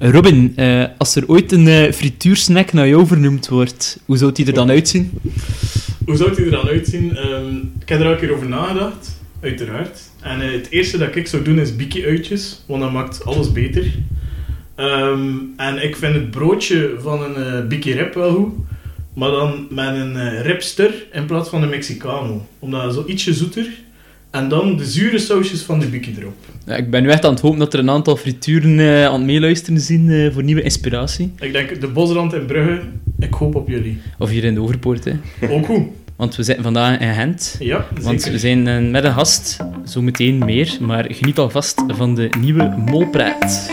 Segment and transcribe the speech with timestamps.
[0.00, 4.46] Robin, eh, als er ooit een eh, frituursnack naar jou vernoemd wordt, hoe zou die
[4.46, 5.10] er dan uitzien?
[6.04, 7.16] Hoe zou die er dan uitzien?
[7.16, 10.00] Ehm, ik heb er al een keer over nagedacht, uiteraard.
[10.20, 13.94] En eh, het eerste dat ik zou doen is biki-uitjes, want dat maakt alles beter.
[14.74, 18.54] Ehm, en ik vind het broodje van een biki-rib wel goed,
[19.14, 22.46] maar dan met een ribster in plaats van een Mexicano.
[22.58, 23.66] Omdat zo ietsje zoeter.
[24.30, 26.34] En dan de zure sausjes van de biki erop.
[26.66, 29.12] Ja, ik ben nu echt aan het hopen dat er een aantal frituren eh, aan
[29.12, 31.32] het meeluisteren zijn eh, voor nieuwe inspiratie.
[31.40, 32.80] Ik denk, de Bosrand in Brugge,
[33.18, 33.98] ik hoop op jullie.
[34.18, 35.12] Of hier in de Overpoort, hè.
[35.50, 35.82] Ook goed.
[36.16, 37.56] Want we zitten vandaag in Gent.
[37.58, 38.32] Ja, Want zeker.
[38.32, 43.70] we zijn eh, met een gast, zometeen meer, maar geniet alvast van de nieuwe Molpraat.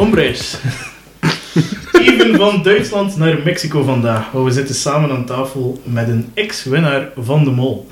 [0.00, 0.56] Hola, hombres.
[1.92, 4.30] Even van Duitsland naar Mexico vandaag.
[4.30, 7.88] waar We zitten samen aan tafel met een ex-winnaar van de Mol.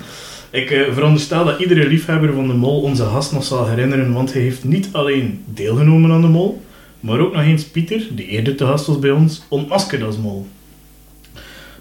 [0.50, 4.32] Ik eh, veronderstel dat iedere liefhebber van de Mol onze gast nog zal herinneren, want
[4.32, 6.62] hij heeft niet alleen deelgenomen aan de Mol,
[7.00, 10.46] maar ook nog eens Pieter, die eerder te gast was bij ons, ontmaskerd als Mol.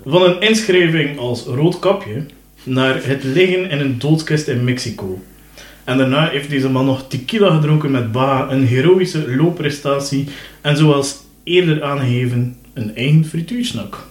[0.05, 2.25] Van een inschrijving als rood kapje
[2.63, 5.19] naar het liggen in een doodskist in Mexico.
[5.87, 10.27] En daarna heeft deze man nog tequila gedronken met Baha, een heroïsche loopprestatie
[10.61, 14.05] en zoals eerder aangegeven, een eigen frituursnak.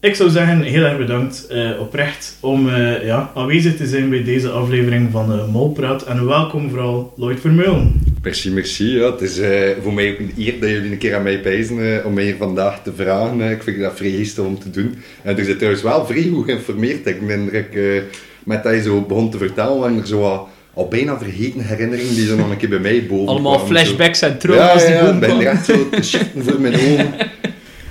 [0.00, 4.24] Ik zou zeggen, heel erg bedankt eh, oprecht om eh, ja, aanwezig te zijn bij
[4.24, 6.02] deze aflevering van de Molpraat.
[6.02, 8.00] En welkom vooral Lloyd Vermeulen.
[8.22, 8.98] Merci, merci.
[8.98, 11.40] Ja, het is eh, voor mij ook een eer dat jullie een keer aan mij
[11.40, 13.40] pijzen eh, om mij hier vandaag te vragen.
[13.40, 14.94] Eh, ik vind dat vrij om te doen.
[15.22, 17.06] En er zit trouwens wel vrij goed geïnformeerd.
[17.06, 18.02] Ik ben eh,
[18.50, 22.14] met dat je zo begon te vertellen, waren er zo wat, al bijna vergeten herinneringen
[22.14, 23.82] die zo nog een keer bij mij boven Allemaal kwamen, zo.
[23.84, 26.60] flashbacks en Ja, trauma's die ja, boven ik ben er echt zo te shiften voor
[26.60, 27.14] mijn ogen.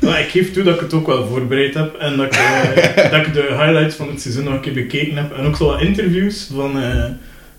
[0.01, 3.11] Maar ik geef toe dat ik het ook wel voorbereid heb en dat ik, eh,
[3.11, 5.37] dat ik de highlights van het seizoen nog een keer bekeken heb.
[5.37, 7.03] En ook zo wat interviews van, eh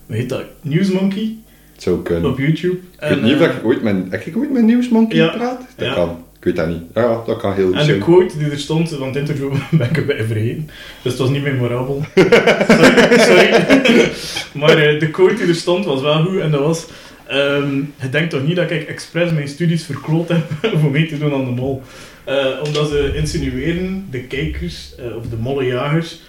[0.07, 1.35] hoe heet dat, Newsmonkey
[1.73, 2.29] Het zou kunnen.
[2.31, 2.73] op YouTube.
[2.73, 4.69] Ik weet niet of eh, ik ooit met, heb ik ooit met
[5.09, 5.27] Ja.
[5.27, 5.61] gepraat?
[5.75, 5.93] Dat Ja.
[5.93, 6.23] kan.
[6.41, 6.81] Ik weet dat niet.
[6.93, 7.99] Ja, dat kan heel goed En de zijn.
[7.99, 10.69] quote die er stond van het interview ben ik erbij vergeten.
[11.01, 12.03] Dus het was niet memorabel.
[12.67, 13.19] sorry.
[13.19, 14.11] sorry.
[14.61, 16.85] maar eh, de quote die er stond was wel goed en dat was...
[17.27, 20.43] ehm je denkt toch niet dat ik expres mijn studies verkloot heb
[20.73, 21.81] om mee te doen aan de mol?
[22.23, 26.19] Eh, omdat ze insinueren, de kijkers, eh, of de mollejagers,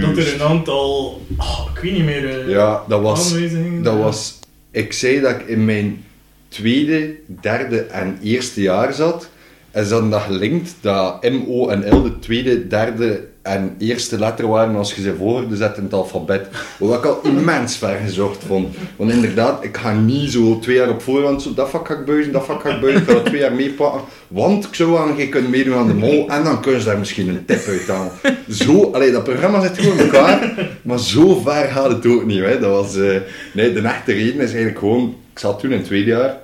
[0.00, 3.32] dat er een aantal, oh, ik weet niet meer, eh, Ja, dat was...
[3.32, 3.82] aanwijzingen...
[3.82, 4.38] Dat was,
[4.70, 6.04] ik zei dat ik in mijn
[6.48, 9.28] tweede, derde en eerste jaar zat.
[9.70, 14.18] En ze hadden dat gelinkt dat M, O en L de tweede, derde en eerste
[14.18, 16.48] letter waren als je ze volgorde zet in het alfabet.
[16.78, 18.76] Wat ik al immens ver gezocht vond.
[18.96, 22.04] Want inderdaad, ik ga niet zo twee jaar op voorhand zo dat vak ga ik
[22.04, 23.00] buizen, dat vak ga ik buizen.
[23.00, 24.00] Ik ga dat twee jaar meepakken.
[24.28, 26.98] Want ik zou aan je kunnen meedoen aan de mol en dan kun je daar
[26.98, 28.12] misschien een tip uit halen.
[28.48, 30.68] Zo, allee, dat programma zit gewoon in elkaar.
[30.82, 32.40] Maar zo ver gaat het ook niet.
[32.40, 32.58] Hè.
[32.58, 33.16] Dat was, eh,
[33.54, 35.14] nee, de echte reden is eigenlijk gewoon...
[35.32, 36.36] Ik zat toen in het tweede jaar,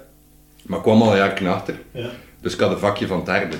[0.63, 1.75] maar ik kwam al een jaar achter.
[1.93, 2.11] Ja.
[2.41, 3.57] Dus ik had een vakje van derde.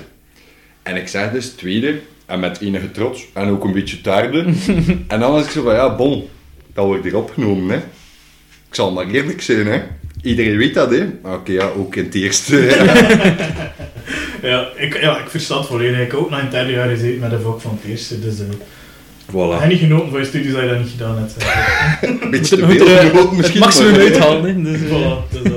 [0.83, 4.45] En ik zeg dus tweede, en met enige trots, en ook een beetje derde.
[5.07, 6.27] en dan was ik zo van, ja, bon,
[6.73, 7.77] dat wordt hier opgenomen, hè.
[8.69, 9.81] Ik zal maar eerlijk zijn, hè.
[10.21, 11.05] Iedereen weet dat, hè.
[11.21, 12.55] Maar Oké, ja, ook in het eerste.
[14.41, 15.99] Ja, ik, ja, ik versta het volledig.
[15.99, 18.19] Ik heb ook na een derde jaar gezeten met een vak van het eerste.
[18.19, 18.45] Dus, eh
[19.27, 19.59] ik voilà.
[19.61, 21.35] heb niet genoten van je studies dat je dat niet gedaan hebt.
[22.23, 23.59] Een beetje te veel genoten het misschien.
[23.59, 24.43] maximum maar- uithalen.
[24.55, 24.71] Hè.
[24.71, 25.51] Dus, eh, Voilà, dus,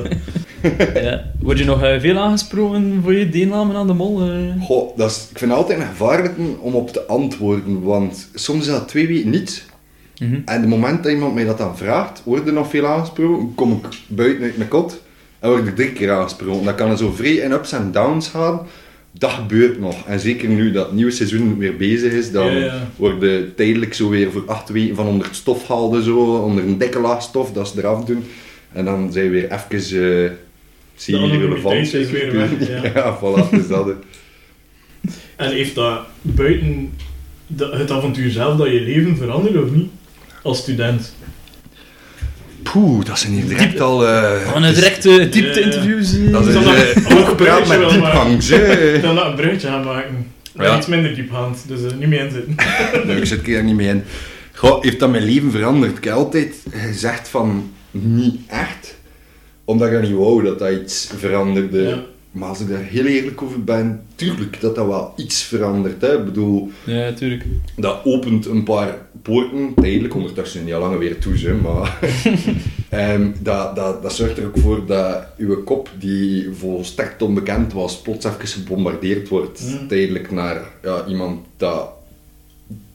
[1.03, 1.25] ja.
[1.41, 4.21] Word je nog eh, veel aangesproken voor je deelname aan de mol?
[4.23, 4.63] eh?
[4.63, 8.61] Goh, dat is, ik vind het altijd een gevaarlijke om op te antwoorden, want soms
[8.67, 9.65] is dat twee weken niet.
[10.19, 10.35] Mhm.
[10.45, 13.73] En het moment dat iemand mij dat dan vraagt, word er nog veel aangesproken, kom
[13.73, 15.01] ik buiten uit mijn kot
[15.39, 16.65] en word ik drie keer aangesproken.
[16.65, 18.61] Dat kan er zo vrij in ups en downs gaan.
[19.13, 20.07] Dat gebeurt nog.
[20.07, 22.89] En zeker nu dat het nieuwe seizoen weer bezig is, dan Ja, ja.
[22.97, 26.79] worden tijdelijk zo weer voor acht weken van onder het stof haalden, zo, onder een
[26.79, 28.25] dikke laag stof, dat ze eraf doen.
[28.73, 30.31] En dan zijn we weer even uh,
[31.03, 31.65] semi-relevant.
[31.65, 32.91] anonimiteit is weer weg, ja.
[32.95, 33.89] ja, voilà, dus dat.
[35.37, 36.93] En heeft dat buiten
[37.47, 39.91] de- het avontuur zelf dat je leven veranderd of niet?
[40.43, 41.15] Als student.
[42.63, 44.07] Poeh, dat zijn hier direct al...
[44.07, 46.15] eh, Van een directe diepte-interviews.
[46.15, 46.33] eh.
[46.33, 47.79] Dat is eh, ook gepraat met
[48.49, 48.95] hè.
[48.95, 50.27] Ik kan dat een bruggetje gaan maken.
[50.55, 50.77] Maar Ja.
[50.77, 52.55] iets minder diepgaand, dus er niet mee inzitten.
[53.07, 54.03] Nee, ik zit er niet mee in.
[54.53, 55.97] Goh, heeft dat mijn leven veranderd?
[55.97, 58.99] Ik heb altijd gezegd van niet echt.
[59.71, 61.81] Omdat ik dat niet wou dat dat iets veranderde.
[61.81, 62.03] Ja.
[62.31, 66.01] maar als ik daar heel eerlijk over ben, tuurlijk dat dat wel iets verandert.
[66.01, 66.19] Hè.
[66.19, 67.45] Ik bedoel, Ja, natuurlijk.
[67.77, 71.99] dat opent een paar poorten, tijdelijk, ondertussen niet al lang weer toe, hè, maar
[72.89, 78.01] Ehm, dat, dat, dat zorgt er ook voor dat uw kop, die volstrekt onbekend was,
[78.01, 79.63] plots even gebombardeerd wordt.
[79.81, 79.89] Mm.
[79.89, 81.89] Tijdelijk naar ja, iemand dat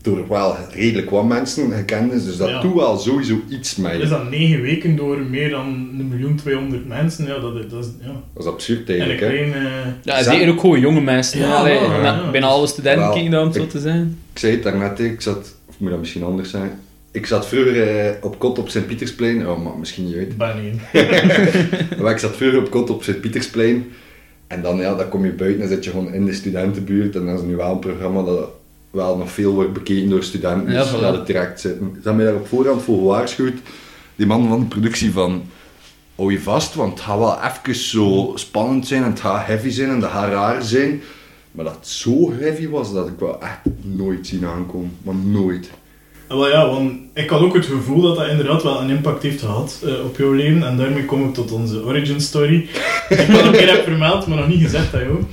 [0.05, 2.25] door wel redelijk wat mensen gekend is.
[2.25, 2.61] Dus dat Ja.
[2.61, 3.97] doet wel sowieso iets met je.
[3.97, 7.25] Is dat negen weken door meer dan 1.200.000 mensen?
[7.27, 7.89] Ja, dat, is- dat is...
[8.01, 8.11] Ja.
[8.33, 9.19] Dat is absurd eigenlijk.
[9.19, 9.27] Hè.
[9.27, 11.39] Ja, Zijn- zeker ook gewoon jonge mensen.
[11.39, 12.31] Ja, Ja, Allee, ja, na- ja.
[12.31, 14.17] bijna alle studenten dat om het zo te zijn.
[14.33, 16.71] Ik zei het daarnet, ik zat, of moet dat misschien anders zijn?
[17.11, 20.37] Ik zat vroeger eh, op kot op Sint-Pietersplein, oh, maar misschien niet uit.
[20.37, 20.79] Baneen.
[22.01, 23.85] Maar ik zat vroeger op kot op Sint-Pietersplein.
[24.47, 27.15] En dan, ja, dan kom je buiten en zit je gewoon in de studentenbuurt.
[27.15, 28.49] En dat is nu wel een programma dat
[28.95, 30.73] wel nog veel wordt bekeken door studenten.
[30.73, 30.99] Ja, dus voilà.
[30.99, 31.87] dat het direct zitten.
[31.87, 33.59] Ze hebben mij daar op voorhand voor gewaarschuwd.
[34.15, 35.43] Die man van de productie van...
[36.15, 39.69] Hou je vast, want het gaat wel even zo spannend zijn en het gaat heavy
[39.69, 41.01] zijn en het gaat raar zijn.
[41.51, 44.97] Maar dat het zo heavy was, dat ik wel echt nooit zien aankomen.
[45.03, 45.69] Maar nooit.
[46.27, 49.39] Wel ja, want ik had ook het gevoel dat dat inderdaad wel een impact heeft
[49.39, 50.63] gehad eh, op jouw leven.
[50.67, 52.67] En daarmee kom ik tot onze origin story.
[53.09, 55.23] Die ik al een keer heb vermeld, maar nog niet gezegd aan jou.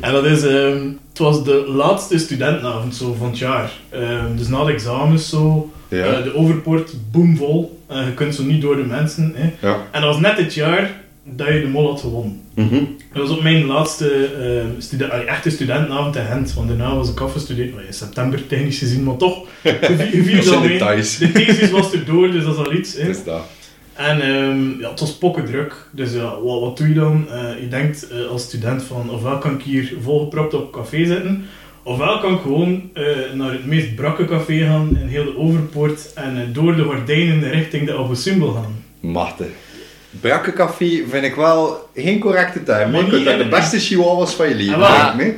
[0.00, 3.70] En dat is, ehm, het was de laatste studentenavond zo, van het jaar.
[3.88, 6.04] Ehm, dus na de examens zo, Ja.
[6.04, 7.78] eh, de overpoort boomvol.
[7.86, 9.32] Eh, je kunt zo niet door de mensen.
[9.36, 9.68] Hè.
[9.68, 9.76] Ja.
[9.90, 10.90] En dat was net het jaar
[11.36, 12.40] dat je de mol had gewonnen.
[12.54, 12.74] Mhm.
[13.12, 14.06] Dat was op mijn laatste
[15.10, 16.54] allee, echte studentenavond in Gent.
[16.54, 19.38] Want daarna was ik afgestudeerd, in september technisch gezien, maar toch.
[19.62, 20.78] Je vi- je viert Dat zijn al mee.
[20.78, 21.18] details.
[21.18, 22.94] De thesis was erdoor, dus dat is al iets.
[22.96, 23.08] Hè.
[23.08, 23.42] Is dat.
[23.94, 25.74] En ehm, ja, het was pokkendruk.
[25.92, 27.26] Dus ja, wat, wat doe je dan?
[27.30, 31.44] Eh, je denkt eh, als student van, ofwel kan ik hier volgepropt op café zitten,
[31.82, 33.04] ofwel kan ik gewoon eh,
[33.34, 37.86] naar het meest brakke café gaan in heel de Overpoort en door de gordijnen richting
[37.86, 38.84] de Abusimbel gaan.
[39.00, 39.46] Machtig.
[40.10, 42.90] Brakkencafé vind ik wel geen correcte term.
[42.90, 44.74] Maar Ik vind niet dat de in- beste chihuahuas van je leven.
[44.82, 45.14] Ah, wel.
[45.16, 45.36] Nee?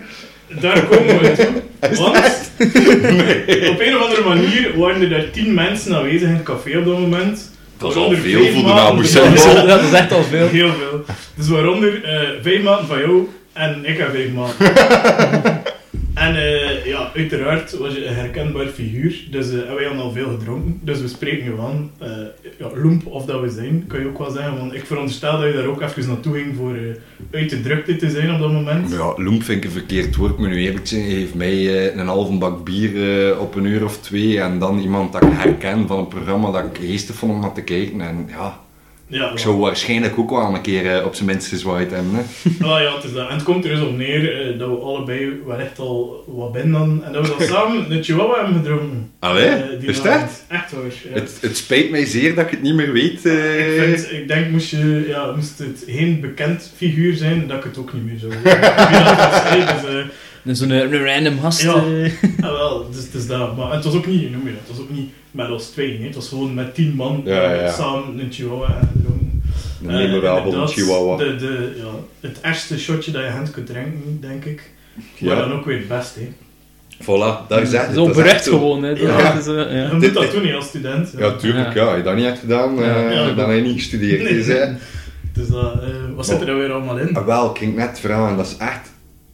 [0.60, 1.62] Daar komen we toe.
[2.02, 2.50] Want dat?
[3.70, 6.84] op een of andere manier waren er daar tien mensen aanwezig in het café op
[6.84, 7.50] dat moment.
[7.78, 9.66] Dat is al veel voor de jou.
[9.66, 10.48] Dat is echt al veel.
[10.48, 11.04] Heel veel.
[11.34, 15.62] Dus waaronder eh vijf maanden van jou en ik heb vijf maanden.
[16.22, 19.26] En eh, ja, uiteraard was je een herkenbaar figuur.
[19.30, 20.80] Dus eh, en wij hadden al veel gedronken.
[20.82, 21.90] Dus we spreken je aan.
[21.98, 22.08] eh
[22.58, 24.56] ja, loemp of dat we zijn, kan je ook wel zeggen.
[24.58, 26.76] Want ik veronderstel dat je daar ook even naartoe ging voor
[27.30, 28.90] uit de drukte te zijn op dat moment.
[28.90, 30.88] Ja, loemp vind ik een verkeerd woord, moet nu eerlijk.
[30.88, 35.12] Hij heeft mij een halve bak bier op een uur of twee en dan iemand
[35.12, 38.00] dat ik herken van een programma dat ik geestig vond om naar te kijken.
[38.00, 38.60] En ja,
[39.12, 42.14] Ja, ik zou waarschijnlijk ook wel een keer eh, op zijn minst gezwaaid hebben.
[42.14, 42.22] Hè.
[42.68, 43.28] Ah ja, het is dat.
[43.28, 46.52] En het komt er dus op neer eh, dat we allebei wel echt al wat
[46.52, 47.02] binnen hadden.
[47.04, 49.10] En dat we dan samen een chihuahua hebben gedronken.
[49.18, 50.44] Allee, die is het avond.
[50.48, 50.70] echt?
[50.70, 50.84] Hoor.
[50.84, 51.14] Ja.
[51.14, 53.24] Het, het spijt mij zeer dat ik het niet meer weet.
[53.24, 57.64] Ik, vind, ik denk, moest, je, ja, moest het geen bekend figuur zijn, dat ik
[57.64, 58.60] het ook niet meer zou weten.
[59.66, 60.04] Dat dus,
[60.44, 61.62] Zo'n een random gast.
[61.62, 61.74] Ja.
[61.74, 62.12] eh.
[62.40, 63.56] ah, wel, dus, dat.
[63.56, 65.98] Maar het was ook niet, noem je dat, het was ook niet met ons twee,
[65.98, 66.04] hè.
[66.06, 67.72] het was gewoon met tien man Ja, ja, eh, ja.
[67.72, 68.78] samen een chihuahua.
[69.04, 71.16] Een Eh, memorabele inderdaad, chihuahua.
[71.16, 74.70] De, de, ja, het ergste shotje dat je hand kunt drinken, denk ik.
[75.18, 75.40] Maar Ja.
[75.40, 76.20] dan ook weer het beste.
[76.20, 76.28] hè.
[77.02, 77.94] Voilà, daar zit het.
[77.94, 78.50] Zo Dat is echt berecht zo.
[78.50, 78.90] gewoon, hè.
[78.90, 79.32] Ja.
[79.32, 79.86] Dat is, eh, ja.
[79.88, 81.12] Je moet dat doen als student.
[81.18, 81.74] Ja, tuurlijk.
[81.74, 81.84] Ja.
[81.84, 83.10] Als je dat niet hebt gedaan, eh, Ja.
[83.10, 83.32] Ja.
[83.32, 84.22] dan heb je niet gestudeerd.
[84.22, 84.32] Nee.
[84.34, 84.64] Dus, hè.
[85.32, 87.16] Dus dat, eh, wat zit er dan weer allemaal in?
[87.16, 88.91] Ah, wel, ik ging net vragen, dat is echt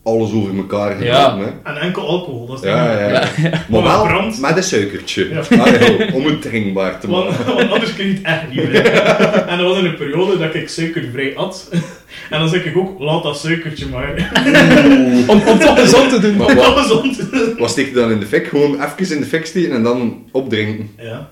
[0.09, 1.39] alles over elkaar gedaan.
[1.39, 1.45] Ja.
[1.45, 1.71] Hè.
[1.71, 3.63] En enkel alcohol, dat is het Ja, ja, ja.
[3.69, 4.41] Maar wel brand.
[4.41, 5.29] met een suikertje.
[5.31, 5.39] Ja.
[5.59, 7.55] Ah, om het drinkbaar te Want, maken.
[7.55, 8.85] want anders kun je het echt niet meer.
[9.51, 11.69] En dat was in een periode dat ik suikervrij at.
[12.31, 14.31] En dan zeg ik ook, laat dat suikertje maar.
[15.29, 16.37] Om, om het toch gezond te doen.
[16.37, 17.05] Maar Dat wat,
[17.59, 18.47] wat steek je dan in de fik?
[18.47, 20.91] Gewoon even in de fik steken en dan opdrinken.
[20.99, 21.29] Ja,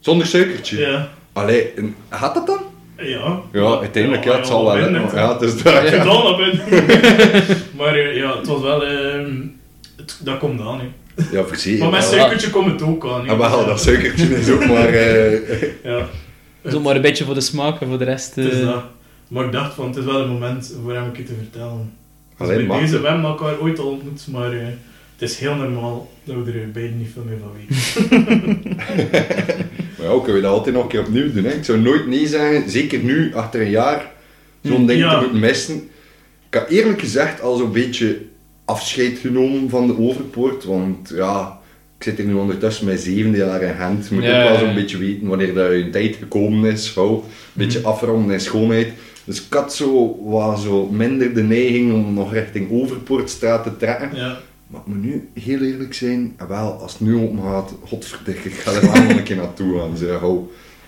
[0.00, 0.78] Zonder suikertje.
[0.80, 1.72] ja, Allee,
[2.10, 2.58] gaat dat dan?
[2.96, 3.40] Ja.
[3.52, 4.76] Ja, uiteindelijk, ja, het zal wel.
[4.86, 4.94] in.
[4.94, 5.20] hè.
[5.20, 6.04] Ja, het is zit Ja.
[6.04, 6.60] al op in.
[7.78, 8.84] Maar eh, ja, het was wel...
[8.84, 9.30] ehm,
[9.96, 10.86] het, dat komt aan, hè.
[11.32, 11.80] Ja, verzekerd.
[11.82, 13.32] Maar met suikertje komt het ook aan, hè.
[13.32, 14.88] Ah, wel, dat suikertje is ook maar...
[14.88, 16.06] eh, Ja.
[16.70, 18.34] Zo maar een beetje voor de smaak en voor de rest...
[18.34, 18.82] Het is eh, dat.
[19.28, 21.92] Maar ik dacht van, het is wel een moment voor hem een keer te vertellen.
[22.38, 22.80] Dus Alleen maar.
[22.80, 26.70] deze, we hebben elkaar ooit al ontmoet, maar het is heel normaal dat we er
[26.70, 28.62] beiden niet veel meer van weten.
[30.04, 31.44] Ja, kunnen we dat altijd nog een keer opnieuw doen.
[31.44, 31.52] Hè?
[31.52, 34.10] Ik zou nooit nee zeggen, zeker nu, achter een jaar,
[34.62, 35.14] zo'n ding Ja.
[35.14, 35.74] te moeten missen.
[36.48, 38.18] Ik heb eerlijk gezegd al zo'n beetje
[38.64, 41.58] afscheid genomen van de Overpoort, want ja,
[41.98, 44.08] ik zit hier nu ondertussen mijn zevende jaar in Gent.
[44.08, 44.74] Je moet Ja, ook wel zo'n ja.
[44.74, 47.14] beetje weten wanneer dat je tijd gekomen is, gauw.
[47.16, 47.88] Een beetje Mhm.
[47.88, 48.88] afronden in schoonheid.
[49.24, 54.10] Dus ik had zo, wat zo minder de neiging om nog richting Overpoortstraat te trekken.
[54.14, 54.38] Ja.
[54.66, 58.48] Maar ik moet nu heel eerlijk zijn, en wel, als het nu open gaat, godverdikke,
[58.48, 59.96] ik ga er wel nog een keer naartoe gaan.
[59.96, 60.40] Zeg, hou.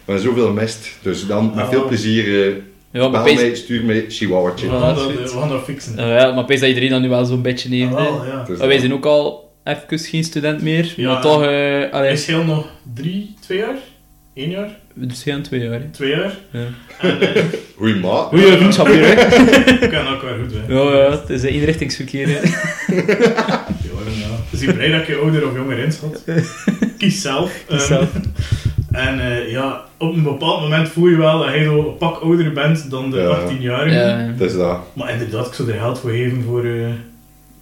[0.05, 1.71] Maar zoveel mist, dus dan met Ah.
[1.71, 2.47] veel plezier.
[2.49, 2.55] eh,
[2.91, 4.67] Ja, maar Bel pees- mij, stuur mij, chihuahuatje.
[4.71, 5.97] We gaan dat we gaan fixen.
[5.97, 7.95] Ja, ja, maar pees dat iedereen dat nu wel zo'n beetje heeft.
[7.95, 8.45] Ah, wel, ja.
[8.45, 11.13] Dus Maar wij zijn ook al even geen student meer, Ja.
[11.13, 11.43] maar toch...
[11.43, 13.77] eh allee, Is heel nog drie, twee jaar?
[14.35, 14.79] Eén jaar?
[14.97, 15.73] We zijn twee jaar.
[15.81, 15.87] hè.
[15.91, 16.33] Twee jaar?
[16.51, 16.61] Ja.
[17.01, 17.43] En eh,
[17.77, 18.29] Goeie maat.
[18.29, 19.15] Goeie vriendschap hier, hè.
[19.15, 20.75] we kennen elkaar goed, hè.
[20.75, 22.27] Ja, ja, het is een eenrichtingsverkeer.
[22.29, 22.41] hè.
[23.87, 24.37] Ja, ja.
[24.51, 26.25] Dus ik ben blij dat je ouder of jonger inschat.
[26.99, 27.65] Kies zelf.
[27.69, 28.09] Kies Ehm, zelf.
[28.93, 32.21] En eh, ja, op een bepaald moment voel je wel dat je zo een pak
[32.21, 33.39] ouder bent dan de Ja.
[33.41, 33.93] 18-jarigen.
[34.01, 34.17] Ja, ja.
[34.17, 34.79] Het is dat.
[34.93, 36.87] Maar inderdaad, ik zou er geld voor geven voor, eh,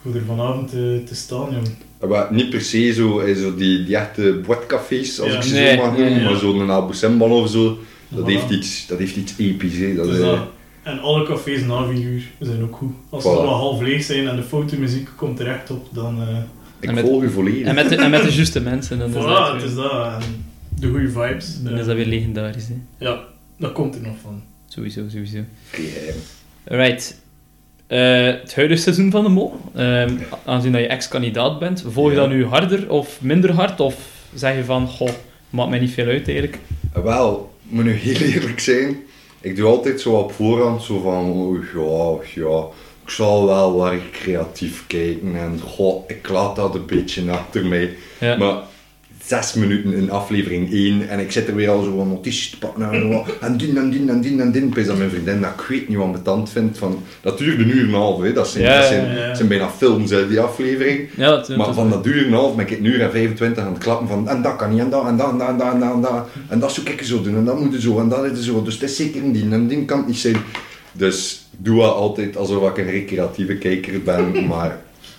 [0.03, 1.69] voor er vanavond te, te staan, jong.
[2.09, 5.37] Maar niet per se zo, eh, zo die, die echte boetcafés, als Ja.
[5.37, 6.31] ik ze Nee, zo mag noemen, nee, ja.
[6.31, 8.27] maar zo'n Abu Simbal of zo, dat, Voilà.
[8.27, 9.77] heeft iets, dat heeft iets episch.
[9.79, 9.95] Hè.
[9.95, 10.39] Dat, Dus eh, dat,
[10.83, 12.93] en alle cafés na 4 uur zijn ook goed.
[13.11, 13.33] Als ze Voilà.
[13.33, 16.21] allemaal half leeg zijn en de fotomuziek komt terecht op, dan...
[16.23, 16.29] eh
[16.81, 17.67] ik En met- volg u volledig.
[17.67, 18.99] En met de, en met de juiste mensen.
[18.99, 19.93] Dan is, voilà, dat, het weer- is dat.
[20.23, 20.45] En
[20.81, 21.63] de goede vibes.
[21.63, 22.69] dan is dat weer legendarisch.
[22.69, 22.75] Hè.
[23.07, 23.21] Ja,
[23.59, 24.43] dat komt er nog van.
[24.69, 25.39] Sowieso, sowieso.
[26.65, 27.23] Right.
[27.87, 29.53] Eh, het huidige seizoen van de Mol.
[29.75, 33.81] Ehm, aangezien dat je ex-kandidaat bent, volg je dat nu harder of minder hard?
[33.81, 33.95] Of
[34.35, 35.11] zeg je van, goh,
[35.51, 36.59] maakt mij niet veel uit eigenlijk?
[36.93, 38.97] Wel, ik moet nu heel eerlijk zijn.
[39.41, 42.65] Ik doe altijd zo op voorhand zo van, oh, ja, ja,
[43.05, 47.97] ik zal wel wat creatief kijken en goh, ik laat dat een beetje achter mij.
[48.21, 48.37] Ja.
[48.37, 48.57] Maar
[49.27, 52.59] zes minuten in aflevering 1 en ik zit er weer al zo een notitie te
[52.59, 54.55] pakken en, en die en die en die en.
[54.55, 57.39] Ik weet dat mijn vriendin dat ik weet niet wat mijn tand vindt van, dat
[57.39, 58.33] duurde een uur en een half, hè.
[58.33, 59.27] Dat, zijn, Ja, dat, zijn, ja, ja.
[59.27, 61.09] dat zijn bijna films, hè, die aflevering.
[61.57, 63.83] Maar van dat uur en een half ben ik een uur en 25 aan het
[63.83, 65.81] klappen van en dat kan niet, en dat, en dat, en dat, en dat, en
[65.81, 68.25] dat, en dat, en dat zou ik zo doen, en dat moet zo, en dat
[68.25, 70.37] is zo, dus het is zeker een die, en die kan het niet zijn.
[70.93, 74.71] Dus doe altijd alsof ik een recreatieve kijker ben, maar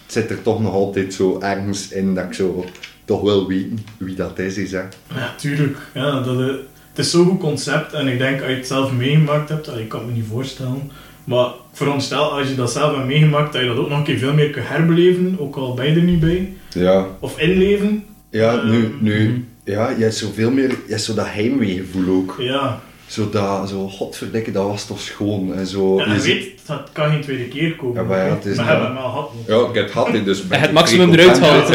[0.03, 2.65] het zit er toch nog altijd zo ergens in dat ik zo
[3.05, 4.81] toch wel weet wie dat is, is hè.
[5.15, 5.77] Ja, tuurlijk.
[5.93, 6.45] Ja, dat, eh,
[6.89, 9.89] het is zo'n goed concept en ik denk als je het zelf meegemaakt hebt, ik
[9.89, 10.91] kan het me niet voorstellen,
[11.23, 14.03] maar ik veronderstel als je dat zelf hebt meegemaakt, dat je dat ook nog een
[14.03, 16.53] keer veel meer kunt herbeleven, ook al ben je er niet bij.
[16.69, 18.03] Ja, Of inleven.
[18.29, 22.35] ja nu, Ehm, nu, ja, je hebt zoveel meer, je hebt zo dat heimweegevoel ook.
[22.39, 25.55] Ja, Zo dat, zo, godverdikke, dat was toch schoon.
[25.55, 28.01] En zo, ja je weet, dat kan geen tweede keer komen.
[28.01, 28.81] Ja, maar ja, het is maar dat.
[28.81, 29.31] hebben gehad.
[29.47, 30.43] Ja, ik heb het gehad, dus...
[30.49, 31.69] het ik maximum eruit haalt.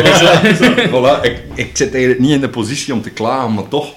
[0.92, 3.94] voilà, ik, ik zit eigenlijk niet in de positie om te klagen, maar toch...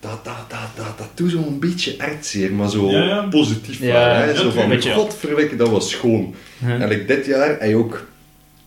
[0.00, 3.22] Dat, dat, dat, dat, dat doet zo'n beetje ertzeer, maar zo Ja, ja.
[3.22, 4.34] positief Ja, hè.
[4.34, 4.92] Zo van, een beetje.
[4.92, 6.34] godverdikke, dat was schoon.
[6.66, 6.78] Ja.
[6.78, 8.06] En like, dit jaar, hij ook...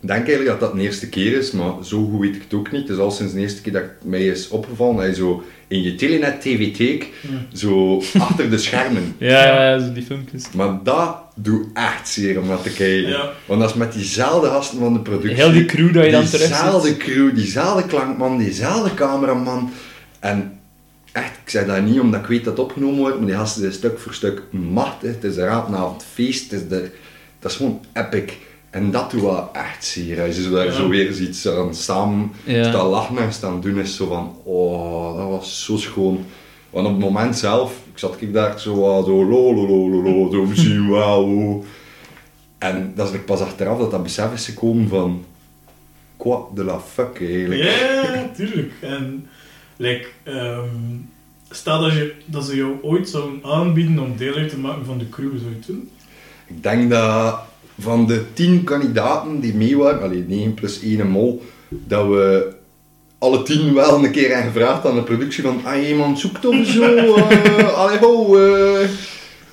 [0.07, 2.53] Ik denk eigenlijk dat dat de eerste keer is, maar zo goed weet ik het
[2.53, 2.81] ook niet.
[2.81, 4.97] Het is al sinds de eerste keer dat het mij is opgevallen.
[4.97, 7.07] Hij zo in je Telenet TV-teek,
[7.53, 9.15] zo achter de schermen.
[9.17, 10.43] Ja, ja, ja, zo die filmpjes.
[10.51, 13.09] Maar dat doet echt zeer om naar te kijken.
[13.09, 13.31] Ja.
[13.45, 15.35] Want dat is met diezelfde gasten van de productie.
[15.35, 19.71] Heel die crew dat je dan terug Diezelfde crew, diezelfde klankman, diezelfde cameraman.
[20.19, 20.59] En
[21.11, 23.61] echt, ik zeg dat niet omdat ik weet dat het opgenomen wordt, maar die gasten
[23.61, 25.13] zijn stuk voor stuk machtig.
[25.13, 26.89] Het is een raadavondfeest, het is de,
[27.39, 28.33] dat is gewoon epic.
[28.77, 30.21] En dat doet wel echt zeer.
[30.21, 30.71] Als je zo daar Ja.
[30.71, 32.69] zo weer ziet ze samen Ja.
[32.69, 36.25] staan lachen en staan doen, is zo van, oh, dat was zo schoon.
[36.69, 39.89] Want op het moment zelf, ik zat ik daar zo, wat zo, lo, lo, lo,
[39.89, 41.63] lo, lo, zo, misschien wauw.
[42.57, 45.23] En dat is ik pas achteraf dat dat besef is gekomen van,
[46.17, 47.61] quoi de la fuck eigenlijk.
[47.63, 48.71] Ja, tuurlijk.
[48.81, 49.27] En
[49.77, 50.69] like, ehm,
[51.49, 54.97] stel dat, je, dat ze jou ooit zouden aanbieden om deel uit te maken van
[54.97, 55.89] de crew, zou je het doen?
[56.47, 57.39] Ik denk dat
[57.79, 62.55] van de tien kandidaten die mee waren, alleen 9 plus 1 mol, dat we
[63.19, 66.65] alle tien wel een keer hebben gevraagd aan de productie van ah iemand zoekt of
[66.65, 66.83] zo,
[67.15, 68.87] eh allee ho, eh,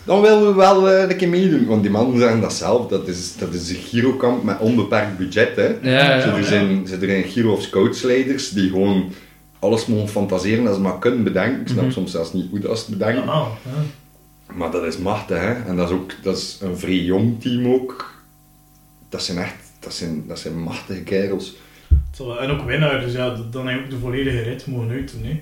[0.04, 1.66] dan willen we wel eh, een keer meedoen.
[1.66, 5.56] Want die mannen zeggen dat zelf, dat is, dat is een girokamp met onbeperkt budget.
[5.56, 5.66] Hè.
[5.82, 6.36] Ja, Zo, ja.
[6.36, 9.04] er, zijn, er zijn Giro of Scoutsleiders die gewoon
[9.58, 11.60] alles mogen fantaseren als ze maar kunnen bedenken.
[11.60, 11.92] Ik snap Mhm.
[11.92, 13.24] soms zelfs niet hoe dat ze het bedenken.
[13.24, 13.46] Ja.
[14.54, 15.52] Maar dat is machtig, hè.
[15.52, 18.12] En dat is ook dat is een vrij jong team ook.
[19.14, 21.54] Dat zijn echt, dat zijn, dat zijn machtige kerels.
[22.16, 25.22] Zo, En ook winnaar, dus ja, dan heb je ook de volledige rit mogen uitdoen.
[25.24, 25.30] Hè.
[25.30, 25.40] Ik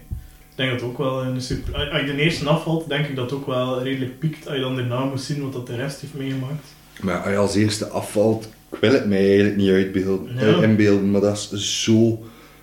[0.55, 1.75] denk dat ook wel een super...
[1.91, 4.61] Als je de eerste afvalt, denk ik dat het ook wel redelijk piekt als je
[4.63, 6.67] dan daarna moet zien wat dat de rest heeft meegemaakt.
[7.01, 10.41] Maar als je als eerste afvalt, ik wil het mij eigenlijk niet uitbeelden, Ja.
[10.57, 12.09] eh, inbeelden, maar dat is zo...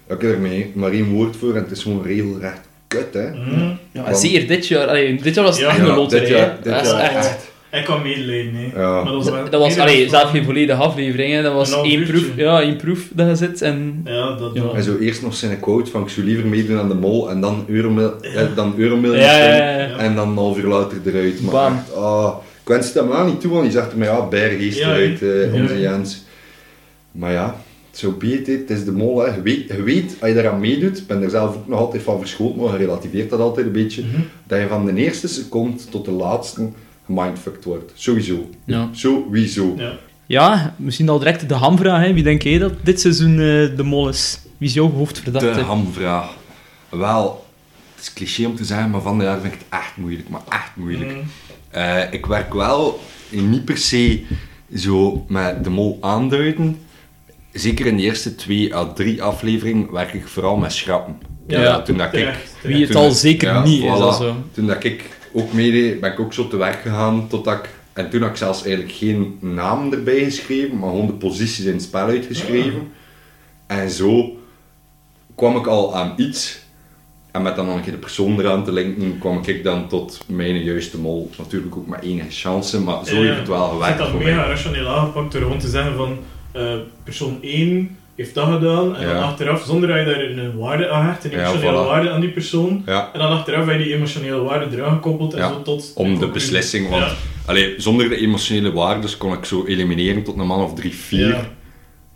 [0.08, 3.30] Ik heb er mee maar één woord voor en het is gewoon regelrecht kut, hè.
[3.32, 3.72] Mhm.
[3.92, 4.88] Ja, Want- dit jaar.
[4.88, 6.20] Allee, dit jaar was het Ja, echt een Ja, loterij.
[6.26, 7.49] dit jaar- dit dat is jaar echt...
[7.72, 8.82] Ik kan medelijden, hè.
[8.82, 8.94] Ja.
[8.94, 11.34] Maar dat was, wel- Dat, dat was allee, zelf geen volledige aflevering.
[11.34, 11.42] Hè.
[11.42, 12.14] Dat was één uurtje.
[12.14, 13.62] proef, ja, één proef dat je zit.
[13.62, 14.02] En...
[14.06, 14.52] Ja, dat...
[14.54, 14.64] Ja.
[14.76, 17.42] En zo eerst nog zijn quote van ik zou liever meedoen aan de mol en
[17.42, 19.98] dan Euromil, eh, dan Euromil Ja, ja, ja, ja.
[19.98, 21.42] en dan een half uur later eruit.
[21.42, 21.74] Maar Bam.
[21.78, 24.78] echt, ah, ik wens het hem aan niet toe, want die zegt mij, ja, Bergeest
[24.80, 25.62] Ja, eruit, eh, ja.
[25.62, 26.24] onze Jens.
[27.12, 27.56] Maar ja,
[27.92, 29.20] zo be it, het is de mol.
[29.20, 29.36] Hè.
[29.36, 32.04] Je, weet, je weet, als je daaraan meedoet, ik ben er zelf ook nog altijd
[32.04, 34.22] van verschoten, maar je relativeert dat altijd een beetje, Mhm.
[34.48, 36.70] dat je van de eerste seconde tot de laatste
[37.10, 37.92] mindfucked wordt.
[37.96, 38.50] Sowieso.
[38.66, 38.90] Ja.
[38.92, 39.74] Sowieso.
[39.78, 39.92] Ja.
[40.26, 42.04] ja, misschien al direct de hamvraag.
[42.06, 42.14] Hè.
[42.14, 43.38] Wie denk jij dat dit seizoen eh,
[43.78, 44.40] de mol is?
[44.58, 45.52] Wie is jouw hoofdverdachte?
[45.54, 46.30] De hamvraag.
[46.90, 47.46] Wel,
[47.96, 50.30] het is cliché om te zeggen, maar van de jaar vind ik het echt moeilijk.
[50.30, 51.12] Maar echt moeilijk.
[51.14, 51.22] Mm.
[51.70, 53.00] Eh, ik werk wel
[53.30, 54.24] niet per se
[54.76, 56.80] zo met de mol aanduiden.
[57.52, 61.18] Zeker in de eerste twee à drie afleveringen werk ik vooral met schrappen.
[61.48, 63.90] Ja, toen dat ik, Wie het Toen- al zeker ja, niet is.
[63.90, 64.36] Also.
[64.52, 67.70] toen dat ik ook meedeed, ben ik ook zo te werk gegaan totdat ik...
[67.94, 71.74] En toen had ik zelfs eigenlijk geen naam erbij geschreven, maar gewoon de posities in
[71.74, 72.92] het spel uitgeschreven.
[73.68, 74.38] En zo
[75.36, 76.60] kwam ik al aan iets.
[77.32, 80.24] En met dan nog een keer de persoon eraan te linken, kwam ik dan tot
[80.28, 81.30] mijn juiste mol.
[81.38, 84.24] Natuurlijk ook met enige chance, maar zo heeft het wel Ik gewerkt vind dat voor
[84.24, 86.18] mega rationeel aangepakt door gewoon te zeggen van
[86.52, 90.90] eh, persoon 1 heeft dat gedaan en dan achteraf, zonder dat je daar een waarde
[90.90, 91.88] aan hecht, een Ja, emotionele voilà.
[91.88, 95.34] waarde aan die persoon, Ja, en dan achteraf heb je die emotionele waarde eraan gekoppeld
[95.34, 95.92] en zo tot...
[95.96, 97.06] om de beslissing, want
[97.46, 101.50] allee, zonder de emotionele waardes kon ik zo elimineren tot een man of drie, vier.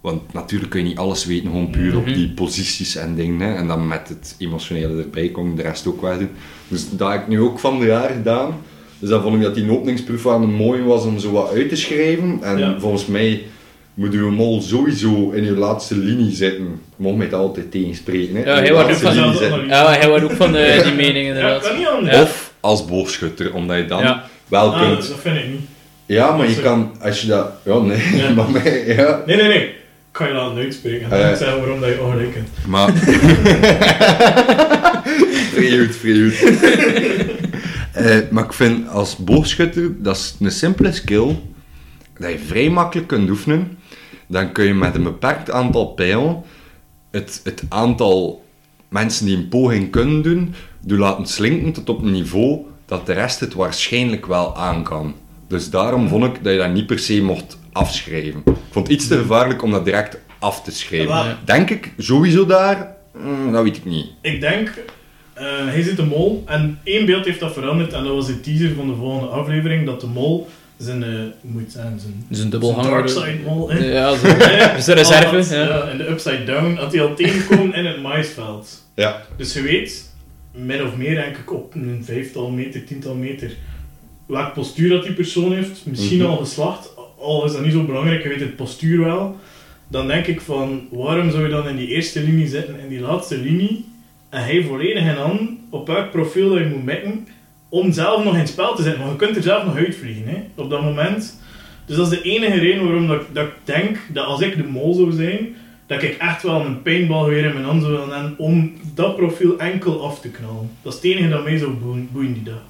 [0.02, 2.14] Want natuurlijk kun je niet alles weten, gewoon puur op Mhm.
[2.14, 3.40] die posities en dingen.
[3.40, 3.56] Hè.
[3.56, 6.30] En dan met het emotionele erbij kon ik de rest ook wel doen.
[6.68, 8.52] Dus dat heb ik nu ook van de jaar gedaan.
[9.00, 11.70] Dus dan vond ik dat die openingsproef wel een mooi was om zo wat uit
[11.70, 12.40] te schrijven.
[12.42, 13.44] En volgens mij
[13.94, 16.82] moet uw mol sowieso in uw laatste linie zitten.
[16.96, 18.36] Mocht mij altijd tegenspreken.
[18.36, 18.44] Hè.
[18.44, 19.68] Ja, hij wordt ook van.
[19.68, 21.62] Ja, hij was ook van eh, die mening Ja, inderdaad.
[21.68, 22.16] kan niet anders.
[22.16, 22.22] Ja.
[22.22, 24.24] Of als boogschutter, omdat je dan Ja.
[24.48, 25.08] wel Ah, kunt...
[25.08, 25.62] dat vind ik niet.
[26.06, 27.50] Ja, maar je kan, als je dat...
[27.66, 28.30] Ja, nee, Ja.
[28.36, 29.24] maar mij, ja.
[29.26, 29.64] Nee, nee, nee.
[29.64, 31.04] Ik kan je laten uitspreken.
[31.04, 31.26] En dan Eh.
[31.26, 32.50] ga ik zeggen waarom dat je ongelijk hebt.
[32.68, 32.92] Maar...
[35.54, 36.60] vrij goed, vrij goed.
[37.94, 41.36] Eh, maar ik vind als boogschutter, dat is een simpele skill,
[42.24, 43.78] dat je vrij makkelijk kunt oefenen.
[44.28, 46.44] Dan kun je met een beperkt aantal pijlen
[47.14, 48.46] het, het aantal
[48.90, 53.14] mensen die een poging kunnen doen, doen laten slinken tot op een niveau dat de
[53.14, 55.16] rest het waarschijnlijk wel aan kan.
[55.48, 58.42] Dus daarom vond ik dat je dat niet per se mocht afschrijven.
[58.46, 61.16] Ik vond het iets te gevaarlijk om dat direct af te schrijven.
[61.16, 61.40] Ja.
[61.46, 62.96] Denk ik sowieso daar?
[63.18, 64.08] Mm, dat weet ik niet.
[64.22, 64.84] Ik denk,
[65.34, 68.40] eh, hij zit de mol en één beeld heeft dat veranderd en dat was de
[68.40, 70.50] teaser van de volgende aflevering, dat de mol
[70.84, 71.86] zijn, hoe moet het zijn,
[72.30, 72.92] een zijn dubbelhanger.
[72.92, 73.78] darkside mol, hè.
[73.86, 74.10] Ja?
[74.76, 75.64] Dus de reserve, ja.
[75.64, 78.84] ja, in de upside down, had hij al tegengekomen in het maisveld.
[78.96, 79.22] Ja.
[79.38, 80.10] Dus je weet,
[80.52, 83.52] min of meer denk ik op een vijftal meter, tiental meter,
[84.26, 85.82] welk postuur dat die persoon heeft.
[85.86, 86.28] Misschien Mhm.
[86.30, 89.38] al geslacht, al is dat niet zo belangrijk, je weet het postuur wel.
[89.88, 93.00] Dan denk ik van, waarom zou je dan in die eerste linie zitten, in die
[93.00, 93.86] laatste linie,
[94.30, 97.28] en hij volledig in aan op welk profiel dat je moet mikken,
[97.74, 99.02] om zelf nog in spel te zetten.
[99.02, 101.40] Want je kunt er zelf nog uitvliegen, hè, op dat moment.
[101.86, 104.64] Dus dat is de enige reden waarom dat, dat ik denk dat als ik de
[104.64, 105.56] mol zou zijn,
[105.88, 109.16] dat ik echt wel een paintball weer in mijn hand zou willen hebben om dat
[109.16, 110.70] profiel enkel af te knallen.
[110.82, 112.64] Dat is het enige dat mij zou boeien, boeien die dag.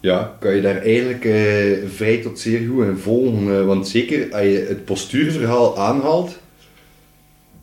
[0.00, 3.58] Ja, kan je daar eigenlijk eh, vrij tot zeer goed in volgen.
[3.58, 6.38] eh, want zeker als je het postuurverhaal aanhaalt,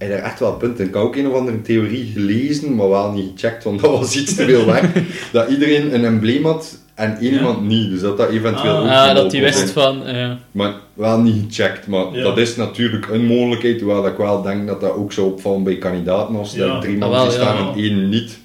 [0.07, 0.85] heb daar echt wel punten.
[0.85, 4.15] Ik heb ook een of andere theorie gelezen, maar wel niet gecheckt, want dat was
[4.17, 4.91] iets te veel weg.
[5.31, 7.37] dat iedereen een embleem had en één Ja.
[7.37, 7.89] iemand niet.
[7.89, 8.79] Dus dat dat eventueel Ah.
[8.81, 10.05] ook Ja, dat kon wist van...
[10.05, 11.87] eh, Maar wel niet gecheckt.
[11.87, 12.23] Maar Ja.
[12.23, 15.77] dat is natuurlijk een mogelijkheid, hoewel ik wel denk dat dat ook zou opvallen bij
[15.77, 16.79] kandidaten als er Ja.
[16.79, 17.71] drie Ah, die staan ja.
[17.73, 18.39] en één niet.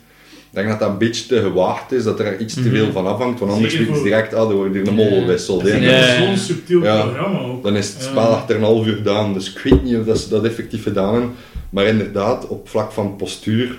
[0.54, 2.70] Ik denk dat dat een beetje te gewaagd is, dat er iets te Mhm.
[2.70, 5.20] veel van afhangt, want anders ze voor- direct, ah, er wordt hier een mol Ja.
[5.20, 5.60] gewisseld.
[5.64, 7.00] Dat is zo'n subtiel Ja.
[7.02, 7.62] programma ook.
[7.62, 8.08] Dan is het Ja.
[8.10, 10.82] spel achter een half uur gedaan, dus ik weet niet of dat ze dat effectief
[10.82, 11.32] gedaan hebben.
[11.70, 13.78] Maar inderdaad, op vlak van postuur,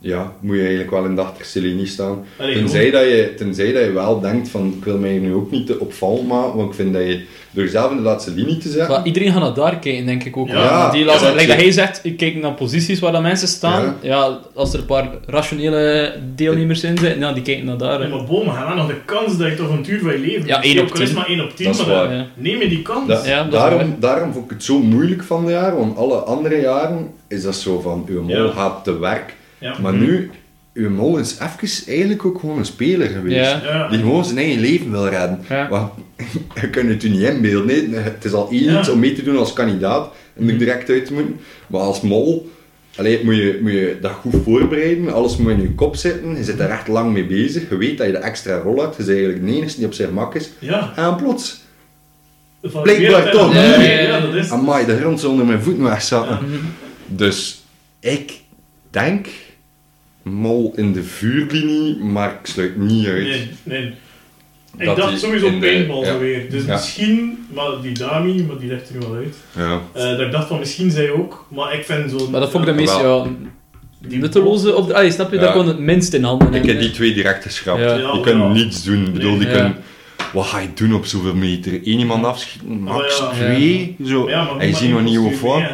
[0.00, 2.24] ja, moet je eigenlijk wel in de achterste linie staan.
[2.38, 5.50] Allee, Tenzij dat, je, tenzij dat je wel denkt van, ik wil mij nu ook
[5.50, 8.56] niet te opvallend maken, want ik vind dat je door jezelf in de laatste linie
[8.58, 10.48] te zetten, maar iedereen gaat naar daar kijken, denk ik ook.
[10.48, 11.54] Ja, die dat like dat zeker.
[11.56, 13.96] hij zegt, ik kijk naar posities waar dat mensen staan.
[14.02, 14.38] Ja.
[14.54, 18.02] als er een paar rationele deelnemers in zitten, ja, die kijken naar daar.
[18.02, 20.46] Ja, maar bomen, ga nog de kans dat je toch een tuur van je leven
[20.46, 20.64] Ja, hebt.
[20.66, 21.16] één op Ook al is tien.
[21.18, 22.08] maar 1 op 10, Dat is maar waar.
[22.08, 23.06] dan neem je die kans.
[23.08, 26.60] Dat- dat daarom, daarom vond ik het zo moeilijk van de jaar, want alle andere
[26.60, 28.50] jaren is dat zo van, uw mol Ja.
[28.50, 29.36] gaat te werk.
[29.58, 29.78] Ja.
[29.80, 30.30] Maar nu,
[30.74, 33.36] uw mol is even eigenlijk ook gewoon een speler geweest.
[33.50, 33.60] Ja.
[33.64, 33.88] Ja.
[33.88, 35.40] Die gewoon zijn eigen leven wil redden.
[35.48, 35.68] Ja.
[35.68, 35.92] Want
[36.60, 37.90] je kunt het u niet inbeelden.
[37.90, 38.00] Nee.
[38.00, 38.78] Het is al één Ja.
[38.78, 40.58] iets om mee te doen als kandidaat en er Mhm.
[40.58, 41.40] direct uit te moeten.
[41.66, 42.50] Maar als mol
[42.96, 45.12] allee, moet, je, moet je dat goed voorbereiden.
[45.12, 46.36] Alles moet in je kop zitten.
[46.36, 47.68] Je zit daar echt lang mee bezig.
[47.70, 48.96] Je weet dat je de extra rol hebt.
[48.96, 50.50] Je bent eigenlijk de enige die op zijn mak is.
[50.58, 50.92] Ja.
[50.96, 51.60] En plots,
[52.82, 53.54] Blijkbaar toch.
[53.54, 54.20] Ja, Ja, ja, ja, ja.
[54.20, 54.50] dat is...
[54.50, 56.38] amai, de grond onder mijn voeten wegzakken.
[56.40, 56.46] Ja.
[56.46, 56.56] Mhm.
[57.06, 57.62] Dus
[58.00, 58.32] ik
[58.90, 59.26] denk
[60.30, 63.22] mol in de vuurlinie, maar ik sluit niet uit.
[63.24, 63.92] Nee, nee.
[64.78, 66.18] Ik Dat dacht sowieso paintball ja.
[66.18, 66.50] weer.
[66.50, 66.72] Dus Ja.
[66.72, 69.36] misschien, maar die Dami, maar die legt er nu wel uit.
[69.56, 69.80] Ja.
[69.92, 72.30] Eh, dat ik dacht van misschien zij ook, maar ik vind zo.
[72.30, 73.24] Maar dat vond ik de meeste, Wel.
[73.24, 73.30] ja...
[74.08, 74.94] Die nutteloze op de...
[74.94, 75.42] Ah, snap je, Ja.
[75.42, 77.80] daar kon het minst in handen Ik heb die twee direct geschrapt.
[77.80, 77.96] Ja.
[77.96, 78.52] Ja, die kunnen ja.
[78.52, 79.06] niets doen.
[79.06, 79.52] Ik bedoel, die Ja.
[79.52, 79.76] kunnen...
[80.32, 81.72] Wat ga je doen op zoveel meter?
[81.72, 83.38] Eén iemand afschieten, max Oh, ja.
[83.38, 83.96] twee.
[84.04, 84.28] Zo.
[84.28, 85.70] Ja, maar en je ziet nog niet hoe voor.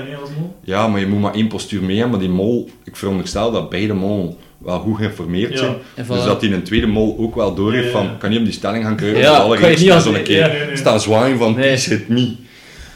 [0.64, 2.10] Ja, maar je moet maar één postuur mee hebben.
[2.18, 5.58] Maar die mol, ik veronderstel dat beide mol wel goed geïnformeerd Ja.
[5.58, 5.74] zijn.
[6.08, 8.14] Dus dat die een tweede mol ook wel door heeft Ja, van, ja.
[8.18, 9.18] kan je op die stelling gaan krijgen?
[9.18, 10.76] Ja, Dus kan je niet als- zo'n keer nee, nee.
[10.76, 11.70] staan zwaaien van, Nee.
[11.72, 12.36] kies het niet.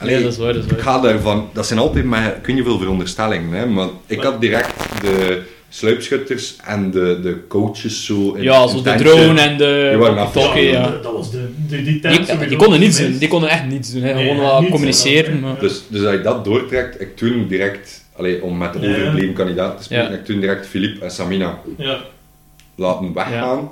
[0.01, 2.57] Allee, Nee, dat is waar, dat is ik ga daarvan, dat zijn altijd maar, weet
[2.57, 8.33] niet veel veronderstellingen, hè, maar ik had direct de sluipschutters en de, de coaches zo
[8.33, 9.05] in Ja, in zo de tentje.
[9.09, 10.99] drone en de walkie-talkie, Ja, ja.
[11.03, 13.93] dat- was de, de, die tent Die, die konden niets doen, die konden echt niets
[13.93, 14.03] doen.
[14.03, 14.15] Hè.
[14.15, 15.35] Nee, Gewoon wel communiceren.
[15.35, 15.41] ja.
[15.41, 15.59] Maar...
[15.61, 18.89] Dus, dus als je dat doortrekt, ik toen direct, allee, om met de Ja.
[18.89, 20.19] overgebleven kandidaat te spreken, Ja.
[20.19, 21.99] ik toen direct Philippe en Samina Ja.
[22.77, 23.71] laten weggaan.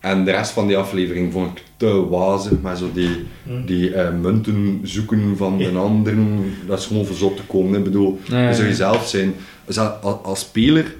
[0.00, 3.10] En de rest van die aflevering vond ik te wazig, met zo die,
[3.46, 3.64] Hm.
[3.66, 6.54] die eh, munten zoeken van de anderen.
[6.66, 7.78] Dat is gewoon verzot te komen.
[7.78, 8.70] Ik bedoel, Nee, je zou nee.
[8.70, 9.34] jezelf zijn.
[9.66, 10.94] Als, als, als speler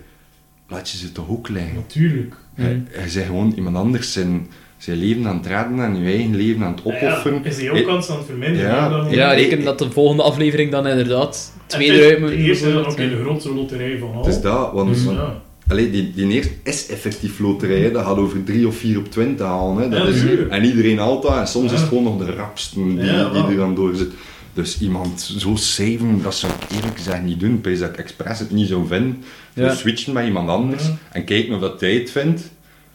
[0.70, 1.74] laat je ze toch ook liggen.
[1.74, 2.34] Natuurlijk.
[2.56, 2.82] Je, je
[3.14, 4.46] bent gewoon iemand anders zijn,
[4.78, 7.40] zijn leven aan het redden en je eigen leven aan het opofferen.
[7.42, 8.68] Ja, is die ook kans aan het verminderen?
[8.70, 12.28] Ja, dan- Ja, reken dat de volgende aflevering dan inderdaad twee het is eruit moet.
[12.28, 14.24] De eerste dan ook de grootste loterij van al.
[14.24, 15.42] Het is dat, want Dus want- ja.
[15.68, 17.80] allee, die, die eerste is effectief loterij.
[17.80, 17.90] hè.
[17.90, 19.76] Dat gaat over 3 of 4 op 20 halen.
[19.82, 19.88] Hè.
[19.88, 21.74] Dat Ja, is, en iedereen haalt dat en soms Ja.
[21.74, 24.10] is het gewoon nog de rapsten die, Ja, die er dan door zit.
[24.52, 27.60] Dus iemand zo saven, dat zou ik eerlijk gezegd niet doen.
[27.60, 29.22] Bij dat ik expres het niet zou vinden.
[29.54, 29.68] Ja.
[29.68, 32.50] Dus switchen met iemand anders en kijken of dat hij het vindt.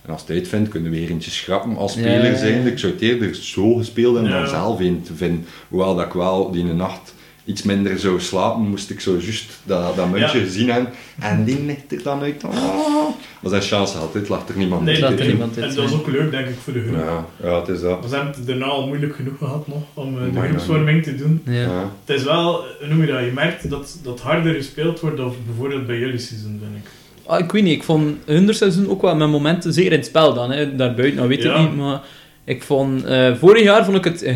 [0.06, 2.38] En als hij het vindt, kunnen we weer eentje schrappen als Ja, speler ja, ja.
[2.38, 2.68] zijn.
[2.68, 4.40] Ik zou het eerder zo gespeeld hebben Ja.
[4.40, 5.46] dan zelf een te vinden.
[5.70, 7.14] Hoewel dat ik wel die nacht
[7.46, 10.46] iets minder zou slapen, moest ik zo juist dat, dat muntje Ja.
[10.46, 10.92] gezien hebben.
[11.20, 12.44] En die ligt er dan uit.
[12.44, 13.10] Oh.
[13.42, 15.20] Maar zijn chance altijd lag er niemand Nee, laat in.
[15.20, 16.00] er niemand in, En dat is nee.
[16.00, 16.96] ook leuk, denk ik, voor de groep.
[16.96, 18.10] Ja, ja, het is dat.
[18.10, 21.42] We hebben het daarna al moeilijk genoeg gehad nog, om eh, de groepsvorming te doen.
[21.46, 21.54] Ja.
[21.54, 21.92] Ja.
[22.06, 25.88] Het is wel, noem je dat, je merkt dat dat harder gespeeld wordt dan bijvoorbeeld
[25.88, 26.90] bij jullie seizoen, vind ik.
[27.26, 30.08] Ah, ik weet niet, ik vond hun seizoen ook wel met momenten, zeker in het
[30.08, 31.62] spel dan, hè, daarbuiten, nou weet ik Ja.
[31.62, 32.02] niet, maar
[32.44, 34.34] ik vond, eh, vorig jaar vond ik het een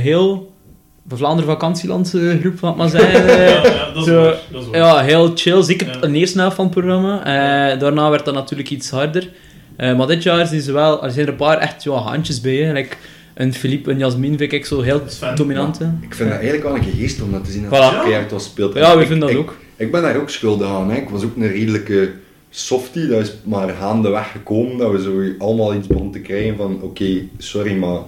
[1.07, 3.25] heel Vlaanderen vakantieland eh, groep, wat maar zeggen.
[3.27, 4.35] Ja, eh, ja, dat is zo, waar.
[4.51, 4.77] Dat is waar.
[4.77, 6.07] ja, heel chill, zeker Ja.
[6.07, 7.19] de eerste helft van het programma.
[7.19, 9.29] Eh, daarna werd dat natuurlijk iets harder.
[9.75, 12.41] Eh, maar dit jaar zijn, ze wel, er zijn er een paar echt ja, handjes
[12.41, 12.73] bij, hè.
[12.73, 12.95] Like
[13.33, 15.79] een Philippe en Jasmin vind ik zo heel Dat dominant.
[15.79, 15.85] hè.
[16.01, 17.93] Ik vind dat eigenlijk wel een geest om dat te zien als Voilà.
[17.95, 18.73] het keihard was speelt.
[18.73, 19.57] Ja, we Ik- vinden dat ik- ook.
[19.75, 20.89] Ik ben daar ook schuldig aan.
[20.91, 20.97] Hè.
[20.97, 22.11] Ik was ook een redelijke
[22.49, 23.07] softie.
[23.07, 27.05] Dat is maar gaandeweg gekomen dat we zo allemaal iets begonnen te krijgen van oké,
[27.37, 27.99] sorry, maar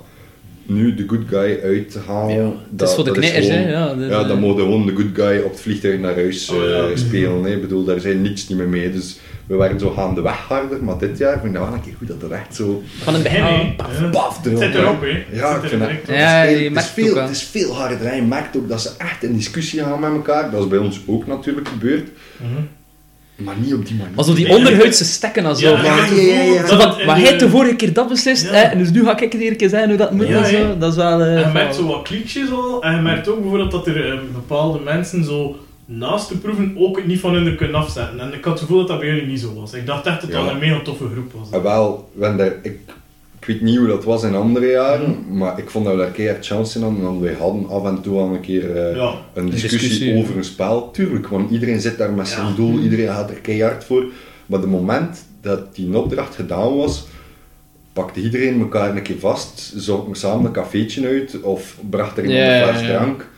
[0.73, 2.35] nu de good guy uit te halen.
[2.35, 3.69] Ja, het is voor de knikkers, hè.
[3.71, 6.63] Ja, Ja, dan moet gewoon de good guy op het vliegtuig naar huis Oh, ja.
[6.87, 7.43] eh, spelen.
[7.43, 7.49] Hè.
[7.55, 8.91] Ik bedoel, daar zijn niets niet meer mee.
[8.91, 11.93] Dus we waren zo gaandeweg harder, maar dit jaar vind ik dat wel een keer
[11.97, 13.75] goed dat er echt zo van een begin.
[13.75, 14.09] paf, Ja.
[14.09, 15.07] paf Het erop, zit erop, hè.
[15.37, 15.89] Ja, Het ik zit er vind dat...
[15.89, 16.15] direct op.
[16.15, 17.21] Ja, het, is, het, veel, ook, hè.
[17.21, 17.99] het is veel harder.
[17.99, 18.15] hè.
[18.15, 20.51] Je merkt ook dat ze echt in discussie gaan met elkaar.
[20.51, 22.07] Dat is bij ons ook natuurlijk gebeurd.
[22.37, 22.61] Mhm.
[23.43, 24.13] Maar niet op die manier.
[24.15, 25.75] Maar zo die onderhuidse stekken en zo.
[25.77, 28.51] Maar de- hij heeft de vorige keer dat beslist, Ja.
[28.51, 30.43] hè, en dus nu ga ik het hier een keer zeggen hoe dat moet Ja,
[30.43, 30.77] en zo.
[30.77, 31.21] Dat is wel...
[31.21, 32.83] eh, En je merkt zo wat kliekjes al.
[32.83, 36.95] En je merkt ook bijvoorbeeld dat er eh, bepaalde mensen zo naast de proeven ook
[36.97, 38.19] het niet van hun kunnen afzetten.
[38.19, 39.73] En ik had het gevoel dat dat bij jullie niet zo was.
[39.73, 40.51] Ik dacht echt dat dat Ja.
[40.51, 41.51] een mega toffe groep was.
[41.51, 42.77] Ah, wel, daar, ik,
[43.41, 46.11] ik weet niet hoe dat was in andere jaren, maar ik vond dat we daar
[46.11, 47.01] keihard chance in hadden.
[47.03, 49.13] Want wij hadden af en toe al een keer eh, Ja.
[49.33, 50.91] een discussie, discussie, over een spel.
[50.91, 52.53] Tuurlijk, want iedereen zit daar met zijn Ja.
[52.55, 54.05] doel, iedereen gaat er keihard voor.
[54.45, 57.07] Maar het moment dat die opdracht gedaan was,
[57.93, 62.45] pakte iedereen elkaar een keer vast, zochten samen een cafeetje uit of bracht er iemand
[62.47, 62.97] een fles ja.
[62.97, 63.29] drank.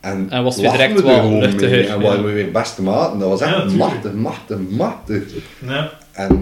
[0.00, 2.00] En, En was lachten direct we er gewoon mee En ja.
[2.00, 3.18] waren we weer beste maten.
[3.18, 5.22] Dat was echt Ja, machtig, machtig, machtig.
[5.66, 5.90] Ja.
[6.12, 6.40] En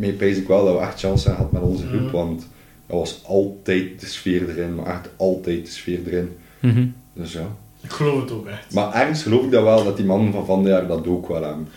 [0.00, 2.10] daarmee pees ik wel dat we echt chance hebben gehad met onze groep, Mhm.
[2.12, 2.48] want
[2.86, 6.36] dat was altijd de sfeer erin, maar echt altijd de sfeer erin.
[6.58, 6.86] Mhm.
[7.12, 7.46] Dus ja.
[7.82, 8.74] Ik geloof het ook echt.
[8.74, 11.42] Maar ergens geloof ik dat wel, dat die mannen van van jaar dat ook wel
[11.42, 11.68] hebben.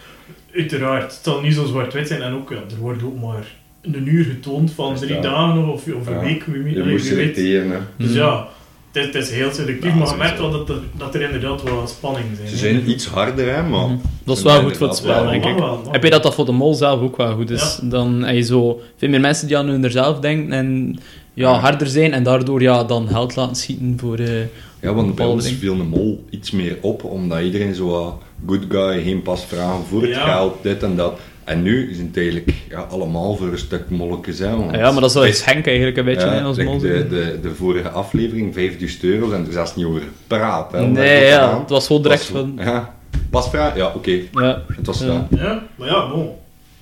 [0.53, 1.03] Uiteraard.
[1.13, 2.21] Het zal niet zo zwart-wit zijn.
[2.21, 6.07] En ook, ja, er wordt ook maar een uur getoond van drie dagen of, of
[6.07, 6.19] een Ja.
[6.19, 6.43] week.
[6.45, 7.01] Wie, Je weet.
[7.05, 7.88] selecteren.
[7.97, 8.17] Dus Mhm.
[8.17, 8.47] ja,
[8.93, 11.21] het is, het is heel selectief, Ja, maar je merkt wel dat er, dat er
[11.21, 12.47] inderdaad wel spanning zijn.
[12.47, 12.60] Ze hè.
[12.60, 13.88] zijn iets harder, hè, maar...
[13.88, 13.95] Mhm.
[14.23, 15.63] Dat is wel goed voor het spel, denk ik.
[15.91, 17.79] Heb je dat dat voor de mol zelf ook wel goed is?
[17.82, 17.89] Ja.
[17.89, 20.99] Dan heb je zo veel meer mensen die aan hun er zelf denken en
[21.34, 21.60] ja, Ja.
[21.60, 24.17] harder zijn en daardoor ja, dan geld laten schieten voor...
[24.17, 24.41] eh,
[24.82, 29.03] Ja, want bij ons viel de mol iets meer op, omdat iedereen zo good guy,
[29.03, 30.25] geen pas vragen voor het Ja.
[30.34, 31.19] geld, dit en dat.
[31.43, 34.56] En nu is het eigenlijk ja, allemaal voor een stuk molletjes, hè.
[34.56, 36.77] want- ja, maar dat is wel eens Henk eigenlijk een beetje Ja, hè, als like
[36.77, 40.01] de, de, de vorige aflevering, 5000 euro, en er zelfs niet over.
[40.01, 42.53] Hè, daar Nee, ja, het was gewoon direct Was- van...
[42.58, 42.95] Ja,
[43.29, 43.75] pasvraag?
[43.75, 44.19] Ja, oké.
[44.32, 45.06] Ja, Het was Ja.
[45.06, 45.27] gedaan.
[45.45, 46.29] Ja, maar ja, bon.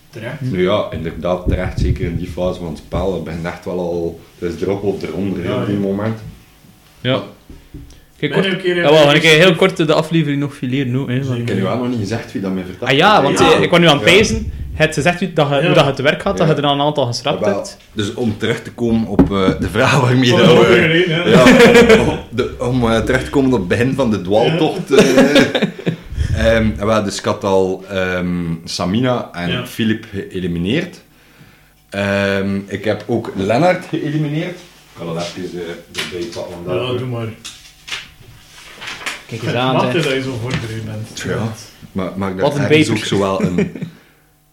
[0.09, 0.41] Terecht.
[0.41, 3.13] Nu ja, inderdaad, terecht, zeker in die fase van het spel.
[3.13, 4.19] Het begint echt wel al...
[4.39, 5.81] Het is erop of eronder Ja, op die ja.
[5.81, 6.19] moment.
[7.01, 7.21] ja.
[8.21, 10.55] Kijk, kort, je een keer in ja, wel, de- ik heel kort de aflevering nog
[10.55, 10.91] fileren.
[10.91, 12.89] nu, Hè, Ik heb nu wel nog niet gezegd wie dat mij vertelt.
[12.89, 13.51] Ah ja, want Ja.
[13.53, 14.51] eh, ik was nu aan het pezen.
[14.73, 15.65] het hoe dat je, Ja.
[15.65, 16.53] hoe dat je te werk gaat, dat Ja.
[16.55, 17.77] je er een aantal geschrapt Wel, hebt.
[17.93, 21.23] dus om terug te komen op eh, de vraag waarmee Oh, er één, hè.
[21.29, 21.43] Ja,
[22.09, 24.91] om, de, om eh, terug te komen op het begin van de dwaaltocht.
[24.91, 26.55] eh.
[26.55, 28.27] Ehm, wel, dus ik had al ehm,
[28.63, 29.65] Samina en Ja.
[29.65, 31.01] Filip geëlimineerd.
[31.89, 34.55] Ehm, ik heb ook Lennart geëlimineerd.
[34.93, 36.53] Ik ga dat even uh, erbij pakken.
[36.65, 37.27] want Ja, doe maar.
[39.31, 40.03] Kijk Het eens aan, mag zeg.
[40.03, 41.19] dat je zo voorbereid bent.
[41.25, 41.51] Ja.
[41.91, 42.93] Maar, maar Wat dat een beter.
[42.93, 43.57] ook zo wel een...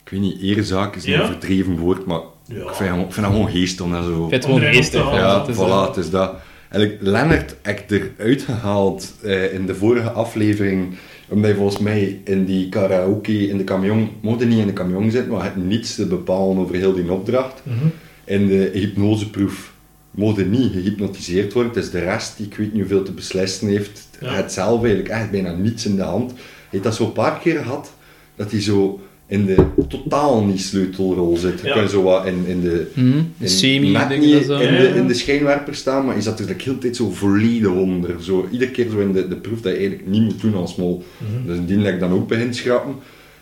[0.04, 1.20] Ik weet niet, eerzaak is Ja?
[1.20, 2.54] een verdreven woord, maar Ja.
[2.56, 4.10] ik, vind, hem- ik vind dat gewoon geest om dat zo...
[4.12, 5.10] Ik vind het gewoon geestig.
[5.10, 5.16] hè.
[5.16, 6.32] Ja, Het is, voilà, het is dat.
[6.70, 10.96] Eigenlijk, Lennart heb ik eruit gehaald eh, in de vorige aflevering,
[11.28, 14.72] omdat je volgens mij in die karaoke in de camion, mocht je niet in de
[14.72, 17.62] camion zitten, maar je hebt niets te bepalen over heel die opdracht.
[17.62, 17.76] Mhm.
[18.24, 19.72] In de hypnoseproef
[20.14, 23.68] je niet gehypnotiseerd worden, het is de rest die ik weet niet hoeveel te beslissen
[23.68, 24.08] heeft.
[24.20, 24.34] Ja.
[24.34, 26.30] Het zelf eigenlijk echt bijna niets in de hand.
[26.30, 26.40] Hij
[26.70, 27.92] heeft dat zo een paar keer gehad,
[28.36, 31.60] dat hij zo in de totaal niet sleutelrol zit.
[31.60, 31.74] Je Ja.
[31.74, 33.10] kan zo wat in, in de Mhm.
[33.12, 33.94] De in- semi niet
[34.34, 34.58] en zo.
[34.58, 34.94] in, de, ja.
[34.94, 38.22] in de schijnwerper staan, maar je zat er de tijd zo volledig onder.
[38.22, 40.76] Zo, iedere keer zo in de, de proef dat je eigenlijk niet moet doen als
[40.76, 41.04] mol.
[41.18, 41.46] Mhm.
[41.46, 42.94] Dus indien dat ik dan ook begin schrappen.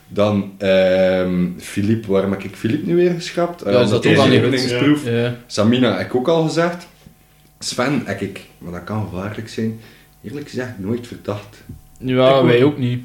[0.08, 3.62] Dan ehm Filip, waarom heb ik Filip nu weer geschrapt?
[3.64, 5.02] Ja, Eh, is dat ook al zijn lievelingsproef.
[5.46, 6.86] Samina heb ik ook al gezegd.
[7.58, 9.80] Sven heb ik, maar dat kan gevaarlijk zijn,
[10.24, 11.64] eerlijk gezegd nooit verdacht.
[11.98, 12.72] Ja, Ik wij ook.
[12.72, 13.00] ook niet.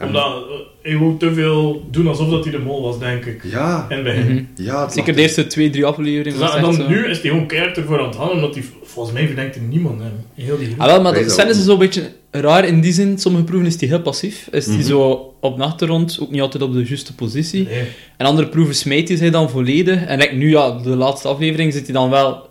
[0.00, 0.40] Omdat eh,
[0.82, 3.40] hij wou te veel doen alsof dat hij de mol was, denk ik.
[3.44, 4.24] Ja, het begin.
[4.32, 4.42] Mhm.
[4.64, 6.24] ja het Zeker de eerste twee, drie afleveringen.
[6.24, 6.88] Dus was dat- en dan zo.
[6.88, 9.62] nu is hij gewoon keihard ervoor aan het halen, omdat hij, volgens mij verdenkt er
[9.62, 10.12] niemand hem.
[10.34, 10.74] Heel die.
[10.78, 11.64] Ah, wel, maar dat dat Sven is ook.
[11.64, 13.18] zo'n beetje raar in die zin.
[13.18, 14.48] Sommige proeven is hij heel passief.
[14.52, 14.84] Is hij Mhm.
[14.84, 17.64] zo op de achtergrond, ook niet altijd op de juiste positie.
[17.64, 17.84] Nee.
[18.16, 20.04] En andere proeven smijt hij dan volledig.
[20.04, 22.48] En like, nu, ja, de laatste aflevering zit hij dan wel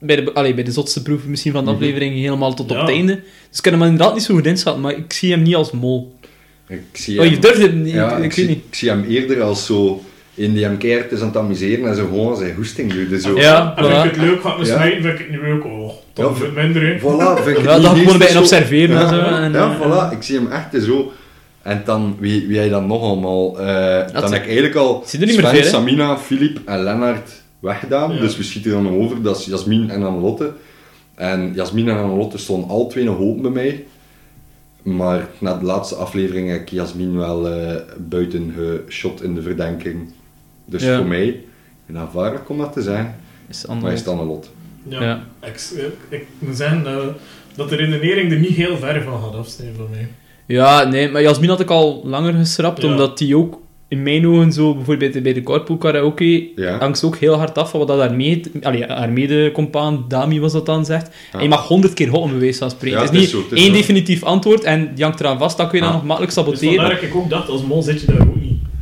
[0.00, 1.78] bij de, allee, bij de zotste proeven misschien van de Mhm.
[1.80, 3.14] aflevering helemaal tot op het einde.
[3.48, 5.70] Dus ik kan hem inderdaad niet zo goed inschatten, maar ik zie hem niet als
[5.70, 6.16] mol.
[6.68, 8.58] Ik zie Oh, je hem- durft het niet, Ja, ik, zie, niet.
[8.68, 10.02] ik zie hem eerder als zo
[10.34, 13.08] in die hem keihard is aan het amuseren en zo gewoon zijn hoesting doet.
[13.08, 14.04] Dus zo, Ja, En vind voilà.
[14.04, 14.74] ik het leuk, ga ik me Ja.
[14.74, 15.64] smijten, vind ik het niet leuk.
[15.64, 16.98] Oh, Ja, toch ja, minder, hè.
[16.98, 18.38] Voilà, vind ik Ja, dat gewoon bij zo.
[18.38, 19.18] observeren ja, en zo.
[19.20, 21.12] En, ja, eh, voilà, ik zie hem echt zo.
[21.62, 23.60] En dan, wie, wie hij dan nog allemaal...
[23.60, 25.70] eh, dan heb ik eigenlijk al Zie je er niet meer Sven, veel?
[25.70, 28.12] Samina, Filip en Lennart weggedaan.
[28.14, 28.20] Ja.
[28.20, 30.52] Dus we schieten dan over, dat is Jasmin en Annelotte.
[31.14, 33.84] En Jasmin en Annelotte stonden al twee nog open bij mij.
[34.82, 40.12] Maar na de laatste aflevering heb ik Jasmin wel eh, buiten geshot in de verdenking.
[40.64, 40.96] Dus Ja.
[40.96, 41.40] voor mij,
[41.86, 43.14] en aanvaardelijk om dat te zijn,
[43.48, 44.48] Is maar is het Annelotte.
[44.88, 45.02] Ja.
[45.02, 45.22] Ja.
[46.10, 47.02] Ik, moet zeggen dat,
[47.56, 50.08] dat de redenering er niet heel ver van gaat afstaan voor mij.
[50.46, 52.88] Ja, nee, maar Jasmin had ik al langer geschrapt, Ja.
[52.88, 56.78] omdat die ook in mijn ogen zo, bijvoorbeeld bij de carpool karaoke, Ja.
[56.78, 60.40] hangt ze ook heel hard af van wat dat haar, mede, allee, haar mede-compaan, Dami
[60.40, 61.14] was dat dan, zegt.
[61.32, 62.98] En je mag honderd keer hot om van spreken.
[62.98, 63.72] Ja, het is niet het is zo, het is één zo.
[63.78, 65.90] definitief antwoord en die hangt eraan vast, dan kun je Ja.
[65.90, 66.74] dat nog makkelijk Dus saboteren.
[66.74, 68.37] vandaar dat ik ook dacht, als mol zit je daar ook niet.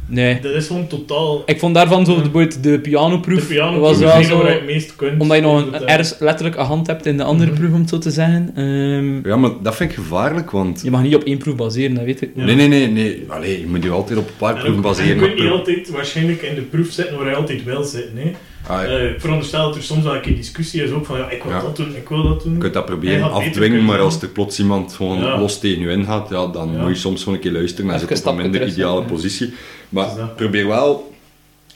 [0.08, 0.40] Nee.
[0.40, 1.42] Dat is gewoon totaal...
[1.46, 4.56] Ik vond daarvan zo, bijvoorbeeld de pianoproef, de piano was wel degene waar je zo...
[4.58, 5.20] het meest kunt.
[5.20, 7.60] Omdat je nog een, een ergens letterlijk een hand hebt in de andere Mhm.
[7.60, 8.50] proef, om het zo te zeggen.
[8.54, 10.80] Ehm, Ja, maar dat vind ik gevaarlijk, want...
[10.84, 12.30] je mag niet op één proef baseren, dat weet ik.
[12.34, 12.44] Ja.
[12.44, 13.24] Nee, nee, nee, nee.
[13.28, 15.10] Allee, je moet je altijd op een paar en proeven ook- baseren.
[15.10, 18.12] en Je kunt niet altijd waarschijnlijk in de proef zitten waar je altijd wil zitten.
[18.16, 18.30] Hè.
[18.68, 18.88] Ah, ja.
[18.88, 21.42] Eh, ik veronderstel dat er soms wel een keer discussie is ook van ja, ik
[21.42, 21.60] wil Ja.
[21.60, 22.52] dat doen, ik wil dat doen.
[22.52, 25.38] Je kunt dat proberen afdwingen, maar als er plots iemand gewoon Ja.
[25.38, 26.80] los tegen je ingaat, ja, dan Ja.
[26.82, 29.02] moet je soms gewoon een keer luisteren en Even zit op een minder terug ideale
[29.02, 29.52] positie.
[29.88, 31.12] Maar is probeer wel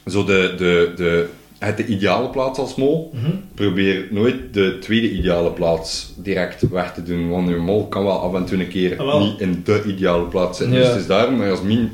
[0.06, 3.10] zo de, de, de, het de ideale plaats als mol.
[3.14, 3.30] Mhm.
[3.54, 8.18] Probeer nooit de tweede ideale plaats direct weg te doen, want je mol kan wel
[8.20, 10.76] af en toe een keer Ah, niet in de ideale plaats zitten.
[10.76, 10.82] Ja.
[10.82, 11.90] Dus het is daarom dat Jasmin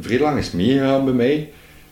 [0.00, 1.48] vrij lang is meegegaan bij mij.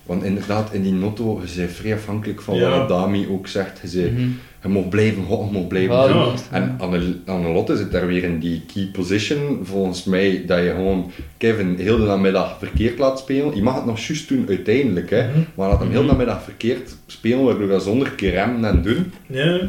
[0.06, 2.78] Want inderdaad, in die notto, je bent vrij afhankelijk van Ja.
[2.78, 3.80] wat Dami ook zegt.
[3.92, 4.28] Je, Mhm.
[4.62, 6.34] je mag blijven, God, je mag blijven Ja, doen.
[6.50, 11.10] En Anne- Annelotte zit daar weer in die key position, volgens mij, dat je gewoon
[11.36, 13.54] Kevin heel de namiddag verkeerd laat spelen.
[13.54, 15.28] Je mag het nog juist doen uiteindelijk, hè.
[15.28, 15.38] Mhm.
[15.54, 19.12] maar laat hem heel de namiddag verkeerd spelen, waardoor hij zonder keer remmen en doen.
[19.26, 19.60] Ja,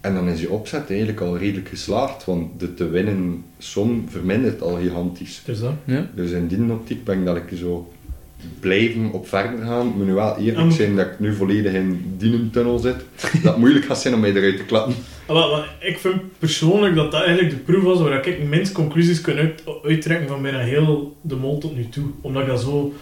[0.00, 4.62] En dan is je opzet eigenlijk al redelijk geslaagd, want de te winnen som vermindert
[4.62, 5.42] al gigantisch.
[5.44, 5.72] dus dat.
[5.84, 6.06] Ja.
[6.14, 7.92] Dus in die optiek ben ik dat ik zo
[8.60, 9.86] blijven op verder gaan.
[9.88, 12.96] Ik moet nu wel eerlijk zijn dat ik nu volledig in die tunnel zit.
[13.20, 14.94] Dat het moeilijk gaat zijn om mij eruit te klappen.
[15.26, 19.20] Ah, maar ik vind persoonlijk dat dat eigenlijk de proef was waar ik minst conclusies
[19.20, 22.04] kan uit, uittrekken van bijna heel de mol tot nu toe.
[22.20, 22.92] Omdat ik dat zo...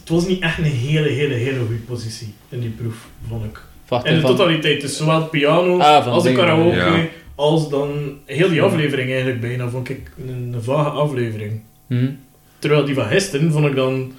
[0.00, 3.60] Het was niet echt een hele, hele, hele goede positie in die proef, vond ik.
[3.88, 7.06] Wacht, In de van- totaliteit, dus zowel piano Ah, als de karaoke, ja.
[7.34, 7.90] als dan
[8.24, 11.60] heel die aflevering eigenlijk bijna, vond ik een, een vage aflevering.
[11.86, 12.10] Mhm.
[12.62, 14.12] Terwijl die van gisteren vond ik dan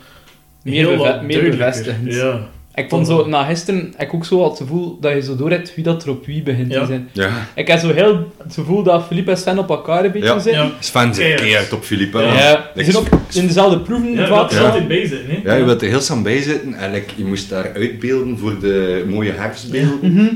[0.63, 2.13] Meer heel beve- wat meer bevestigend.
[2.13, 2.39] Ja.
[2.75, 5.49] Ik vond zo, na gisteren, heb ik ook zo het gevoel dat je zo door
[5.49, 6.79] hebt wie dat er op wie begint Ja.
[6.79, 7.10] te zijn.
[7.12, 7.29] Ja.
[7.56, 10.39] Ik heb zo heel het gevoel dat Philippe en Sven op elkaar een beetje Ja.
[10.39, 10.62] zitten.
[10.63, 10.71] Ja.
[10.79, 11.36] Sven zit Ja.
[11.36, 12.17] keihard op Philippe.
[12.21, 12.71] Ja.
[12.75, 14.65] Die zijn ook in dezelfde proeven Ja, vaak zo.
[14.65, 15.39] altijd bij zitten, hè.
[15.43, 18.60] Ja, je wilt er heel snel bij zitten en like, je moest daar uitbeelden voor
[18.60, 20.13] de mooie herfstbeelden.
[20.13, 20.27] Mhm.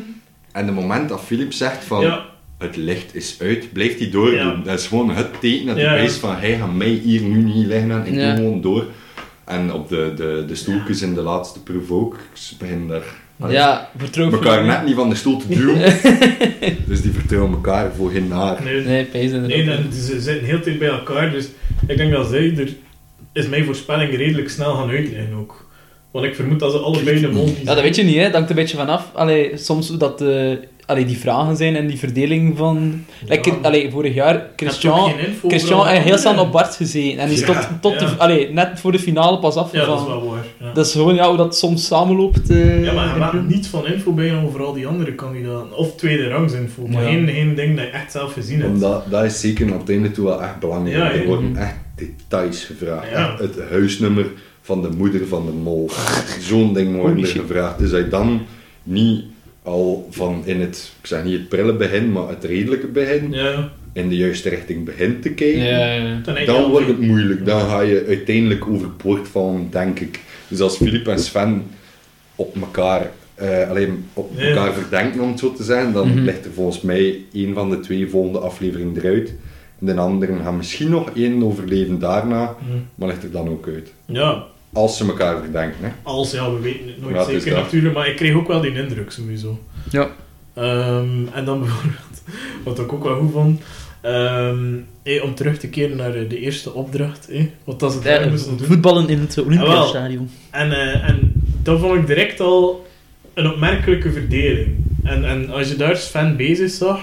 [0.51, 2.25] En het moment dat Philip zegt van Ja,
[2.57, 4.39] het licht is uit, blijft hij doordoen.
[4.39, 4.61] Ja.
[4.63, 7.43] Dat is gewoon het teken dat hij Ja, wijst van hij gaat mij hier nu
[7.43, 8.27] niet leggen en ik Ja.
[8.35, 8.85] doe gewoon door.
[9.45, 12.17] En op de, de, de stoeltjes in de laatste proef ook.
[12.33, 13.03] Ze beginnen daar
[13.39, 15.79] allee, Ja, vertrouw elkaar net niet van de stoel te duwen.
[16.87, 18.63] dus die vertrouwen elkaar voor geen naar.
[18.63, 21.47] nee, Nee, Nee, en ze zitten heel tijd bij elkaar, dus
[21.87, 22.69] ik denk dat zij er,
[23.33, 25.65] is mijn voorspelling, redelijk snel gaan uitleggen ook.
[26.11, 28.23] Want ik vermoed dat ze allebei de mol Ja, dat weet je niet, hè.
[28.23, 29.09] Dat hangt een beetje vanaf.
[29.13, 33.05] Allee, soms dat de, allee, die vragen zijn en die verdeling van...
[33.27, 33.55] Like, Ja.
[33.61, 35.11] allee, vorig jaar, Christian...
[35.47, 37.19] Christian heel snel op Bart gezeten.
[37.19, 37.53] En die is Ja.
[37.53, 37.99] tot, tot Ja.
[37.99, 40.07] de, allee, net voor de finale pas Ja, dat is afgevallen.
[40.07, 40.45] wel waar.
[40.59, 40.73] Ja.
[40.73, 42.49] dat is gewoon ja, hoe dat soms samenloopt.
[42.49, 45.77] eh, ja, maar de maakt niets van info bij over al die andere kandidaten.
[45.77, 47.09] Of tweede rangs info, maar Ja.
[47.09, 48.73] geen, geen ding dat je echt zelf gezien hebt.
[48.73, 50.97] Omdat, dat is zeker aan het einde toe wel echt belangrijk.
[50.97, 51.19] Ja, ja.
[51.21, 51.61] Er worden Mhm.
[51.61, 53.09] echt details gevraagd.
[53.09, 53.29] Ja.
[53.31, 54.25] Echt het huisnummer
[54.61, 55.89] van de moeder van de mol.
[56.49, 57.79] Zo'n ding wordt er gevraagd.
[57.79, 58.41] Dus dat je dan
[58.83, 59.23] niet
[59.67, 63.69] al van in het, ik zeg niet het prille begin, maar het redelijke begin, Ja,
[63.93, 65.63] in de juiste richting begint te kijken.
[65.63, 66.19] Ja, ja, ja.
[66.23, 67.45] dan Dan wordt het moeilijk.
[67.45, 70.19] Dan ga je uiteindelijk overboord vallen, denk ik.
[70.47, 71.63] Dus als Filip en Sven
[72.35, 74.43] op elkaar, eh, alleen op Ja.
[74.47, 76.19] elkaar verdenken, om het zo te zijn, dan Mhm.
[76.23, 79.33] ligt er volgens mij een van de twee volgende afleveringen eruit.
[79.79, 82.65] En de anderen gaan misschien nog één overleven daarna, Hm.
[82.95, 83.93] maar ligt er dan ook uit.
[84.05, 84.43] Ja,
[84.77, 85.77] Als ze elkaar verdenken.
[85.81, 85.89] Hè.
[86.03, 88.73] als, ja, we weten het nooit Ja, zeker natuurlijk, maar ik kreeg ook wel die
[88.73, 89.59] indruk sowieso.
[89.91, 90.09] Ja.
[90.53, 92.21] Ehm, en dan bijvoorbeeld,
[92.63, 93.61] wat ik ook wel goed vond,
[94.01, 97.99] ehm, hey, om terug te keren naar eh, de eerste opdracht, hey, wat dat ze
[97.99, 98.67] daar Ja, moesten doen.
[98.67, 100.29] voetballen in het Olympiastadion.
[100.51, 101.31] En, eh, en
[101.63, 102.87] dat vond ik direct al
[103.33, 104.75] een opmerkelijke verdeling.
[105.03, 106.99] En, en als je daar Sven bezig zag,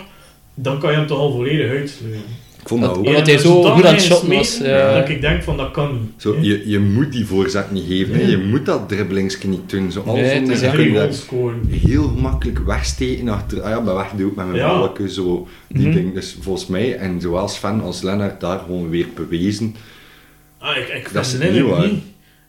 [0.55, 2.23] dan kan je hem toch al volledig uitsluiten.
[2.65, 3.07] Ik vond dat Dat- ook.
[3.07, 4.95] Omdat hij zo goed aan het smeten, was, ja.
[5.01, 6.11] Dat ik denk van, dat kan niet.
[6.17, 8.31] Zo, je, je moet die voorzet niet geven.
[8.31, 9.93] Je moet dat dribbelingsje niet doen.
[9.93, 13.63] Zo, alles Nee, onder- je heel gemakkelijk wegsteken achter.
[13.63, 14.69] Ah ja, bij weg doe ik met mijn Ja.
[14.79, 15.49] balken zo.
[15.69, 15.97] Die Mhm.
[15.97, 16.15] ding.
[16.15, 19.75] Dus volgens mij, en zowel Sven als Lennart daar gewoon weer bewezen.
[20.59, 21.87] Ah, ik, ik Dat is niet Lennart waar.
[21.87, 22.03] niet.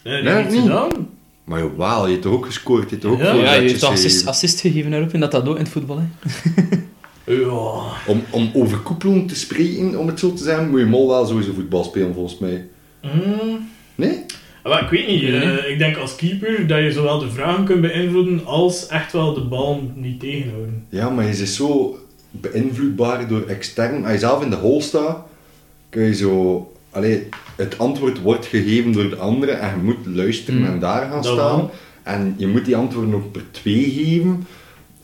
[0.03, 0.61] Nee, Nee, dat niet niet.
[0.61, 0.89] gedaan.
[1.43, 3.33] Maar jawel, je hebt toch ook gescoord, je hebt toch ook Ja.
[3.33, 4.27] Ja, je assist, gegeven.
[4.27, 5.99] assist gegeven daarop en dat dat ook in het voetbal.
[5.99, 6.05] Hè.
[7.25, 7.81] Ja.
[8.07, 11.25] Om, om over koepelen te spreken, om het zo te zeggen, moet je mol wel
[11.25, 12.65] sowieso voetbal spelen, volgens mij.
[13.01, 13.69] Mm.
[13.95, 14.25] Nee?
[14.63, 17.19] Maar ik weet niet, Ik weet het eh, ik denk als keeper dat je zowel
[17.19, 20.85] de vragen kunt beïnvloeden als echt wel de bal niet tegenhouden.
[20.89, 21.99] Ja, maar je is zo
[22.31, 24.03] beïnvloedbaar door extern.
[24.03, 25.17] Als je zelf in de hol staat,
[25.89, 26.69] kun je zo...
[26.91, 30.65] Allee, het antwoord wordt gegeven door de andere en je moet luisteren Mm.
[30.65, 31.57] en daar gaan Dat staan.
[31.57, 31.71] wel.
[32.03, 34.47] En je moet die antwoorden ook per twee geven.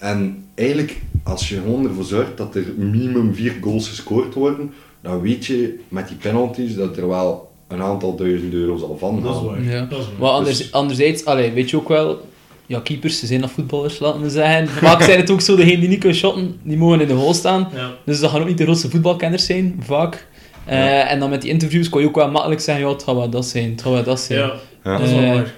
[0.01, 5.21] En eigenlijk, als je gewoon ervoor zorgt dat er minimum vier goals gescoord worden, dan
[5.21, 9.31] weet je met die penalties dat er wel een aantal duizend euro zal van Dat
[9.31, 9.45] is gaan.
[9.47, 9.63] waar.
[9.63, 9.85] Ja.
[9.85, 10.13] Dat is waar.
[10.19, 12.27] Maar anders, Dus- anderzijds, allee, weet je ook wel,
[12.65, 14.67] ja, keepers, ze zijn nog voetballers, laten we zeggen.
[14.67, 17.33] Vaak zijn het ook zo, degenen die niet kunnen shotten, die mogen in de goal
[17.33, 17.69] staan.
[17.75, 17.91] Ja.
[18.05, 20.27] Dus dat gaan ook niet de grootste voetbalkenners zijn, vaak.
[20.65, 21.07] Eh, Ja.
[21.07, 23.29] En dan met die interviews kon je ook wel makkelijk zeggen, ja, het gaat wel
[23.29, 24.39] dat zijn, het gaat wel dat zijn.
[24.39, 24.97] ja, Ja.
[24.97, 25.53] dat is wel Eh, waar.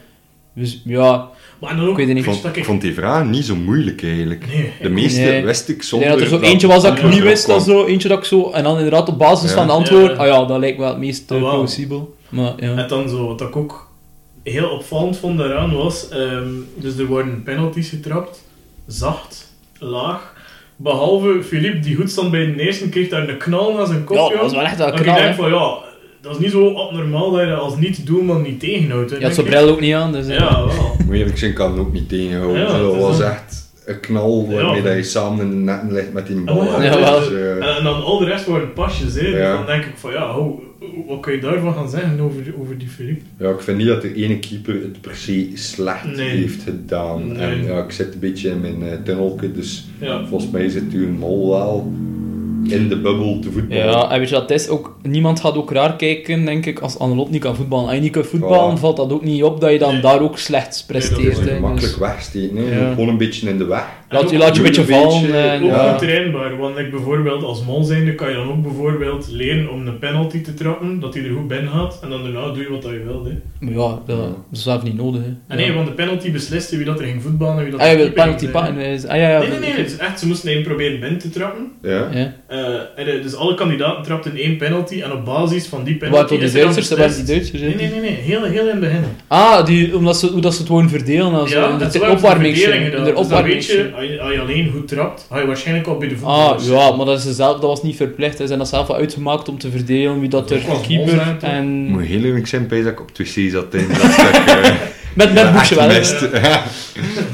[0.56, 1.30] Dus ja,
[1.64, 2.40] Maar dan ook, ik weet het Ik niet.
[2.42, 4.48] vond, ik vond die vraag niet zo moeilijk eigenlijk.
[4.48, 5.44] Nee, De ik- meeste Nee.
[5.46, 6.08] wist ik Ik zonder...
[6.08, 8.08] denk dat er zo eentje was dat ik Ja, niet ja, wist, dat zo, eentje
[8.08, 9.56] dat ik zo, en dan inderdaad op basis Ja.
[9.56, 10.18] van de antwoord, Ja.
[10.18, 12.16] ah ja, dat lijkt wel het meest plausibel.
[12.30, 12.76] Maar ja.
[12.76, 13.92] En dan zo, wat ik ook
[14.44, 18.44] heel opvallend vond daaraan was, ehm, dus er worden penalties getrapt,
[18.88, 20.34] zacht, laag.
[20.76, 24.16] Behalve Philippe, die goed stond bij de eerste, kreeg daar een knal naar zijn kop.
[24.18, 25.78] Ja, dat was wel echt wel Dat ik knal, denk van, ja,
[26.24, 29.10] dat is niet zo abnormaal dat je dat als niet-doelman niet tegenhoudt.
[29.12, 30.28] hè, Je had zo'n bril ook niet aan, dus...
[30.28, 30.38] eh.
[30.38, 30.96] Ja, wel.
[31.06, 32.62] Moet eerlijk zijn, kan het ook niet tegenhouden.
[32.62, 34.82] Ja, dat was dan- echt een knal waarmee Ja.
[34.88, 36.62] dat je samen in de netten ligt met die bal.
[36.80, 36.86] Hè.
[36.86, 37.20] ja, wel.
[37.20, 39.22] Dus, eh, En, dan al de rest waren pasjes, hè.
[39.22, 39.56] Dus Ja.
[39.56, 40.60] dan denk ik van, ja, hoe,
[41.08, 43.24] wat kun je daarvan gaan zeggen over, over die Philippe?
[43.40, 46.30] ja, ik vind niet dat de ene keeper het per se slecht Nee.
[46.30, 47.28] heeft gedaan.
[47.32, 47.38] Nee.
[47.42, 50.26] En ja, ik zit een beetje in mijn uh, tunnelke, dus Ja.
[50.26, 51.92] volgens mij zit u een mol wel
[52.68, 53.86] in de bubbel te voetballen.
[53.86, 54.68] Ja, en weet je wat het is?
[54.70, 57.86] Ook, niemand gaat ook raar kijken, denk ik, als Annelot niet kan voetballen.
[57.86, 58.80] Als je niet kan voetballen, Voilà.
[58.80, 60.02] valt dat ook niet op dat je dan Nee.
[60.02, 61.36] daar ook slecht Nee, presteert.
[61.36, 61.60] dat is hè.
[61.60, 62.66] makkelijk Dus wegsteken.
[62.66, 62.90] Ja.
[62.90, 63.86] Gewoon een beetje in de weg.
[64.10, 65.22] laat, ook- je, laat je een beetje vallen.
[65.22, 65.90] beetje, en, Ook Ja.
[65.90, 69.88] goed trainbaar, want ik bijvoorbeeld als mol zijnde kan je dan ook bijvoorbeeld leren om
[69.88, 72.70] een penalty te trappen, dat hij er goed binnen gaat, en dan daarna doe je
[72.70, 73.26] wat dat je wilt.
[73.26, 73.32] Hè.
[73.60, 74.28] Maar ja, dat Ja.
[74.52, 75.22] is zelf niet nodig.
[75.22, 75.28] Hè.
[75.48, 75.74] En nee, ja.
[75.74, 78.48] want de penalty besliste wie dat er ging voetballen en wie dat Ah, keeper penalty
[78.48, 78.78] pakken.
[78.78, 79.40] is- Ah ja, ja.
[79.40, 82.08] Nee, nee, nee, het is echt, ze moesten hem proberen binnen te trappen, Ja.
[82.54, 86.34] Eh, eh, dus alle kandidaten trapten één penalty en op basis van die penalty...
[86.34, 88.12] Er dan Duitsers, die Duitsers Nee, nee, nee, nee.
[88.12, 89.04] Heel, heel in het begin.
[89.28, 91.34] Ah, die, omdat ze, hoe dat ze het gewoon verdelen.
[91.34, 92.56] Also, Ja, dat de is wel opwarming.
[92.56, 93.56] de Dus dan weet je, opwarming.
[93.56, 93.66] als
[94.06, 96.68] je, als je alleen goed trapt, ga je waarschijnlijk al bij de Ah, voetballers.
[96.68, 98.38] ja, maar dat, is zelf, dat was niet verplicht.
[98.38, 101.66] Ze zijn dat zelf wel uitgemaakt om te verdelen wie dat Dat er keeper en...
[101.66, 104.46] Moet heel eerlijk zijn, Pijs, dat ik op het wc zat in dat stuk.
[104.64, 104.72] eh,
[105.14, 105.90] Met, met boekje wel.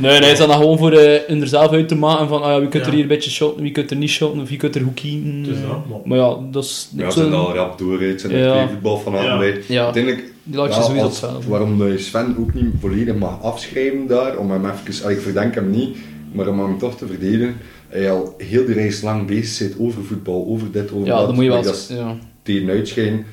[0.00, 2.48] Nee, nee, is dat dan gewoon voor eh, er zelf uit te maken van ah,
[2.52, 4.58] ja, wie kunt er hier een beetje shotten, wie kunt er niet shotten, of wie
[4.58, 5.42] kunt er kiezen.
[5.42, 6.90] Dus dat, maar- Maar ja, dat is...
[6.96, 8.68] Ja, ze zijn al rap door, het zijn er Ja.
[8.68, 9.38] voetbal vanaf Ja.
[9.38, 9.60] bij.
[9.68, 11.48] Ja, Uiteindelijk, die laat je ja, sowieso hetzelfde.
[11.50, 15.70] waarom je Sven ook niet volledig mag afschrijven daar, om hem even, ik verdenk hem
[15.70, 15.96] niet,
[16.32, 17.56] maar om hem toch te verdedigen,
[17.88, 21.26] hij al heel de reis lang bezig zit over voetbal, over dit, over Ja, dat,
[21.26, 21.62] dan moet je wel...
[21.62, 22.16] dat Ja.
[22.42, 23.24] tegen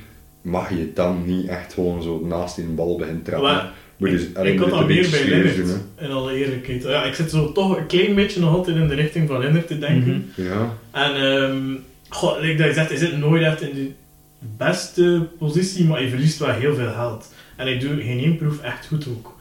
[0.42, 3.52] mag je dan niet echt gewoon zo naast die bal beginnen trappen.
[3.52, 5.38] Maar Moet je ik, alleen ik had dat een meer beetje bij
[5.98, 6.06] hè.
[6.06, 6.84] in alle eerlijkheid.
[6.84, 9.68] Ja, ik zit zo toch een klein beetje nog altijd in de richting van Linnert
[9.68, 10.32] te denken.
[10.36, 10.48] Mhm.
[10.48, 11.74] Ja, En, ehm
[12.10, 13.90] goh, like dat je zegt, hij zit nooit echt in de
[14.58, 17.34] beste positie, maar hij verliest wel heel veel geld.
[17.56, 19.34] En hij doet geen één proef echt goed ook.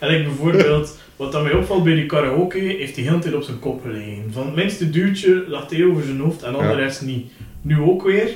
[0.00, 3.34] En like bijvoorbeeld, wat dat mij opvalt bij die karaoke, heeft hij heel de tijd
[3.34, 4.24] op zijn kop gelegen.
[4.30, 6.70] Van het minste duwtje lag hij over zijn hoofd en al Ja.
[6.70, 7.30] de rest niet.
[7.62, 8.28] Nu ook weer.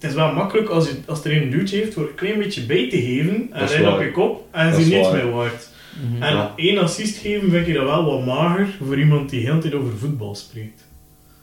[0.00, 2.62] Het is wel makkelijk als, je, als er een duwtje heeft voor een klein beetje
[2.66, 5.14] bij te geven en hij op je kop en Dat ze waar.
[5.14, 5.68] meer waard.
[6.12, 6.22] Mhm.
[6.22, 6.52] En Ja.
[6.56, 9.74] één assist geven vind ik dat wel wat mager voor iemand die heel de tijd
[9.74, 10.84] over voetbal spreekt.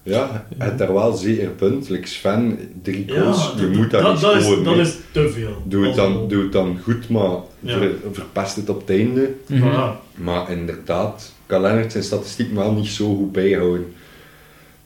[0.03, 1.89] ja, het is daar wel zeker punt.
[1.89, 4.63] Like Sven, drie goals, je moet dat, dat, niet dat is, scoren.
[4.63, 5.61] dat is te veel.
[5.65, 7.77] Doe het, dan, doe het dan goed, maar Ja.
[7.77, 9.33] ver- verpest het op het einde.
[9.47, 9.63] Mhm.
[9.69, 10.13] Voilà.
[10.15, 13.93] Maar inderdaad, kan Lennart zijn statistiek wel niet zo goed bijhouden.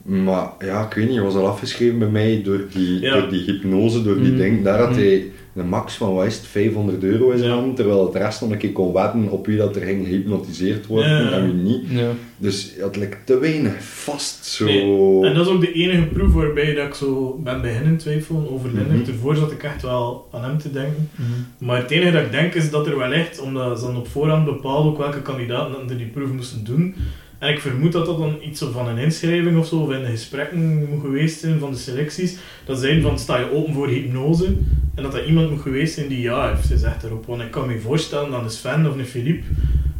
[0.02, 3.20] Maar ja, ik weet niet, hij was al afgeschreven bij mij door die, Ja.
[3.20, 4.36] door die hypnose, door die Mhm.
[4.40, 4.64] ding.
[4.64, 4.98] Daar had Mhm.
[4.98, 7.56] hij een max van, wat is het, 500 euro in zijn Ja.
[7.56, 10.86] hand, terwijl het rest nog een keer kon wetten op wie dat er ging gehypnotiseerd
[10.86, 11.30] worden Ja.
[11.30, 11.82] en wie niet.
[11.88, 12.08] Ja.
[12.36, 14.64] Dus hij had like, te weinig vast, zo...
[14.64, 18.50] Nee, En dat is ook de enige proef waarbij dat ik zo ben beginnen twijfelen
[18.50, 19.00] over Lennart.
[19.00, 19.10] Mhm.
[19.10, 21.08] Ervoor zat ik echt wel aan hem te denken.
[21.14, 21.66] Mhm.
[21.66, 24.44] Maar het enige dat ik denk is dat er wellicht, omdat ze dan op voorhand
[24.44, 26.94] bepaalden ook welke kandidaten dat er die proef moesten doen.
[27.42, 30.10] En ik vermoed dat dat dan iets van een inschrijving of zo, of in de
[30.10, 32.36] gesprekken moet geweest zijn van de selecties.
[32.64, 34.46] Dat zijn van, sta je open voor hypnose?
[34.94, 37.26] En dat dat iemand moet geweest zijn die ja heeft gezegd daarop.
[37.26, 39.46] Want ik kan me voorstellen dat een Sven of een Philippe...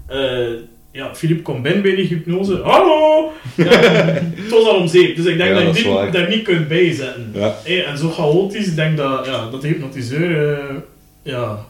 [0.07, 0.49] eh,
[0.93, 2.61] ja, Philippe komt binnen bij die hypnose.
[2.63, 3.33] Hallo!
[3.57, 3.65] Ja,
[4.43, 5.17] het was al om zeep.
[5.17, 7.31] Dus ik denk Ja, dat dat je die daar niet kunt bijzetten.
[7.35, 10.75] Ja, Hey, en zo chaotisch, ik denk dat, ja, dat de hypnotiseur eh,
[11.23, 11.67] ja,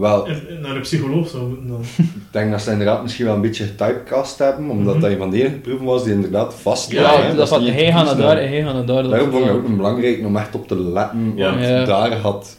[0.00, 0.26] wel,
[0.62, 1.80] naar een psycholoog zou moeten dan.
[1.98, 5.00] ik denk dat ze inderdaad misschien wel een beetje getypecast hebben, omdat Mhm.
[5.02, 7.72] dat een van de enige proeven was die inderdaad vast Ja, dat is van niet
[7.72, 9.02] hij gaat naar daar en hij gaat naar daar.
[9.02, 11.50] Daarom is vond ik het ook belangrijk om echt op te letten, Ja.
[11.50, 11.84] want Ja.
[11.84, 12.56] daar had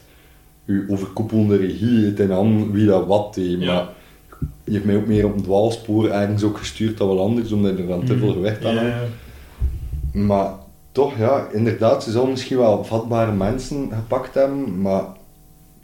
[0.66, 3.60] uw overkoepelende regie het in hand wie dat wat deed.
[3.62, 3.74] Ja.
[3.74, 3.88] Maar
[4.64, 7.78] je heeft mij ook meer op een dwaalspoor ergens ook gestuurd dan wel anders, omdat
[7.78, 8.22] er dan te Mhm.
[8.24, 8.86] veel gewicht aan had.
[10.12, 10.50] Maar
[10.92, 15.02] toch, ja, inderdaad, ze zullen misschien wel vatbare mensen gepakt hebben, maar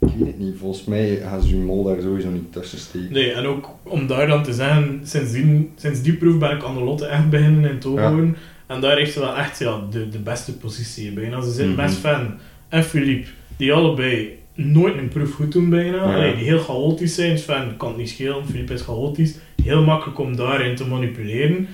[0.06, 0.54] ik weet het niet.
[0.58, 3.12] Volgens mij gaan ze hun mol daar sowieso niet tussen steken.
[3.12, 7.06] nee, en ook om daar dan te zeggen, sindsdien, sinds die proef ben ik Annelotte
[7.06, 8.36] echt beginnen in Togoen.
[8.66, 11.40] En daar heeft ze wel echt ja, de, de beste positie bijna.
[11.40, 11.76] Ze zijn Mhm.
[11.76, 12.34] best fan
[12.68, 15.96] en Philippe, die allebei nooit een proef goed doen bijna.
[15.96, 16.14] Ja.
[16.14, 17.38] Allee, die heel chaotisch zijn.
[17.38, 19.36] Sven kan het niet schelen, Philippe is chaotisch.
[19.62, 21.68] Heel makkelijk om daarin te manipuleren.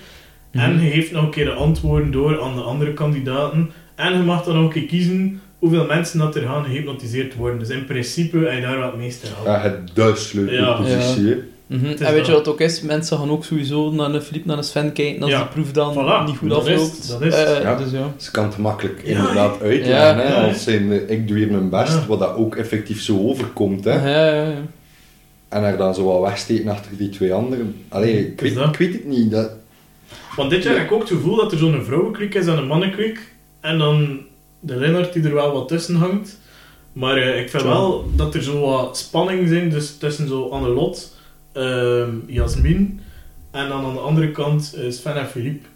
[0.51, 0.85] En Mhm.
[0.85, 3.71] je heeft nog een keer de antwoorden door aan de andere kandidaten.
[3.95, 7.59] En je mag dan ook een keer kiezen hoeveel mensen dat er gaan gehypnotiseerd worden.
[7.59, 9.53] Dus in principe heb je daar wat meeste aan.
[9.53, 11.27] Ja, het de sleutelpositie.
[11.29, 11.37] hè.
[11.67, 11.85] Mhm.
[11.87, 12.81] is En weet je wat het ook is?
[12.81, 15.39] Mensen gaan ook sowieso naar een Philippe, naar een Sven kijken als Ja.
[15.39, 16.97] die proef dan Voilà, niet goed dat is afloopt.
[16.97, 17.35] het, dat is.
[17.35, 17.77] Eh, Ja.
[17.77, 18.13] Dus ja.
[18.17, 20.47] Ze kan het makkelijk Ja, inderdaad uitleggen, ja, hè, ja.
[20.49, 22.07] als zijn, eh, ik doe hier mijn best, Ja.
[22.07, 23.85] wat dat ook effectief zo overkomt.
[23.85, 23.93] Hè.
[23.93, 24.55] Ja, ja, ja.
[25.49, 27.75] En er dan zo wat wegsteken achter die twee anderen.
[27.89, 28.27] Allee, weet,
[28.73, 29.31] ik weet het niet.
[29.31, 29.51] Dat,
[30.37, 32.67] Want dit jaar heb ik ook het gevoel dat er zo'n vrouwenklik is en een
[32.67, 33.33] mannenklik.
[33.61, 34.19] En dan
[34.61, 36.39] de Lennart die er wel wat tussen hangt.
[36.93, 41.17] Maar eh, ik vind wel dat er zo wat spanning zijn dus tussen zo Annelot,
[41.53, 43.01] ehm Jasmin
[43.51, 45.67] en dan aan de andere kant eh, Sven en Philippe.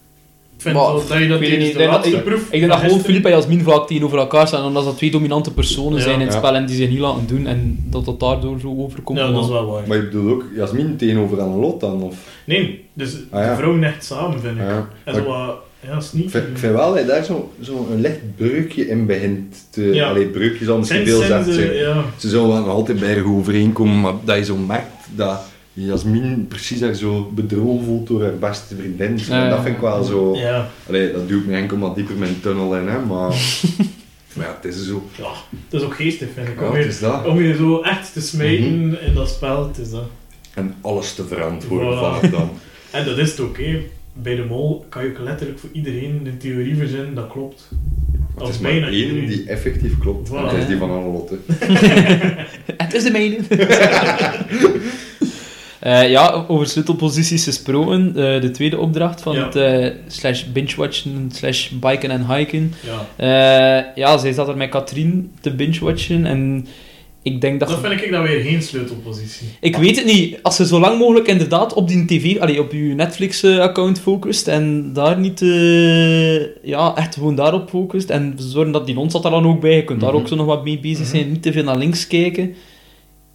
[0.56, 2.44] Ik vind Maar, zo dat je dat de denk dat- laatste ik- proef...
[2.50, 5.52] Ik denk dat gewoon Philippe en Jasmin vaak tegenover elkaar staan, omdat dat twee dominante
[5.52, 6.04] personen Ja.
[6.04, 6.38] zijn in het Ja.
[6.38, 9.18] spel en die zich niet laten doen en dat dat daardoor zo overkomt.
[9.18, 9.88] Ja, dat is maar- wel waar.
[9.88, 12.02] maar je bedoelt ook Jasmin tegenover Annelot dan?
[12.02, 12.16] Of?
[12.44, 13.50] Nee, dus Ah, ja.
[13.50, 14.62] de vrouwen echt samen, vind ik.
[14.62, 14.88] Ja.
[15.04, 15.56] En Maar zo wat,
[15.86, 16.28] ja, ik, sneaky.
[16.28, 19.82] vind, ik vind wel dat je daar zo'n zo een licht breukje in begint te...
[19.82, 20.08] Ja.
[20.08, 22.04] Allee, breukje zal misschien Sinds- veel eh, ja.
[22.16, 25.40] Ze zullen wel nog altijd bij haar overeenkomen, maar dat je zo merkt dat
[25.72, 29.20] Jasmin precies daar zo bedrogen voelt door haar beste vriendin.
[29.28, 30.36] Ja, dat vind ik wel zo...
[30.36, 33.28] Ja, Allee, dat ik me enkel maar dieper mijn tunnel in, hè, maar...
[34.34, 35.02] maar ja, het is zo...
[35.16, 35.30] ja,
[35.68, 36.60] dat is ook geestig, vind ik.
[36.60, 37.26] Ja, Om je, is dat.
[37.26, 38.94] om je zo echt te smijten Mhm.
[39.06, 40.04] in dat spel, het is dat.
[40.54, 42.00] En alles te verantwoorden Voilà.
[42.00, 42.50] van het dan.
[42.90, 43.82] En dat is het ook, hè.
[44.14, 47.68] Bij de mol kan je ook letterlijk voor iedereen een theorie verzinnen dat klopt.
[48.38, 49.26] Het is maar bijna één iedereen.
[49.26, 50.28] die effectief klopt.
[50.28, 50.32] Voilà.
[50.32, 51.36] Dat is die van Annelotte.
[52.76, 53.36] Het is de mijne.
[55.80, 58.06] Eh, ja, over sleutelposities gesproken.
[58.08, 59.44] eh, de tweede opdracht van Ja.
[59.44, 62.72] het eh, slash binge-watchen slash biken en hiken.
[62.80, 63.06] Ja.
[63.16, 66.66] Eh, ja, zij zat er met Katrien te binge-watchen en
[67.24, 67.68] ik denk dat...
[67.68, 69.46] Dat vind ik dan weer geen sleutelpositie.
[69.60, 70.38] Ik weet het niet.
[70.42, 74.92] Als je zo lang mogelijk inderdaad op die tv, allee, op je Netflix-account focust en
[74.92, 79.30] daar niet, eh, ja, echt gewoon daarop focust en zorgen dat die hond zat er
[79.30, 80.18] dan ook bij, je kunt daar Mhm.
[80.20, 82.54] ook zo nog wat mee bezig zijn, niet te veel naar links kijken,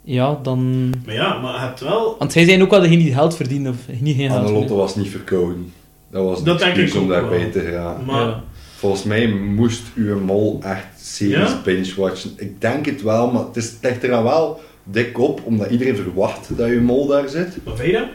[0.03, 0.89] ja, dan...
[1.05, 2.15] Maar ja, maar je hebt wel...
[2.19, 4.77] Want zij zijn ook wel degene die geld verdienen, of niet geen geld Annelotte verdienen.
[4.77, 5.71] was niet verkouden.
[6.11, 8.05] Dat was Dat een denk ik om daarbij te geraken.
[8.05, 8.43] Maar Ja.
[8.79, 11.61] Volgens mij moest uw mol echt series Ja?
[11.63, 12.31] binge-watchen.
[12.37, 15.69] Ik denk het wel, maar het, is, het ligt er dan wel dik op, omdat
[15.69, 17.57] iedereen verwacht dat uw mol daar zit.
[17.63, 18.07] wat vind je dat?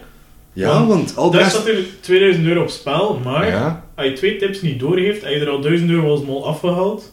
[0.52, 1.52] Ja, Want want al Daar rest...
[1.54, 5.32] staat er 2000 euro op spel, maar Ja, als je twee tips niet doorgeeft, heb
[5.32, 7.12] je er al 1000 euro als mol afgehaald.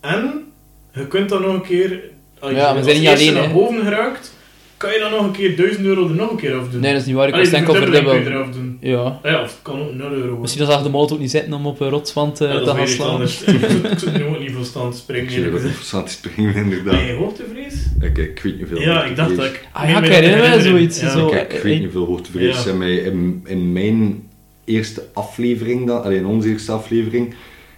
[0.00, 0.44] En
[0.92, 2.00] je kunt dan nog een keer,
[2.38, 4.32] als je Ja, we als zijn niet eerste alleen, naar boven geraakt,
[4.84, 6.80] kan je dan nog een keer 1000 euro er nog een keer afdoen.
[6.80, 8.54] Nee, dat is niet waar, ik Allee, was de enkel verdubbeling kun je verdubbeld.
[8.56, 8.90] eraf doen.
[8.90, 8.98] Ja.
[9.22, 10.36] Ah ja, of het kan ook 0 euro.
[10.38, 12.64] Misschien dat ze de mol ook niet zitten om op een rotswand eh, Ja, te
[12.64, 13.10] dat gaan slaan.
[13.10, 13.42] anders.
[13.44, 15.44] Ik zou- nu ook niet veel staan te springen.
[15.44, 16.94] ik te springen, inderdaad.
[16.96, 17.74] Ben je hoogtevrees?
[18.00, 18.80] Ik, ik weet niet veel.
[18.80, 19.66] Ja, ik dacht dat ik...
[19.72, 21.10] Ah ja, ik herinner zoiets, Ja.
[21.10, 21.26] zo.
[21.28, 22.64] Kijk, ik weet niet veel hoogtevrees.
[22.64, 22.70] Ja.
[22.70, 24.22] In, mijn, in, mijn
[24.64, 27.34] eerste aflevering, dan, in onze eerste aflevering,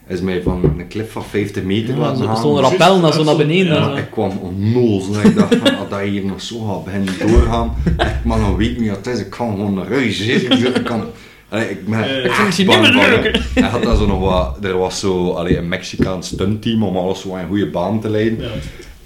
[0.09, 2.37] is mij van een klif van 50 meter Ja, laten zo- gaan.
[2.37, 3.75] Zo'n rappel naar zo naar beneden.
[3.75, 3.89] ja.
[3.91, 7.15] Ja, ik kwam onnozel en ik dacht van, als dat hier nog zo gaat beginnen
[7.27, 10.75] doorgaan, echt, maar dan weet niet wat het is, ik kan gewoon naar huis zitten.
[10.77, 11.05] Ik kan...
[11.49, 13.41] Allee, ik ben Eh, Ik echt niet bang meer van- leuk.
[13.55, 17.21] Hij had daar zo nog wat, er was zo allee, een Mexicaans stuntteam om alles
[17.21, 18.39] zo in een goede baan te leiden.
[18.41, 18.49] Ja.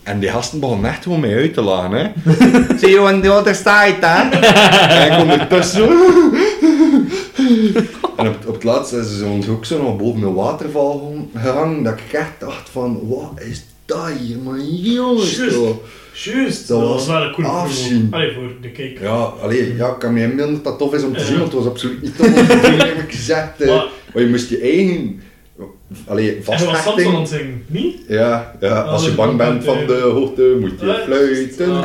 [0.03, 2.07] En die gasten begonnen echt gewoon mee uit te lachen, hè.
[2.79, 4.29] See you on the other side, hè.
[4.89, 5.89] en ik ondertussen zo...
[8.21, 11.83] en op, op het laatst is ze ons ook zo nog boven een waterval gehangen,
[11.83, 15.37] dat ik echt dacht van, wat is dat hier, man, jongens,
[16.13, 16.69] Juist.
[16.69, 18.09] Dat dat, was was wel een coole afzien.
[18.11, 19.03] Allee, voor de kijker.
[19.05, 21.53] Ja, allee, ja, ik kan me inbeelden dat dat tof is om te zien, want
[21.53, 23.61] het was absoluut niet tof om te heb ik gezegd.
[23.61, 23.69] eh.
[23.69, 25.21] Maar- je moest je eigen...
[26.07, 27.19] Allee, En je was Samson aan vasthechting...
[27.19, 27.97] het zingen, niet?
[28.09, 31.85] Ja, ja, als je bang bent van de hoogte, moet je fluiten.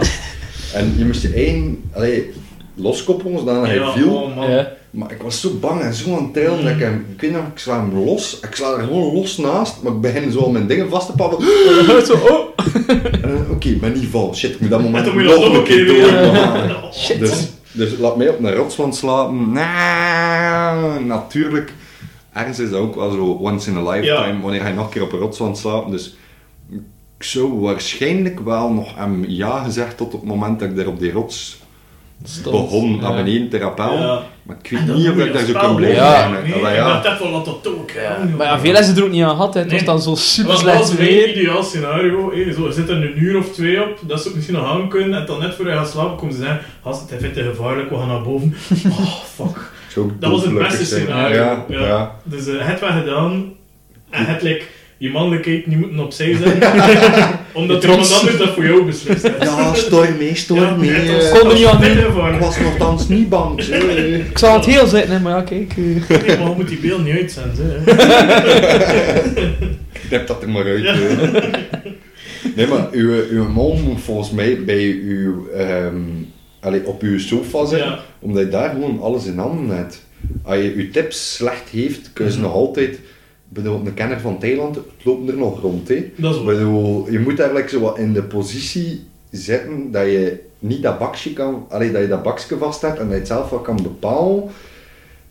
[0.74, 1.84] En je moest je eigen...
[1.94, 2.32] Allee,
[2.76, 4.14] loskoppelen, zodat hij Ja, viel.
[4.14, 4.50] oh.
[4.50, 4.72] Ja.
[4.90, 7.06] Maar ik was zo bang en zo aan het trillen dat ik hem...
[7.16, 8.40] Ik weet nog, ik sla hem los.
[8.40, 11.14] Ik sla er gewoon los naast, maar ik begin zo al mijn dingen vast te
[11.14, 11.46] pakken.
[12.06, 12.58] Zo, oh.
[13.22, 14.36] Dan, Oké, ben niet val.
[14.36, 15.16] Shit, ik moet dat moment nog
[15.58, 15.96] een keer door.
[15.96, 16.76] weer- maken.
[16.94, 17.20] Shit.
[17.20, 19.52] Dus, dus laat mij op een rotswand slapen.
[21.08, 21.74] Natuurlijk.
[22.34, 24.40] Ergens is dat ook wel zo once in a lifetime, Ja.
[24.42, 25.92] wanneer hij nog een keer op een rotswand slaapt.
[25.92, 26.16] Dus
[27.18, 30.88] ik zou waarschijnlijk wel nog hem ja gezegd tot op het moment dat ik daar
[30.88, 31.60] op die rots
[32.26, 32.56] Stond.
[32.70, 33.02] begon Ja.
[33.02, 34.02] naar beneden te rappellen.
[34.02, 34.22] Ja.
[34.44, 36.22] Maar ik weet niet of ik daar zo dat kan blijven Ja.
[36.22, 36.44] hangen.
[36.44, 37.04] Nee, ik ja.
[37.04, 37.90] echt wel dat dat ook.
[37.92, 38.38] Ja, joh.
[38.38, 39.54] Maar ja, veel hebben ze er ook niet aan gehad.
[39.54, 41.30] Het was dan zo super Dat slecht was mijn weer.
[41.38, 42.32] ideaal scenario.
[42.34, 42.54] hé.
[42.54, 44.90] Zo, er zit er een uur of twee op, dat ze ook misschien nog aan
[44.90, 45.20] kunnen.
[45.20, 47.90] En dan net voor je gaat slapen komen ze zeggen, gast, het vindt het gevaarlijk,
[47.90, 48.56] we gaan naar boven.
[49.00, 49.72] Oh, fuck.
[50.20, 51.36] Dat was het beste scenario.
[51.36, 51.80] Ja, Ja.
[51.88, 52.16] ja.
[52.24, 53.54] Dus eh, het wat gedaan.
[54.10, 54.64] En het like,
[54.98, 56.70] je mannelijkheid niet moeten opzij zetten.
[57.54, 59.44] omdat er iemand anders dat voor jou beslist heeft.
[59.44, 60.92] Ja, storm mee, storm mee.
[60.92, 61.14] eh.
[61.14, 62.34] was- Kon er niet aan doen.
[62.34, 63.64] Ik was nogthans niet bang.
[63.64, 63.84] zeg.
[64.32, 65.72] Ik zal het heel zitten, hè, maar ja, kijk.
[65.78, 66.28] eh.
[66.28, 67.84] Nee, maar je moet die beeld niet uitzenden.
[67.86, 67.94] hè.
[70.08, 70.84] Knip dat er maar uit.
[70.84, 70.94] Ja.
[70.94, 71.44] eh.
[72.56, 75.96] Nee, maar uw, uw mol moet volgens mij bij uw, ehm,
[76.60, 78.00] allee, op uw sofa zitten, Ja.
[78.20, 80.04] omdat je daar gewoon alles in handen hebt.
[80.44, 82.46] Als je uw tips slecht heeft, kun je ze Mhm.
[82.48, 83.00] nog altijd...
[83.50, 85.88] Ik bedoel, een kenner van Thailand, het loopt er nog rond.
[85.88, 86.12] Hè.
[86.16, 90.82] Dat is bedoel, je moet eigenlijk zo wat in de positie zitten dat je niet
[90.84, 93.50] dat bakje kan, allee, dat je dat bakje vast hebt en dat je het zelf
[93.50, 94.44] wat kan bepalen.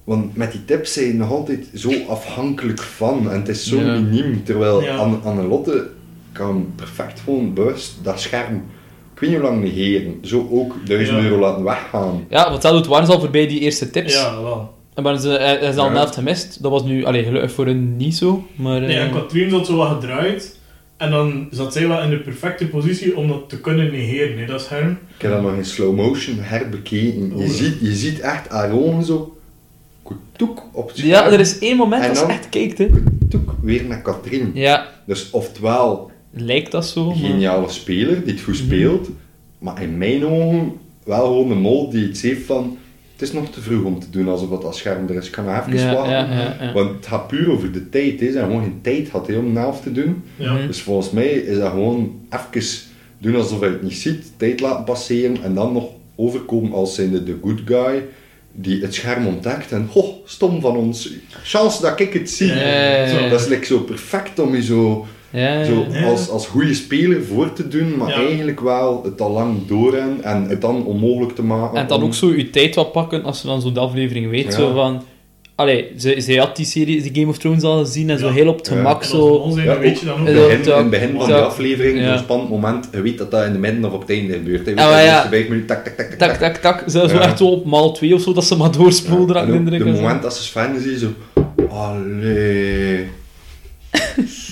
[0.05, 3.77] Want met die tips zijn je nog altijd zo afhankelijk van en het is zo
[3.81, 3.99] Ja.
[4.01, 4.45] miniem.
[4.45, 4.97] Terwijl Ja.
[4.97, 5.89] Anne, Annelotte
[6.33, 8.55] kan perfect gewoon bewust dat scherm,
[9.15, 11.25] ik weet niet hoe lang negeren, zo ook 1000 Ja.
[11.25, 12.25] euro laten weggaan.
[12.29, 14.15] Ja, want dat doet Warns al voorbij die eerste tips.
[14.15, 14.75] Ja, wel.
[14.95, 16.63] En maar ze, hij hij is al een helft gemist.
[16.63, 18.47] Dat was nu, allee, gelukkig voor hen niet zo.
[18.55, 20.59] Maar, Nee, en eh, Katrien zat zo wat gedraaid.
[20.97, 24.47] En dan zat zij wel in de perfecte positie om dat te kunnen negeren, hè,
[24.47, 24.91] dat scherm.
[25.17, 27.27] Ik heb dat nog in slow motion herbekeken.
[27.39, 27.51] Je, Oh.
[27.51, 29.37] ziet, je ziet echt haar ogen zo,
[30.37, 31.11] toek op het scherm.
[31.13, 32.79] ja, er is één moment En dat ze dan- echt kijkt.
[32.79, 32.89] Hè.
[33.29, 34.51] Toek, weer naar Katrien.
[34.55, 37.07] Ja, Dus oftewel lijkt dat zo.
[37.07, 39.09] maar- geniale speler die het goed speelt,
[39.59, 40.73] maar in mijn ogen
[41.05, 42.77] wel gewoon een mol die iets heeft van
[43.25, 45.27] is nog te vroeg om te doen alsof dat als scherm er is.
[45.27, 46.13] Ik kan nog even Ja, wachten.
[46.13, 46.73] ja, ja, ja.
[46.73, 48.21] Want het gaat puur over de tijd.
[48.21, 48.27] Hè.
[48.31, 50.23] Ze hebben gewoon geen tijd hè, om een helft te doen.
[50.37, 50.53] Ja.
[50.53, 50.67] Mhm.
[50.67, 52.79] Dus volgens mij is dat gewoon even
[53.19, 55.85] doen alsof hij het niet ziet, tijd laten passeren en dan nog
[56.17, 58.03] overkomen als zijnde de good guy.
[58.57, 61.13] die het scherm ontdekt en, ho, stom van ons,
[61.43, 62.49] chance dat ik het zie.
[63.09, 63.29] Zo.
[63.29, 66.05] Dat is like zo perfect om je zo, Ja, zo Ja.
[66.07, 68.27] als, als goede speler voor te doen, maar Ja.
[68.27, 71.79] eigenlijk wel het al lang doorren en het dan onmogelijk te maken.
[71.79, 74.45] En dan om- ook zo je tijd wat pakken als je dan zo'n aflevering weet.
[74.45, 74.51] Ja.
[74.51, 75.03] Zo van...
[75.57, 78.33] Allee, ze, ze had die serie, die Game of Thrones al gezien en zo Ja.
[78.33, 79.49] heel op het gemak zo...
[79.57, 80.27] Ja, dan weet je dan ook.
[80.29, 82.09] In Ja, het begin, in het begin van de aflevering, ja.
[82.09, 84.59] zo'n spannend moment, je weet dat dat in de midden of op het einde gebeurt.
[84.59, 85.29] Je weet Ah, de ja.
[85.29, 86.91] vijf minuten, tak, tak, tak, tak, Tak, tak, tak.
[86.91, 89.65] Zo, zo echt zo op maal 2 of zo, dat ze maar doorspoelden, Ja, en
[89.65, 89.85] de de zo.
[89.85, 91.09] moment dat ze Sven zie, zo...
[91.69, 93.05] Allee...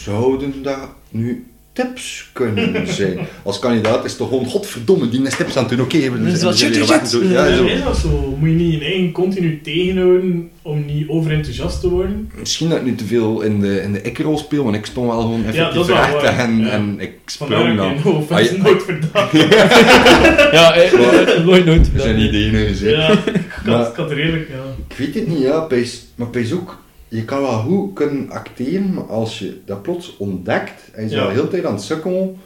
[0.04, 0.78] Zouden dat
[1.10, 3.18] nu tips kunnen zijn?
[3.42, 4.46] Als kandidaat is het toch gewoon...
[4.46, 5.80] Godverdomme, die is tips aan het doen.
[5.84, 7.06] Oké, is wat shit, shit, weg.
[7.06, 7.22] Zo.
[7.24, 7.64] Ja, Ja, zo.
[7.64, 8.36] is dat zo?
[8.38, 12.30] Moet je niet je eigen continu tegenhouden om niet overenthousiast te worden?
[12.38, 15.06] Misschien dat ik nu te veel in de, in de ik-rol speel, want ik stond
[15.10, 16.38] wel gewoon Ja, effectief is recht waar.
[16.38, 16.68] en, Ja.
[16.70, 18.26] en ik sprong dat dan.
[18.28, 19.32] Ah, je- nooit verdacht.
[20.52, 21.90] Ja, eh, nooit, nooit.
[21.94, 22.76] Er zijn ideeën in.
[22.88, 23.18] Ja, ik
[23.64, 24.82] Maar- had, ik had er redelijk, ja.
[24.88, 25.60] Ik weet het niet, ja.
[25.60, 26.78] Pijs, maar Pijs ook,
[27.12, 31.14] je kan wel goed kunnen acteren, maar als je dat plots ontdekt en je is
[31.14, 31.22] Ja.
[31.24, 32.36] al heel de tijd aan het sukkelen,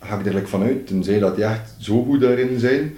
[0.00, 2.96] ga ik er like vanuit, tenzij dat die echt zo goed daarin zijn.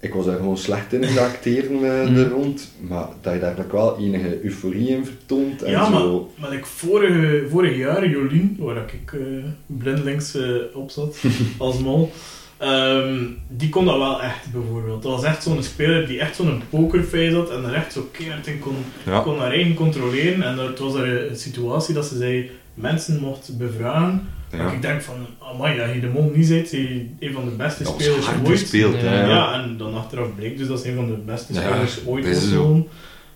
[0.00, 1.72] Ik was daar gewoon slecht in, in de acteren
[2.02, 2.16] eh, Mm.
[2.16, 6.00] er rond, maar dat je daar like wel enige euforie in vertoont en Ja, maar,
[6.00, 6.30] zo.
[6.38, 9.20] maar like vorige, vorig jaar, Jolien, waar ik eh
[9.66, 11.16] blindelings eh, op zat,
[11.58, 12.10] als mol,
[12.58, 15.02] ehm, die kon dat wel echt, bijvoorbeeld.
[15.02, 18.46] Dat was echt zo'n speler die echt zo'n pokerface had en er echt zo keihard
[18.46, 19.20] in kon, Ja.
[19.20, 20.42] kon haar eigen controleren.
[20.42, 24.28] En het was er een situatie dat ze zei, mensen mocht bevragen.
[24.52, 24.64] Ja.
[24.64, 25.14] Dat ik denk van,
[25.52, 28.48] amai, dat je de mol niet bent, je een van de beste Dat spelers ooit.
[28.48, 29.00] gespeeld, Ja.
[29.00, 29.26] hè.
[29.26, 32.52] Ja, en dan achteraf bleek dus dat ze een van de beste spelers ooit was.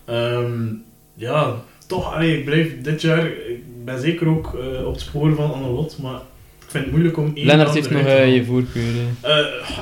[0.05, 0.65] Ehm,
[1.13, 1.55] ja,
[1.87, 5.53] toch, allee, ik blijf dit jaar, ik ben zeker ook eh, op het spoor van
[5.53, 6.19] Annelot, maar
[6.73, 8.83] vind het moeilijk om één Lennart heeft nog eh, je voorkeur.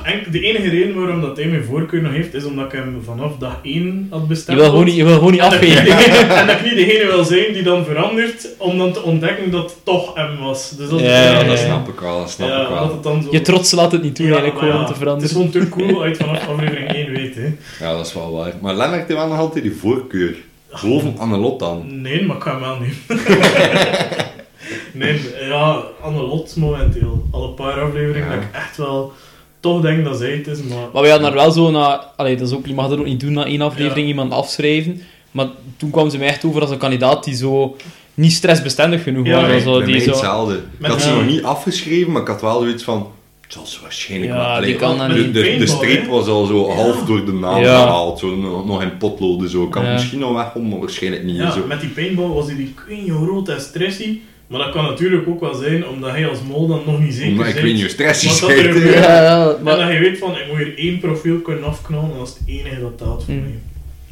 [0.02, 3.02] enk- de enige reden waarom dat hij mijn voorkeur nog heeft, is omdat ik hem
[3.04, 4.58] vanaf dag 1 had Je bestemd.
[4.58, 5.96] wil gewoon niet, je wil gewoon niet en, dat ik niet afgeven.
[5.96, 9.50] degene, en dat ik niet degene wil zijn die dan verandert, om dan te ontdekken
[9.50, 10.70] dat het toch hem was.
[10.70, 12.76] Dus dat, Ja, Ja, ja, dat snap ik wel, dat snap ja, ik wel.
[12.78, 13.28] omdat het dan zo...
[13.30, 15.52] Je trots laat het niet toe, Ja, eigenlijk, gewoon ja, om te Het is veranderen.
[15.52, 17.54] gewoon te cool uit vanaf aflevering 1 weet, hè.
[17.86, 18.52] Ja, dat is wel waar.
[18.60, 20.34] Maar Lennart heeft wel nog altijd die voorkeur.
[20.82, 22.00] Boven Annelot dan.
[22.00, 22.96] Nee, maar ik ga hem wel nemen.
[24.92, 27.24] nee, ja, Annelot momenteel.
[27.30, 28.34] Al een paar afleveringen Ja.
[28.34, 29.12] dat ik echt wel
[29.60, 30.78] toch denk dat zij het is, maar...
[30.92, 32.06] Maar we hadden daar wel zo na...
[32.16, 34.12] Allee, dat is ook, je mag dat ook niet doen na één aflevering, Ja.
[34.12, 35.02] iemand afschrijven.
[35.30, 37.76] Maar toen kwam ze mij echt over als een kandidaat die zo
[38.14, 39.46] niet stressbestendig genoeg Ja, was.
[39.46, 40.10] nee, of zo, die zo...
[40.10, 40.60] hetzelfde.
[40.78, 43.06] Ik had ze die- nog niet afgeschreven, maar ik had wel zoiets van...
[43.40, 44.46] Het zal ze waarschijnlijk Ja, wel.
[44.46, 45.58] die Allee, kan dan de, niet.
[45.58, 46.74] de, streep was al zo Ja.
[46.74, 47.82] half door de naam Ja.
[47.82, 48.18] gehaald.
[48.18, 48.36] Zo,
[48.66, 49.64] nog, in potloden zo.
[49.64, 49.92] Ik kan Ja.
[49.92, 51.36] misschien nog wegkomen, maar waarschijnlijk niet.
[51.36, 51.66] Ja, zo.
[51.66, 54.18] met die paintball was hij die queen rood en stressy.
[54.52, 57.30] Maar dat kan natuurlijk ook wel zijn omdat hij als mol dan nog niet zeker
[57.30, 58.40] Omdat ik bent weet niet hoe stress is.
[58.40, 58.50] dat.
[58.50, 59.76] Ja, ja, En maar...
[59.76, 62.48] dat je weet van, ik moet hier één profiel kunnen afknallen en dat is het
[62.48, 63.40] enige dat telt voor Mm.
[63.40, 63.52] mij.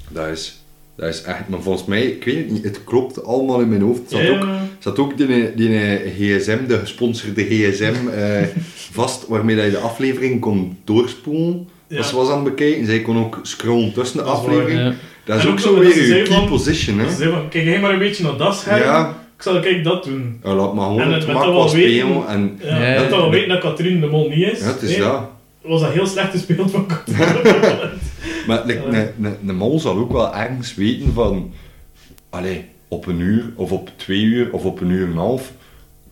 [0.09, 0.63] Dat is,
[0.97, 1.49] dat is echt...
[1.49, 4.01] Maar volgens mij, ik weet het niet, het klopt allemaal in mijn hoofd.
[4.01, 4.47] Het zat Ja, ook,
[4.79, 5.69] zat ook die, die
[6.19, 8.43] gsm, de gesponsorde gsm, eh,
[9.01, 11.69] vast, waarmee dat je de aflevering kon doorspoelen.
[11.89, 11.97] ja.
[11.97, 12.87] Dat ze was aan het bekijken.
[12.87, 14.81] Zij kon ook scrollen tussen de Dat is waar, aflevering.
[14.81, 14.95] Ja.
[15.25, 17.11] Dat is ook ook zo dat weer je key van- position, hè.
[17.11, 19.85] Ze zei van, kijk jij maar een beetje naar dat scherm, Ja, ik zal kijk
[19.85, 20.41] dat doen.
[20.45, 22.27] ja, laat maar gewoon En het wel wel weten-.
[22.29, 23.25] En, Ja, Ja, dat ja.
[23.25, 24.59] we weten dat Katrien de Mol niet is.
[24.61, 25.23] ja, het is nee, dat.
[25.63, 27.19] was dat heel slecht gespeeld van Katrien.
[28.47, 28.99] Maar like, Ja.
[28.99, 31.53] een, een, een mol zal ook wel ergens weten van...
[32.31, 35.53] Allee, op een uur, of op twee uur, of op een uur en een half...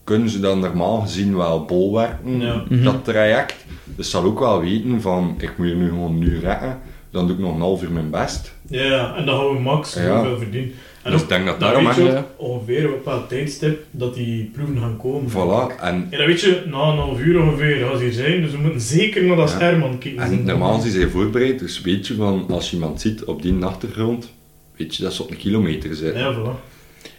[0.05, 2.65] Kunnen ze dan normaal gezien wel bolwerken, Ja.
[2.69, 2.85] Mhm.
[2.85, 3.55] dat traject.
[3.85, 5.35] Dus zal ook wel weten van...
[5.39, 6.79] Ik moet hier nu gewoon een uur rekken.
[7.11, 8.55] Dan doe ik nog een half uur mijn best.
[8.69, 10.01] ja, ja, en dan gaan we max Ja.
[10.23, 10.73] zoveel verdienen.
[11.09, 11.85] En dus ook, ik denk dat dan daarom...
[11.87, 15.31] weet je ongeveer op een bepaald tijdstip dat die proeven gaan komen.
[15.31, 15.81] Voilà.
[15.83, 18.59] En, Ja, dat weet je na een half uur ongeveer als hier zijn, dus we
[18.59, 19.57] moeten zeker naar dat Ja.
[19.57, 20.23] scherm aan kijken.
[20.23, 22.47] en normaal zijn zij voorbereid, dus weet je van...
[22.51, 24.31] Als je iemand ziet op die achtergrond...
[24.77, 26.21] Weet je dat ze op een kilometer zitten.
[26.23, 26.67] Ja, voilà.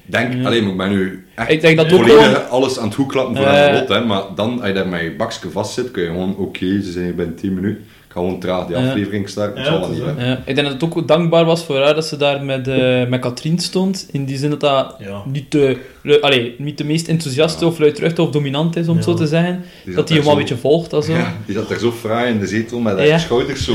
[0.05, 0.45] Denk, Ja.
[0.45, 2.49] alleen maar ik ben nu echt Ik denk dat ook gewoon...
[2.49, 3.67] alles aan het hoeklappen voor Eh.
[3.67, 4.05] een lot, hè.
[4.05, 6.91] Maar dan, als je daar met je bakje vast zit, kun je gewoon, oké, ze
[6.91, 7.83] zijn hier binnen 10 minuten.
[8.09, 10.33] Ik ga gewoon traag die aflevering starten, Ja, niet, hè.
[10.33, 13.19] Ik denk dat het ook dankbaar was voor haar dat ze daar met, eh met
[13.19, 14.07] Katrien stond.
[14.11, 15.21] In die zin dat dat Ja.
[15.31, 15.77] niet de,
[16.21, 17.71] allee, niet de meest enthousiaste Ja.
[17.71, 19.11] of luidruchtige of dominant is, om het Ja.
[19.11, 19.63] zo te zeggen.
[19.85, 21.11] Die Dat die hem wel een beetje volgt zo.
[21.13, 23.17] Ja, die zat daar zo fraai in de zetel met haar Ja.
[23.17, 23.71] schouders zo.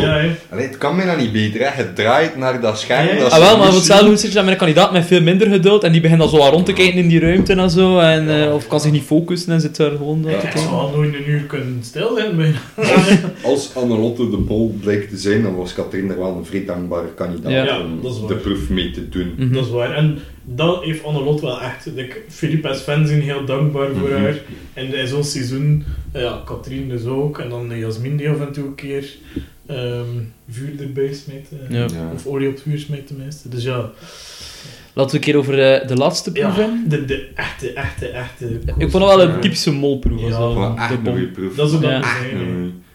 [0.50, 1.66] Allee, het kan mij dan niet beter, hè.
[1.66, 3.06] Het draait naar dat scherm.
[3.06, 3.18] Ja.
[3.18, 5.20] dat Ah wel, maar voor hetzelfde hoe zit je dan met een kandidaat met veel
[5.22, 7.70] minder geduld en die begint dan zo wat rond te kijken in die ruimte en
[7.70, 10.28] zo, en, eh, of kan zich niet focussen en zit daar gewoon Ja.
[10.28, 10.60] te Ik kijken.
[10.60, 12.58] zou al nooit een uur kunnen stilzitten bijna.
[13.42, 17.08] Als Annelotte de Mol blijkt te zijn, dan was Katrien er wel een vrij dankbare
[17.14, 17.80] kandidaat Ja.
[17.80, 19.34] Om de proef mee te doen.
[19.38, 19.52] Mhm.
[19.52, 19.90] Dat is waar.
[19.94, 21.96] En dat heeft Annelot wel echt.
[21.96, 24.22] Ik, Philippe en Sven zijn heel dankbaar voor Mhm.
[24.22, 24.38] haar.
[24.72, 27.38] En in zo'n seizoen, eh, ja, Katrien dus ook.
[27.38, 29.04] En dan Jasmin die af en toe een keer.
[29.66, 30.04] ehm,
[30.50, 31.58] vuur erbij smeten.
[31.68, 31.86] eh, Ja.
[32.14, 33.48] Of olie op het vuur smeten tenminste.
[33.48, 33.90] Dus ja,
[34.96, 38.46] Laten we een keer over eh, de laatste proef ja de, de echte, echte, echte...
[38.78, 40.20] Ik vond het wel een typische molproef.
[40.20, 40.30] Ja.
[40.30, 40.74] zo.
[40.88, 41.28] De bom.
[41.56, 42.00] Dat is ook Ja.
[42.00, 42.08] dat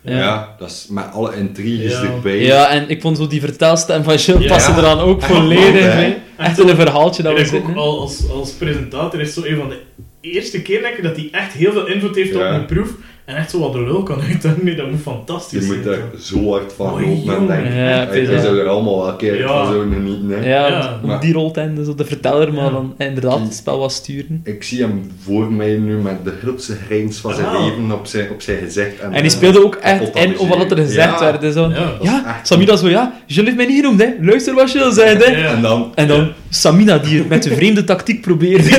[0.02, 0.18] Ja.
[0.18, 0.56] Ja.
[0.60, 2.02] dat is met alle intriges Ja.
[2.04, 2.40] erbij.
[2.42, 4.48] Ja, en ik vond zo die vertelstem van Jill Ja.
[4.48, 6.14] passen er dan ook volledig.
[6.38, 7.76] Echt in een verhaaltje dat En we zitten.
[7.76, 9.80] al als, als presentator is zo een van de
[10.22, 12.48] eerste keer dat hij echt heel veel invloed heeft Ja.
[12.50, 12.90] op een proef
[13.30, 14.58] en echt zo wat de lul kan uithangen.
[14.62, 15.78] Nee, dat moet fantastisch Je zijn.
[15.78, 17.74] moet daar zo hard van lopen en denken.
[17.76, 19.48] Ja, Ja, het is je zou er allemaal wel een keer Ja.
[19.48, 20.30] van zo genieten.
[20.30, 20.50] Hè.
[20.50, 22.70] Ja, Maar- die roltende, zo de verteller, maar Ja.
[22.72, 24.42] dan inderdaad het spel was sturen.
[24.44, 27.66] Ik zie hem voor mij nu met de grootste grijns van zijn Ah.
[27.66, 29.00] leven op zijn, op zijn gezicht.
[29.12, 31.38] En die speelde ook echt in op wat er gezegd Ja.
[31.40, 31.54] werd.
[31.54, 31.70] Zo.
[31.70, 34.08] Ja, Ja, Samina zo, ja, Jill heeft mij niet genoemd, hè.
[34.22, 35.26] Luister wat Jill zei, hè.
[35.38, 35.54] Ja.
[35.56, 38.70] En dan, En dan Samina, die met de vreemde tactiek probeerde.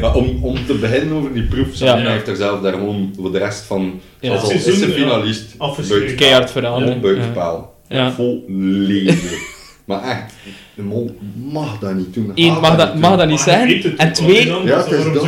[0.00, 2.12] maar om, om te beginnen over die proef, Samina Ja.
[2.12, 4.28] heeft er zelf daar gewoon voor de rest van, Ja.
[4.28, 5.04] zoals al is Seizoen, ze ja.
[5.04, 6.16] finalist, Afgeschreven.
[6.16, 6.86] Keihard veranderen.
[6.88, 7.74] Gewoon buitenspel.
[7.88, 8.12] Ja.
[8.12, 9.56] Volledig.
[9.88, 10.32] Maar echt,
[10.74, 11.16] de mol
[11.52, 12.32] mag dat niet doen.
[12.34, 13.18] Eén, mag dat, niet mag doen.
[13.18, 13.68] dat Maar zijn.
[13.68, 15.14] het En twee, Ja, dus het is dat.
[15.14, 15.22] dat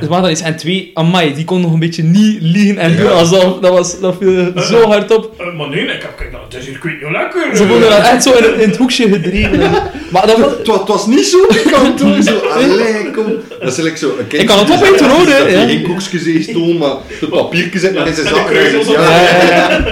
[0.00, 0.52] het mag dat niet zijn.
[0.52, 4.00] En twee, amai, die kon nog een beetje niet liegen en doen alsof, dat, was,
[4.00, 5.34] dat viel zo hard op.
[5.40, 7.56] Eh, maar nee, ik heb kijk, nou, het is hier ik weet niet lekker.
[7.56, 9.60] Ze vonden dat echt zo in, het- in het hoekje gedreven.
[10.10, 10.50] Maar dat was...
[10.58, 13.24] Het was, het was niet zo pikant toen, zo, allee, kom.
[13.60, 15.66] Dat is zo, Ik kan het hoor, Dat hè, hij ja.
[15.66, 18.50] geen koekjes doen, maar het papiertje zit nog in zijn zak.
[18.50, 18.86] op.
[18.86, 19.84] Ja.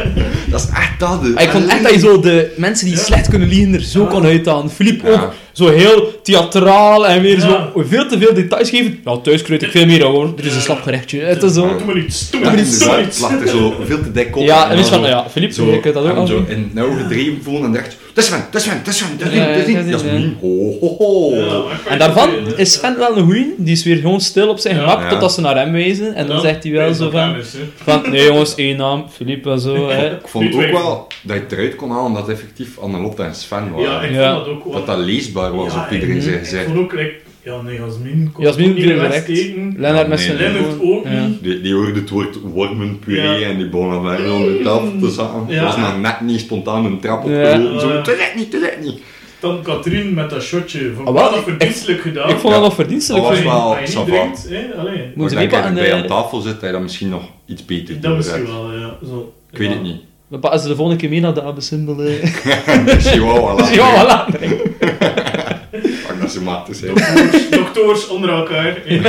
[0.50, 1.20] Dat is echt dat.
[1.22, 1.42] hè.
[1.42, 3.00] Ik vond echt dat je zo de mensen die Ja.
[3.02, 4.06] slecht kunnen liegen er zo Ja.
[4.08, 4.70] kon uithalen.
[4.70, 5.12] Philippe Ja.
[5.22, 7.40] ook zo heel theatraal en weer Ja.
[7.74, 8.98] zo veel te veel details geven.
[9.04, 10.32] Ja, thuis kreeg ik veel meer hoor.
[10.38, 11.20] Er is een slap gerechtje.
[11.20, 11.76] Het is zo.
[11.76, 13.20] Doe maar iets, doe maar iets, doe maar inderdaad, iets.
[13.20, 14.42] het lag er zo veel te dik op.
[14.44, 17.64] Ja, en is van, ja, je kunt dat ook al zo in nauw gedreven voelen
[17.64, 19.90] en dacht, is Sven, dat is Sven, dat is Sven, dat is niet, dat is
[19.90, 20.22] dat is.
[20.40, 21.30] Ho, ho,
[21.70, 23.54] ik En daarvan is Sven wel een goeie.
[23.56, 26.14] Die is weer gewoon stil op zijn gemak totdat ze naar hem wijzen.
[26.14, 27.36] En dan zegt hij wel zo van,
[27.84, 28.10] van...
[28.10, 29.04] Nee jongens, één naam.
[29.12, 29.88] Philippe en zo.
[29.88, 30.14] Hè.
[30.14, 33.70] Ik vond ook wel dat je het eruit kon halen dat effectief Annelotte en Sven
[33.72, 33.90] waren.
[33.90, 34.72] Ja, ik vond dat ook wel.
[34.72, 36.64] Dat dat leesbaar was op iedereen en zijn Ik gezicht.
[36.64, 37.14] vond ook, like,
[37.50, 39.78] ja, nee, Jasmin kon Jasmin ook niet viel in de direct.
[39.78, 40.36] Lennart met zijn...
[40.36, 41.26] Lennart ook ja.
[41.26, 41.42] niet.
[41.42, 43.48] Die, die hoorde het woord wormenpuree Ja.
[43.48, 45.44] en die begon weer onder de tafel te zaten.
[45.48, 45.64] Ja.
[45.64, 47.30] Dat was nog net niet spontaan een trap Ja.
[47.52, 47.80] opgelopen.
[47.80, 48.00] Zo, Ja.
[48.02, 48.98] te let niet, te let niet.
[49.40, 50.92] Dan Katrien met dat shotje.
[50.96, 52.28] Vond Ah, wel, wel ik- verdienstelijk gedaan.
[52.30, 53.22] Ik vond dat nog verdienstelijk.
[53.24, 54.06] Dat was voor- wel- Als je niet
[55.14, 55.74] niet dat je bij pakken, aan
[56.06, 58.16] tafel zit, dat je dat misschien nog iets beter Dat doet.
[58.16, 58.96] misschien wel, ja.
[59.06, 59.32] Zo.
[59.52, 59.74] Ik weet Ja.
[59.74, 60.00] het niet.
[60.28, 61.96] We pakken ze de volgende keer mee naar de abesymbol.
[62.98, 63.54] Chihuahua.
[63.54, 65.28] laat Ja, maar.
[66.30, 66.86] Ze.
[66.86, 68.82] Dokters, dokters onder elkaar.
[68.84, 69.00] hè.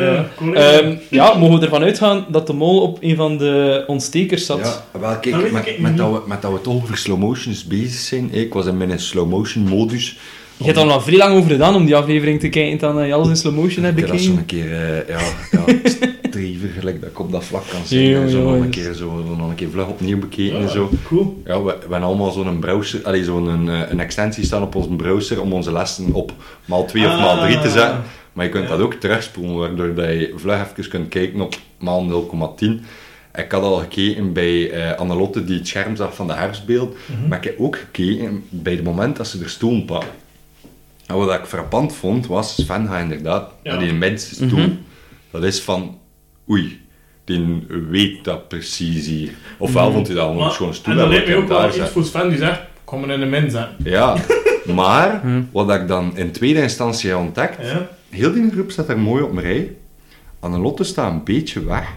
[0.00, 0.26] Ja.
[0.36, 0.60] Collega.
[0.70, 4.58] Ehm, ja, mogen we ervan uitgaan dat de mol op een van de ontstekers zat?
[4.92, 7.64] Ja, wel Dat kijk, weet met, dat we, met dat we toch over slow motions
[7.64, 8.28] bezig zijn.
[8.32, 10.18] Ik was in mijn slow motion modus.
[10.56, 13.06] Je hebt er al vrij lang over gedaan om die aflevering te kijken, dan dat
[13.06, 14.58] je alles in slow motion hebt Ik heb dat zo bekeken.
[14.60, 15.64] een keer, eh, ja, ja,
[16.72, 18.08] gelijk dat ik op dat vlak kan zien.
[18.08, 20.90] Ja, en zo nog een keer, zo, nog een keer vlug opnieuw bekeken en zo.
[21.06, 21.42] Cool.
[21.46, 24.88] Ja, we, we hebben allemaal zo'n browser, allee, zo'n eh, een extensie staan op onze
[24.88, 26.32] browser om onze lessen op
[26.64, 27.72] maal 2 of maal 3 te Ah.
[27.72, 28.02] zetten.
[28.32, 28.70] Maar je kunt Ja.
[28.70, 32.04] dat ook terugspoelen, waardoor dat je vlug even kunt kijken op maal
[32.58, 32.84] 0,10.
[33.34, 37.28] Ik had al gekeken bij eh Annelotte die het scherm zag van de herfstbeeld, Mhm.
[37.28, 40.08] maar ik heb ook gekeken bij het moment dat ze er stoel pakken.
[41.06, 43.76] En wat ik frappant vond, was Sven gaat inderdaad Ja.
[43.76, 44.58] die mensen stoel.
[44.58, 44.70] Mhm.
[45.30, 45.98] Dat is van,
[46.52, 46.80] oei,
[47.24, 49.30] die weet dat precies hier.
[49.58, 51.66] Ofwel vond hij dat gewoon een stoel en dat en wil mij ik ook wel
[51.68, 53.76] iets voor Sven die zegt, kom maar in de min zetten.
[53.84, 54.16] Ja,
[54.74, 55.42] maar Hm.
[55.52, 57.88] wat ik dan in tweede instantie heb ontdekt, Ja.
[58.10, 59.72] heel die groep staat er mooi op een rij.
[60.40, 61.88] Annelotte staat een beetje weg.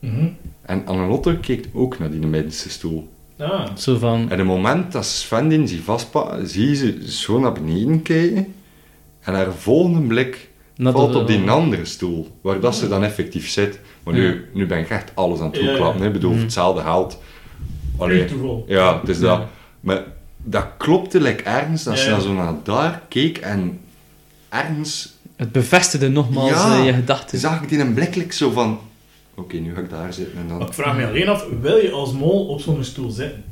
[0.00, 0.26] Mhm.
[0.62, 3.08] En Annelotte kijkt ook naar die middenste stoel.
[3.38, 3.66] Ah.
[3.76, 4.30] Zo van...
[4.30, 8.54] En het moment dat Sven die zich vastpakt, zie je ze zo naar beneden kijken.
[9.20, 13.48] En haar volgende blik naar valt op die andere stoel, waar dat ze dan effectief
[13.48, 13.80] zit.
[14.04, 14.34] Maar nu, Ja.
[14.52, 15.68] nu ben ik echt alles aan het Ja, ja.
[15.68, 16.00] toeklappen.
[16.00, 16.06] hè.
[16.06, 16.40] Ik bedoel, Mhm.
[16.42, 17.18] hetzelfde geld.
[17.98, 18.26] Allee,
[18.66, 19.42] ja, het is dat.
[19.80, 20.02] Maar
[20.42, 22.10] dat klopte like ergens, dat ze Ja.
[22.10, 23.80] dan zo naar daar keek en
[24.48, 26.78] ergens Het bevestigde nogmaals Ja.
[26.78, 27.38] eh, je gedachten.
[27.38, 28.78] zag ik die een blik zo van...
[29.34, 30.66] Oké, nu ga ik daar zitten en Maar dan...
[30.68, 33.44] ik vraag me alleen af, wil je als mol op zo'n stoel zitten?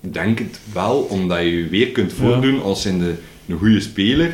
[0.00, 3.14] Ik denk het wel, omdat je je weer kunt voordoen als in de,
[3.48, 4.32] een goede speler.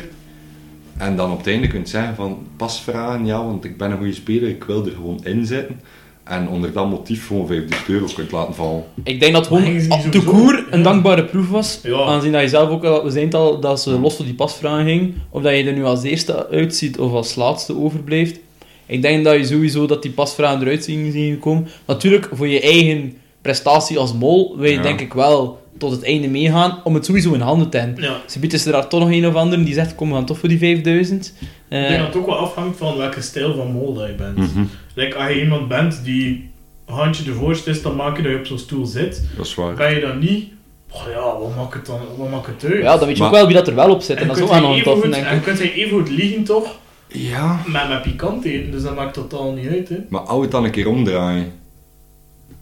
[0.97, 3.97] En dan op het einde kunt zeggen van, pas vragen, ja, want ik ben een
[3.97, 5.79] goede speler, ik wil er gewoon in zitten.
[6.23, 8.83] En onder dat motief gewoon 50 euro kunt laten vallen.
[9.03, 9.63] Ik denk dat gewoon
[10.11, 10.83] de koer een Ja.
[10.83, 11.79] dankbare proef was.
[11.83, 11.97] Ja.
[12.03, 14.33] Aangezien dat je zelf ook al, we zijn het al, dat ze los voor die
[14.33, 15.13] pasvragen ging.
[15.29, 18.39] Of dat je er nu als eerste uitziet of als laatste overblijft.
[18.85, 21.67] Ik denk dat je sowieso dat die pasvragen eruit zien zien gekomen.
[21.87, 24.81] Natuurlijk, voor je eigen prestatie als mol wil je Ja.
[24.81, 28.03] denk ik wel tot het einde meegaan om het sowieso in handen te hebben.
[28.03, 28.17] Ja.
[28.27, 30.25] Ze biedt is er daar toch nog een of ander die zegt, kom, we gaan
[30.25, 31.33] toch voor die 5000.
[31.67, 34.13] Eh, Ik denk dat het ook wel afhangt van welke stijl van mol dat je
[34.13, 34.37] bent.
[34.37, 34.63] Mhm.
[34.93, 36.49] Like, als je iemand bent die
[36.85, 39.23] handje de voorste is, dan maak je dat je op zo'n stoel zit.
[39.37, 39.73] Dat is waar.
[39.73, 40.45] Ben je dat niet,
[40.91, 42.81] oh ja, wat maakt het dan, wat maakt het uit?
[42.81, 44.15] Ja, dan weet je Maar- ook wel wie dat er wel op zit.
[44.15, 45.43] En en dat is ook hij nog tof, even denk en ik.
[45.43, 46.75] kunt hij even goed liegen toch,
[47.07, 47.59] Ja.
[47.67, 49.97] met, met pikant eten, dus dat maakt totaal niet uit, hè.
[50.09, 51.51] Maar hou het dan een keer omdraaien.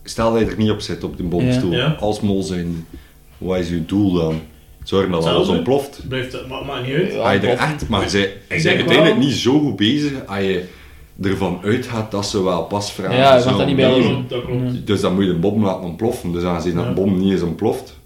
[0.04, 1.72] Stel dat je er niet op zit op de bomstoel.
[1.72, 1.78] Ja.
[1.78, 1.96] Ja.
[2.00, 2.88] Als mol zijn,
[3.44, 4.42] wat is je doel dan?
[4.84, 6.02] Zorgen dat alles ontploft.
[6.08, 7.14] Blijft, dat maakt, maakt niet uit.
[7.14, 7.34] Ja.
[7.34, 10.64] Er echt, maar zij Ik zijn uiteindelijk niet zo goed bezig als je
[11.22, 13.16] ervan uitgaat dat ze wel pas vragen.
[13.18, 14.26] Ja, mag dat niet bij dat doen.
[14.28, 14.88] dat klopt.
[14.88, 16.32] Dus dan moet je de bom laten ontploffen.
[16.32, 18.00] Dus aangezien dat de bom niet is ontploft.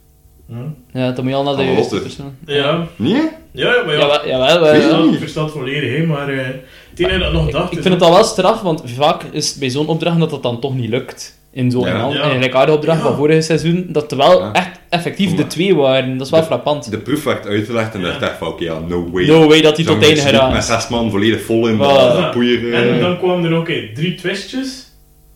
[0.49, 0.73] Ja.
[0.93, 2.35] Ja, dan moet je al naar de juiste persoon.
[2.45, 3.13] Ja, Nee?
[3.51, 7.27] ja, ja, maar ja, Jawel, jawel, ik versta het volledig, hè, maar het enige dat
[7.27, 9.87] ik nog dacht ik vind het al wel straf, want vaak is het bij zo'n
[9.87, 11.36] opdracht dat dat dan toch niet lukt.
[11.57, 11.93] In zo'n Ja.
[11.95, 12.09] ja.
[12.13, 12.23] Ja.
[12.23, 13.03] een gelijkaardige opdracht Ja.
[13.05, 14.51] van vorige seizoen, dat er wel Ja.
[14.53, 16.17] echt effectief de twee waren.
[16.17, 16.91] Dat is wel De- frappant.
[16.91, 18.05] De proef werd uitgelegd en Ja.
[18.05, 19.25] dacht echt van, oké, ja, no way.
[19.25, 20.53] No way dat hij tot einde geraakt.
[20.53, 21.79] Met zes man volledig vol in Voilà.
[21.79, 22.73] de poeier.
[22.73, 22.99] En eh.
[23.01, 24.86] dan kwamen er ook eh, drie twistjes.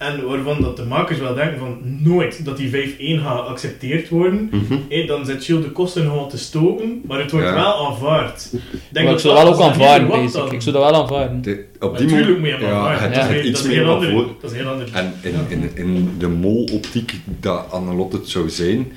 [0.02, 4.50] En waarvan dat de makers wel denken van nooit dat die 5-1 gaat geaccepteerd worden.
[4.90, 7.54] Hé, dan zit Shield de kosten nogal te stoken, maar het wordt Ja.
[7.54, 8.50] wel aanvaard.
[8.52, 11.42] Maar dat ik zou dat wel ook aanvaarden, dan- Ik zou dat wel aanvaarden.
[11.42, 13.12] De- op die Natuurlijk moet je hem ja, aanvaarden.
[13.12, 13.28] Ja.
[13.28, 14.92] Dat is heel- dat is anders.
[14.92, 18.92] En in, in, in de mol-optiek dat Annelotte het zou zijn.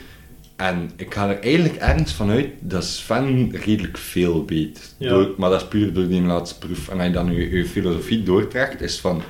[0.56, 4.94] En ik ga er eigenlijk ergens van uit dat Sven redelijk veel weet.
[4.98, 5.08] Ja.
[5.08, 6.88] Door, maar dat is puur door die laatste proef.
[6.88, 9.22] En als je dan je, je filosofie doortrekt, is van...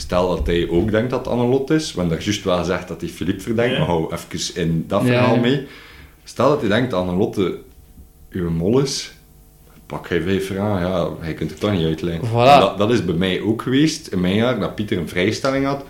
[0.00, 3.10] Stel dat hij ook denkt dat Annelot is, want daar juist wel zegt dat hij
[3.10, 3.78] Philippe verdenkt, Ja.
[3.78, 5.40] maar hou even in dat verhaal ja.
[5.40, 5.66] mee.
[6.24, 7.58] Stel dat hij denkt dat Annelotte
[8.30, 9.12] uw mol is,
[9.86, 12.28] pak hij vijf vragen, ja, hij kunt het toch niet uitleggen.
[12.28, 12.60] Voilà.
[12.60, 15.84] Dat, dat is bij mij ook geweest, in mijn jaar, dat Pieter een vrijstelling had.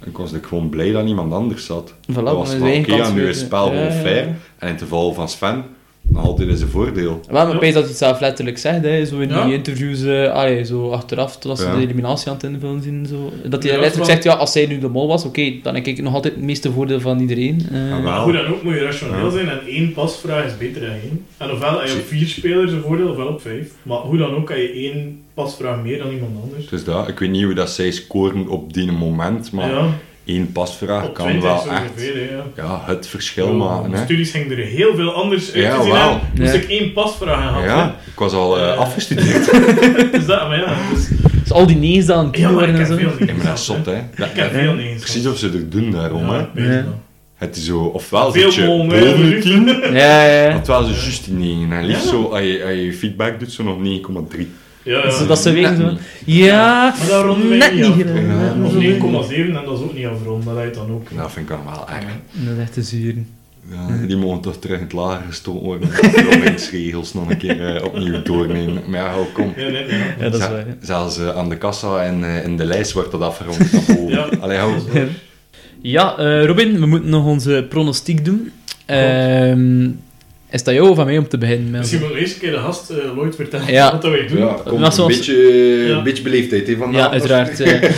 [0.00, 1.92] En ik was ik gewoon blij dat niemand anders zat.
[1.92, 4.00] Voilà, dat was van, oké, ja, nu is het spel ja, gewoon ja, ja.
[4.00, 4.26] fair.
[4.26, 5.64] En in het geval van Sven,
[6.08, 7.20] nog altijd is een voordeel.
[7.30, 7.54] Maar Ja.
[7.54, 9.44] opeens dat hij het zelf letterlijk zegt, hè, zo in Ja.
[9.44, 11.74] die interviews, eh, allee, zo achteraf, toen ze Ja.
[11.76, 14.66] de eliminatie aan het invullen zien, zo, dat hij Ja, letterlijk zegt, ja, als zij
[14.66, 17.66] nu de mol was, oké, dan heb ik nog altijd het meeste voordeel van iedereen.
[17.72, 17.88] eh.
[17.88, 19.30] Ja, Maar hoe dan ook moet je rationeel Ja.
[19.30, 21.24] zijn en één pasvraag is beter dan één.
[21.36, 23.72] En ofwel heb je op vier spelers een voordeel, ofwel op vijf.
[23.82, 26.68] Maar hoe dan ook heb je één pasvraag meer dan iemand anders.
[26.68, 29.88] Dus dat, ik weet niet hoe dat zij scoren op die moment, maar ja,
[30.26, 32.04] één pasvraag kan 20 wel echt
[32.56, 32.62] ja.
[32.64, 33.90] ja, het verschil Ja, maken.
[33.90, 34.04] de Hè.
[34.04, 36.10] studies gingen er heel veel anders uit Ja, te zien wauw.
[36.10, 36.28] hebben.
[36.38, 36.60] Moest Ja.
[36.60, 38.78] ik één pasvraag gehad Ja, ik was al eh, Eh.
[38.78, 39.50] afgestudeerd.
[40.12, 41.08] Dus dat, maar ja, dus,
[41.42, 42.96] Dus al die nee's dan ja, maar ik en heb zo.
[42.96, 44.02] veel Ja, maar dat is zot, hè.
[44.16, 46.82] Dat- Ik heb veel niet eens Precies of ze er doen daarom, hè.
[47.36, 49.40] Het is zo, ofwel Veel zit je boven de liefde.
[49.50, 51.72] 10, Ja, ja, ofwel is het juist die 9.
[51.72, 52.10] En liefst Ja.
[52.10, 54.48] zo, als je, als je feedback doet, zo nog 9,3.
[54.86, 55.96] Ja, dat ze weten zo.
[56.24, 56.94] Ja,
[57.48, 58.64] net niet gedaan.
[58.64, 58.78] Of zo.
[58.80, 61.08] 9,7 en dat is ook niet afronden, dat lijkt dan ook.
[61.16, 62.04] Dat vind ik wel erg.
[62.32, 63.26] Dat is echt te zuren.
[63.70, 65.88] Ja, die mogen toch terug in het lager gestoken worden.
[65.90, 68.82] De regels nog een keer eh, opnieuw doornemen.
[68.86, 69.52] Maar ja, hou, kom.
[69.56, 69.98] Ja, nee, nee.
[70.18, 70.66] Ja, dat is Zel- waar.
[70.66, 70.74] ja.
[70.80, 73.58] Zelfs eh, aan de kassa en eh, in de lijst wordt dat afgerond.
[74.08, 74.28] Ja.
[74.40, 74.74] Allee, hou.
[75.80, 78.52] Ja, eh, Robin, we moeten nog onze pronostiek doen.
[80.50, 81.70] Is dat jou aan mij om te beginnen?
[81.70, 83.90] Misschien onze- moet de eerste keer de gast eh Lloyd vertellen Ja.
[83.92, 84.38] wat dat wij doen.
[84.38, 85.34] Ja, kom, een, zoals- beetje,
[85.88, 85.96] Ja.
[85.96, 87.00] een beetje beleefdheid hè, vandaag.
[87.00, 87.60] Ja, uiteraard.
[87.60, 87.90] eh.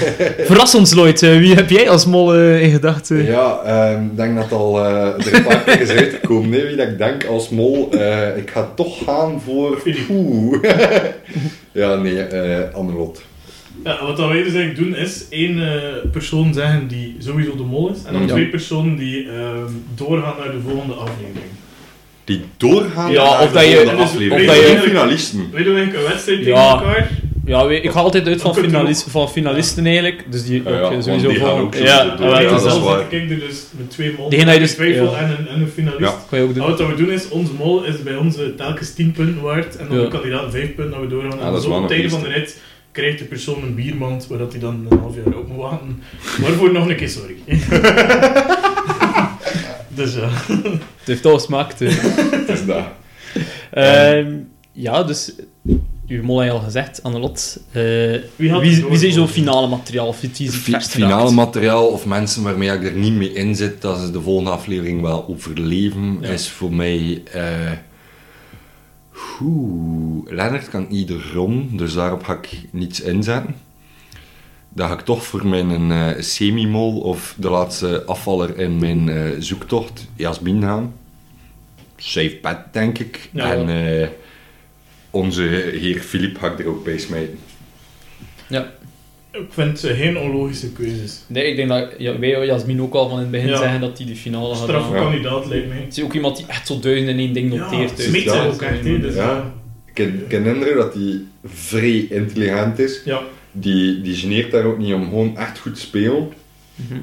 [0.46, 1.22] Verras ons, Lloyd.
[1.22, 3.24] Eh, wie heb jij als mol in gedachten?
[3.24, 6.52] Ja, ehm, ik denk dat al er een paar keer is uitgekomen.
[6.60, 7.88] hè, wie dat ik denk als mol.
[7.92, 9.82] Eh, ik ga toch gaan voor...
[10.10, 10.62] Oeh.
[11.72, 13.22] ja, nee, eh Annelot.
[13.84, 17.62] Ja, wat dat wij dus eigenlijk doen is één eh, persoon zeggen die sowieso de
[17.62, 18.28] mol is, en dan Ja.
[18.28, 21.44] twee personen die ehm, doorgaan naar de volgende aflevering.
[22.28, 25.38] Die doorgaan Ja, naar of de dat je- of dat je- finalisten.
[25.38, 26.44] Doen eigenlijk een wedstrijd Ja.
[26.44, 27.10] tegen elkaar.
[27.44, 28.54] Ja, ik ga altijd uit van,
[29.08, 30.24] van finalisten eigenlijk.
[30.30, 31.60] Dus die Ja, ja, sowieso die gaan voor.
[31.60, 33.00] ook Ja, ja, Ja, Ja, dat is zelf waar.
[33.08, 34.28] ik er dus met twee mol.
[34.30, 35.18] Degene die dus- twijfel ja.
[35.18, 36.00] en, een, en een finalist.
[36.00, 36.14] Ja.
[36.28, 36.66] kan je ook En doen.
[36.68, 39.86] wat we doen is, onze mol is bij ons eh, telkens 10 punten waard en
[39.88, 40.02] dan Ja.
[40.02, 41.38] de kandidaat 5 punten dat we doorgaan.
[41.40, 42.56] Ja, en zo op het einde van de rit
[42.92, 46.02] krijgt de persoon een biermand, waar dat hij dan een half jaar op moet wachten.
[46.40, 47.34] Waarvoor nog een keer sorry.
[49.98, 50.28] dus ja.
[50.98, 51.80] Het heeft al smaakt.
[51.80, 51.90] eh.
[52.38, 52.84] Het is dat.
[53.70, 54.32] Ehm,
[54.72, 55.32] ja, dus...
[56.08, 57.60] Uw mol heb je al gezegd, Annelot.
[57.72, 57.82] Eh
[58.36, 60.06] Wie had wie, wie zijn zo'n finale materiaal?
[60.06, 60.30] Of wie
[60.80, 64.50] finale materiaal of mensen waarmee ik er niet mee in zit, dat ze de volgende
[64.50, 66.28] aflevering wel overleven, Ja.
[66.28, 67.22] is voor mij...
[67.32, 67.70] eh
[69.42, 73.54] Oeh, Lennart kan ieder rond, dus daarop ga ik niets inzetten.
[74.68, 79.30] Dan ga ik toch voor mijn eh, semi-mol of de laatste afvaller in mijn eh,
[79.38, 80.94] zoektocht, Jasmin gaan.
[81.96, 83.28] Safe bet, denk ik.
[83.32, 83.54] Ja.
[83.54, 84.08] en eh,
[85.10, 85.42] onze
[85.72, 87.38] heer Filip ga ik er ook bij smijten.
[88.46, 88.72] Ja.
[89.32, 91.22] Ik vind ze geen onlogische keuzes.
[91.26, 93.56] Nee, ik denk dat ja, wij Jasmin ook al van in het begin Ja.
[93.56, 94.84] zeggen dat hij de finale gaat halen.
[94.84, 95.80] Strafkandidaat lijkt mij.
[95.80, 97.90] Het is ook iemand die echt zo duizend in één ding noteert.
[97.90, 98.54] Ja, dus.
[98.54, 99.52] ook echt, dus ja.
[99.86, 103.00] Ik ken, ik ken indruk dat hij vrij intelligent is.
[103.04, 103.22] Ja.
[103.52, 106.28] Die, die geneert daar ook niet om gewoon echt goed te spelen.
[106.74, 106.98] Mhm.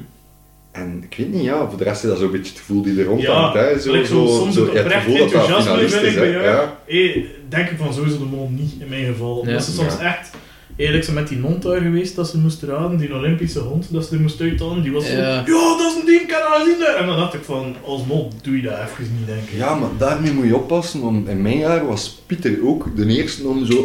[0.72, 2.98] En ik weet niet, ja, voor de rest is dat zo'n beetje het gevoel die
[2.98, 3.52] er rond Ja.
[3.52, 3.80] Hè.
[3.80, 6.44] Zo, like zo, soms het gevoel dat dat enthousiasme finalist is, bij jou.
[6.44, 6.78] Ja.
[6.86, 9.42] Hey, denk ik van sowieso de mol niet, in mijn geval.
[9.46, 9.52] Ja.
[9.52, 10.16] Dat ze soms Ja.
[10.16, 10.30] echt...
[10.76, 14.04] Eerlijk, ze met die hond daar geweest dat ze moest raden, die Olympische hond dat
[14.06, 15.42] ze er moest uithalen, die was zo, Ja.
[15.44, 16.78] dat is een ding, kan dat zien.
[16.78, 19.58] daar." En dan dacht ik van, als mol doe je dat even niet, denk ik.
[19.58, 23.48] Ja, maar daarmee moet je oppassen, want in mijn jaar was Pieter ook de eerste
[23.48, 23.84] om zo...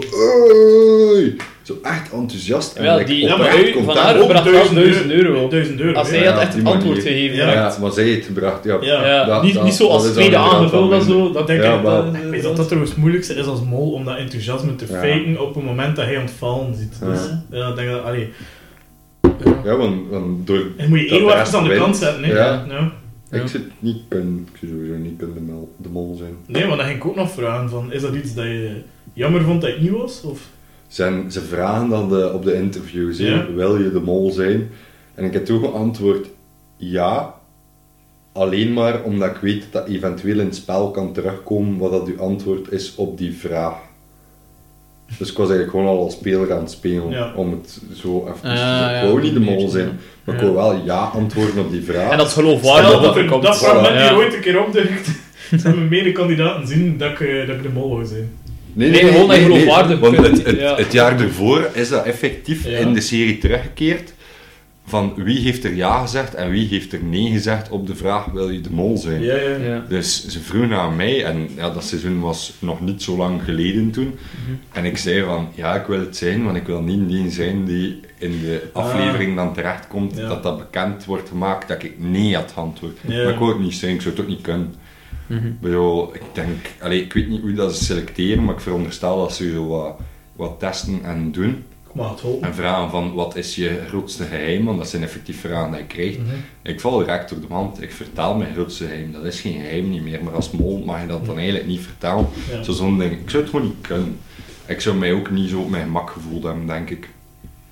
[1.64, 2.76] Zo echt enthousiast.
[2.76, 5.48] en like, die oprecht van haar Ook bracht wel 1000 euro.
[5.48, 5.98] 1000 euro.
[5.98, 7.02] Als hij Ja, had echt het antwoord manier.
[7.12, 7.36] gegeven.
[7.38, 7.52] Ja.
[7.52, 8.78] Ja, maar zij heeft gebracht, ja.
[8.82, 9.06] Ja.
[9.08, 11.32] Ja, Dat- niet, dat- niet zo als is tweede aangevuld of zo.
[11.32, 11.82] Dat denk Ja, ik.
[11.82, 12.12] wel.
[12.12, 14.94] dat- weet dat dat trouwens het moeilijkste is als mol om dat enthousiasme te Ja.
[15.00, 16.98] faken op het moment dat hij aan het vallen zit.
[17.02, 17.08] Ja.
[17.08, 17.20] Dus
[17.52, 18.30] ja, ik denk dat, allee.
[19.64, 20.62] Ja, want, want door...
[20.78, 22.34] En moet je de even aan de kant zetten, hè?
[22.34, 22.66] Ja.
[22.70, 22.92] Ja.
[23.42, 26.34] Ik zit niet kunnen, ik zou sowieso niet kunnen de, mol, de mol zijn.
[26.48, 28.72] Nee, maar dan ging ik ook nog vragen van, is dat iets dat je
[29.14, 30.22] jammer vond dat het niet was?
[30.22, 30.40] Of?
[30.92, 33.46] Zijn, ze vragen dan de, op de interviews, Ja.
[33.56, 34.70] wil je de mol zijn?
[35.16, 36.28] En ik heb toen geantwoord,
[36.78, 37.34] ja.
[38.34, 42.20] Alleen maar omdat ik weet dat eventueel in het spel kan terugkomen wat dat uw
[42.20, 43.74] antwoord is op die vraag.
[45.18, 47.34] Dus ik was eigenlijk gewoon al als speler aan het spelen Ja.
[47.36, 50.54] om het zo even te ja, Ik wou niet de mol zijn, maar ik wou
[50.54, 52.12] wel ja antwoorden op die vraag.
[52.12, 53.44] En dat is geloofwaardig dat dat er komt.
[53.44, 54.08] dat fragment Ja.
[54.10, 55.10] hier ooit een keer opduikt,
[55.52, 58.30] dat mijn medekandidaten zien dat ik, eh, dat ik de mol wou zijn.
[58.74, 60.76] Nee, gewoon dat je geloofwaardig Want het, het, ja.
[60.76, 62.78] het jaar ervoor is dat effectief Ja.
[62.78, 64.14] in de serie teruggekeerd.
[64.86, 68.26] Van wie heeft er ja gezegd en wie heeft er nee gezegd op de vraag:
[68.26, 69.22] wil je de mol zijn?
[69.22, 69.56] Ja, ja.
[69.56, 69.86] Ja.
[69.90, 73.92] Dus ze vroegen aan mij, en ja, dat seizoen was nog niet zo lang geleden
[73.92, 74.04] toen.
[74.06, 74.56] Mhm.
[74.72, 77.66] En ik zei van, ja, ik wil het zijn, want ik wil niet die zijn
[77.66, 80.28] die in de aflevering dan terechtkomt, Ja.
[80.28, 82.98] dat dat bekend wordt gemaakt dat ik nee had geantwoord.
[83.08, 83.24] Ja.
[83.24, 84.74] Maar ik wou het niet zijn, ik zou het ook niet kunnen.
[85.32, 86.14] Mhm.
[86.14, 89.52] Ik denk, allee, ik weet niet hoe dat ze selecteren, maar ik veronderstel dat ze
[89.52, 90.00] zo wat,
[90.36, 91.64] wat testen en doen.
[92.42, 94.66] En vragen van, wat is je grootste geheim?
[94.66, 96.18] Want dat zijn effectief vragen die ik krijg.
[96.18, 96.28] Mhm.
[96.62, 97.82] Ik val direct door de mand.
[97.82, 99.12] Ik vertel mijn grootste geheim.
[99.12, 100.24] Dat is geen geheim niet meer.
[100.24, 102.28] Maar als mol mag je dat dan eigenlijk niet vertellen.
[102.52, 102.64] Ja.
[102.64, 103.12] Zo zo'n ding.
[103.12, 104.18] Ik zou het gewoon niet kunnen.
[104.66, 107.10] Ik zou mij ook niet zo op mijn gemak gevoeld hebben, denk ik.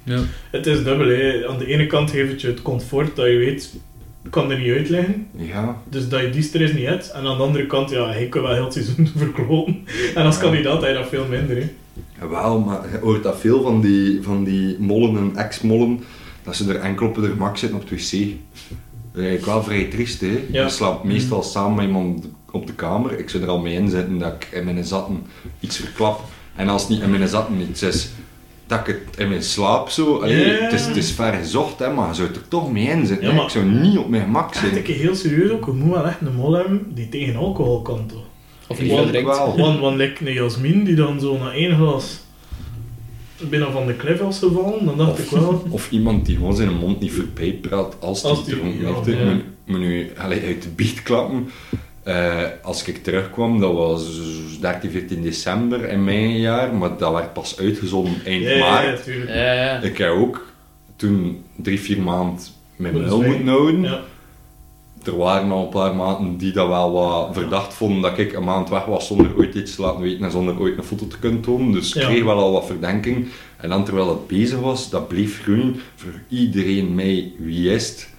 [0.04, 0.22] Ja.
[0.52, 1.48] Het is dubbel, hè.
[1.48, 3.76] Aan de ene kant geeft het je het comfort dat je weet,
[4.24, 5.28] ik kan er niet uitleggen.
[5.36, 7.12] Ja, Dus dat je die stress niet hebt.
[7.12, 9.78] En aan de andere kant, ja, hij kan wel heel het seizoen verkloten.
[10.16, 10.42] En als Ja.
[10.42, 11.70] kandidaat heb je dat veel minder, hè.
[12.20, 16.00] Jawel, maar je hoort dat veel van die, van die mollen en ex-mollen,
[16.44, 18.12] dat ze er enkel op hun gemak zitten op het wc.
[19.12, 20.44] Dat is eigenlijk wel vrij triest, hè.
[20.52, 20.64] Ja.
[20.64, 23.20] Je slaapt meestal samen met iemand op de kamer.
[23.20, 25.24] Ik zou er al mee inzetten dat ik in mijn zatten
[25.60, 26.22] iets verklap.
[26.56, 28.10] En als het niet in mijn zatten iets is,
[28.70, 30.16] dat ik het in mijn slaap zo...
[30.18, 30.52] Allee, Ja.
[30.64, 33.26] het, is, het is ver gezocht, hè, maar je zou er toch mee inzetten.
[33.26, 33.36] Ja, hè.
[33.36, 34.84] maar- Ik zou niet op mijn gemak Echt zijn.
[34.84, 38.06] keer heel serieus ook, je moet wel echt een mol hebben die tegen alcohol kan,
[38.08, 38.24] toch?
[38.68, 39.30] Of Ik niet drinkt.
[39.38, 39.58] wel.
[39.58, 42.20] Want, want like een Jasmin die dan zo na één glas
[43.50, 45.64] binnen van de klif was gevallen, dan dacht ik wel...
[45.70, 49.18] Of iemand die gewoon zijn mond niet voorbij praat als Als die die- dronken ja,
[49.18, 49.24] hè.
[49.30, 49.36] ja.
[49.36, 51.50] Ik moet- nu allee, uit de biecht klappen.
[52.10, 54.20] Eh, als ik terugkwam, dat was
[54.62, 58.60] 13, 14 december in mijn jaar, maar dat werd pas uitgezonden eind Ja, ja, ja,
[58.72, 59.06] maart.
[59.28, 59.80] Ja, ja.
[59.82, 60.48] Ik heb ook
[60.96, 62.44] toen drie, vier maanden
[62.76, 63.26] mijn zwijgen.
[63.28, 63.82] moeten houden.
[63.82, 64.00] Ja.
[65.04, 68.44] Er waren al een paar maanden die dat wel wat verdacht vonden dat ik een
[68.44, 71.20] maand weg was zonder ooit iets te laten weten en zonder ooit een foto te
[71.20, 71.72] kunnen tonen.
[71.72, 72.08] Dus ik Ja.
[72.08, 73.28] kreeg wel al wat verdenking.
[73.58, 78.10] En dan terwijl het bezig was, dat bleef groeien voor iedereen mij wie is het.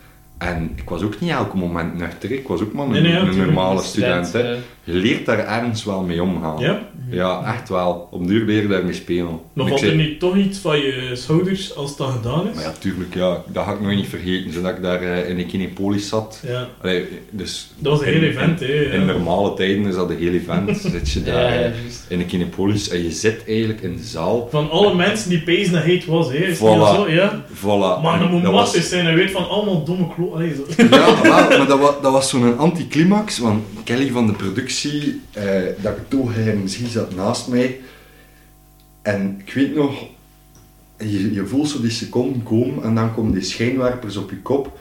[0.40, 3.12] En ik was ook niet elke moment nuchter, ik was ook maar een, Nee, nee,
[3.12, 3.46] ja, een tuurlijk.
[3.52, 4.32] normale student.
[4.32, 4.56] hè.
[4.92, 6.58] Leert daar ergens wel mee omgaan.
[6.58, 6.88] Ja?
[7.10, 8.08] Ja, echt wel.
[8.10, 9.38] Op duur leer je daarmee spelen.
[9.52, 12.54] Maar valt er niet toch iets van je schouders als dat gedaan is?
[12.54, 14.52] maar ja, tuurlijk, ja, dat ga ik nooit niet vergeten.
[14.52, 16.42] Zodat ik daar eh, in een Kinepolis zat.
[16.46, 16.68] Ja.
[16.82, 18.66] Allee, dus Dat was een in- heel event, hè.
[18.66, 19.12] In ja.
[19.12, 20.78] normale tijden is dat een heel event.
[20.92, 21.70] Zit je daar ja, eh,
[22.08, 24.48] in een Kinepolis en je zit eigenlijk in de zaal.
[24.50, 26.54] Van alle mensen die pezen dat hij het was, hè.
[26.56, 26.94] Voilà.
[26.94, 27.04] zo?
[27.08, 27.44] Ja.
[27.54, 28.02] Voilà.
[28.02, 30.32] Maar En dat moet dat massief was- zijn, hij weet van allemaal domme klo...
[30.34, 30.82] Allee, zo.
[30.90, 34.79] Ja, maar dat was, dat was zo'n anticlimax, want Kelly van de productie,
[35.32, 35.44] eh,
[35.82, 36.30] dat ik toch
[36.62, 37.80] misschien zat naast mij.
[39.02, 40.04] En ik weet nog,
[40.98, 44.78] je, je voelt zo die seconden komen en dan komen die schijnwerpers op je kop.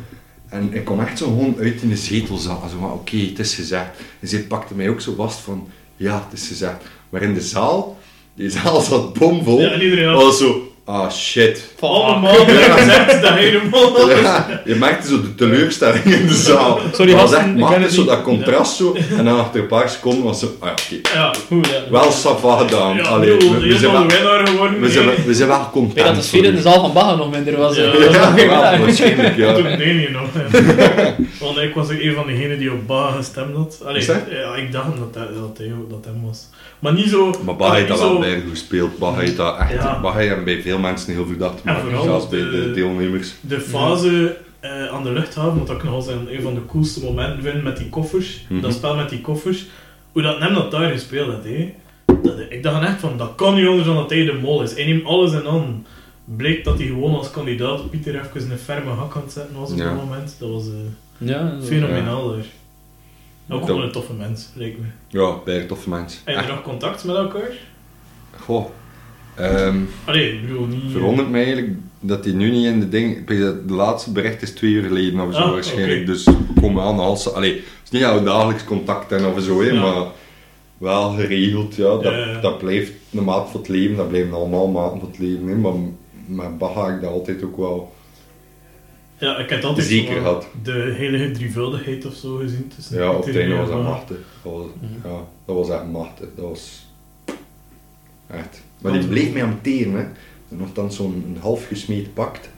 [0.50, 2.70] En ik kon echt zo gewoon uit in de zetel zaten.
[2.70, 3.89] Zo van, oké, het is gezegd.
[4.20, 6.84] En zij pakte mij ook zo vast van, ja, het is gezegd.
[7.10, 7.97] Maar in de zaal,
[8.34, 9.62] die zaal zat bomvol.
[9.62, 11.57] Ja, en iedereen had- was zo, ah shit.
[11.75, 11.89] Fuck.
[11.89, 14.19] Allemaal gezegd dat hij de mol was.
[14.21, 16.79] Ja, je merkte zo de teleurstelling in de zaal.
[16.93, 18.95] Sorry, Maar gasten, echt zo dat contrast zo.
[19.17, 21.17] En dan achter een paar seconden was zo, ah ja, oké.
[21.17, 21.33] Ja.
[21.47, 21.91] Goed, ja.
[21.91, 22.95] Wel sava gedaan.
[22.95, 24.79] Ja, Allee, we, zijn wel, winnaar geworden.
[24.79, 26.05] we, zijn, we zijn wel Ik weet content.
[26.05, 27.75] dat de sfeer in de zaal van Bagga nog minder was.
[27.75, 27.83] Ja.
[27.83, 27.97] hè.
[27.97, 29.77] Ja, wel, waarschijnlijk, Toen ja.
[29.77, 30.27] nee, niet nog.
[30.51, 31.15] ja.
[31.45, 33.79] Want ik was ook een van degenen die op Ba gestemd had.
[33.85, 34.17] Allee, dat?
[34.29, 35.57] ja, ik dacht dat, dat, dat,
[35.89, 36.47] dat hem was.
[36.79, 37.33] Maar niet zo...
[37.45, 38.97] Maar Bah heeft dat wel bij goed gespeeld.
[38.97, 39.99] Bah heeft dat echt, Ja.
[40.01, 41.82] Bah heeft hem bij veel mensen heel verdacht En gemaakt.
[41.82, 43.34] vooral Zelfs bij de- de deelnemers.
[43.41, 47.03] De fase eh, aan de luchthaven, wat ik nog als een, een van de coolste
[47.03, 48.45] momenten vind met die koffers.
[48.49, 48.61] Mhm.
[48.61, 49.65] Dat spel met die koffers.
[50.11, 51.73] Hoe dat hem dat daar gespeeld had, hè.
[52.21, 54.73] Dat, ik dacht echt van, dat kan niet anders dan dat hij de mol is.
[54.73, 55.86] Hij neemt alles in aan.
[56.25, 59.71] Bleek dat hij gewoon als kandidaat Pieter even een ferme hak aan het zetten was
[59.71, 59.84] op Ja.
[59.84, 60.36] dat moment.
[60.39, 62.45] Dat was eh, Ja, dat- fenomenaal daar.
[63.57, 64.86] Ook gewoon een toffe mens, lijkt me.
[65.07, 66.21] Ja, bij toffe mens.
[66.25, 67.49] Heb je nog contact met elkaar?
[68.39, 68.65] Goh.
[69.39, 70.83] Ehm Allee, ik bedoel niet...
[70.85, 71.69] eh, verwondert me eigenlijk
[71.99, 73.27] dat hij nu niet in de ding...
[73.27, 76.01] De laatste bericht is twee uur geleden of zo Ah, waarschijnlijk.
[76.01, 76.11] oké.
[76.11, 76.27] Dus
[76.61, 77.33] komen aan de hals.
[77.33, 80.05] Allee, het is niet dat we dagelijks contact hebben of zo, maar
[80.77, 81.75] wel geregeld.
[81.75, 83.95] Ja, dat, Ja, dat blijft een maat voor het leven.
[83.95, 85.47] Dat blijven allemaal maten voor het leven.
[85.47, 85.73] Hè, maar
[86.25, 87.93] met Bach ga ik dat altijd ook wel...
[89.17, 90.47] Ja, ik heb altijd Zeker zo had.
[90.63, 92.71] de heilige drievuldigheid of zo gezien.
[92.75, 94.17] tussen Ja, op het einde en was dat machtig.
[94.43, 95.07] Dat was, Mhm.
[95.07, 96.27] ja, dat was echt machtig.
[96.35, 96.85] Dat was...
[98.27, 98.61] Echt.
[98.82, 100.03] Maar die Want- bleef mij hanteren, hè.
[100.57, 102.49] Nogthans zo'n half gesmeed pakt.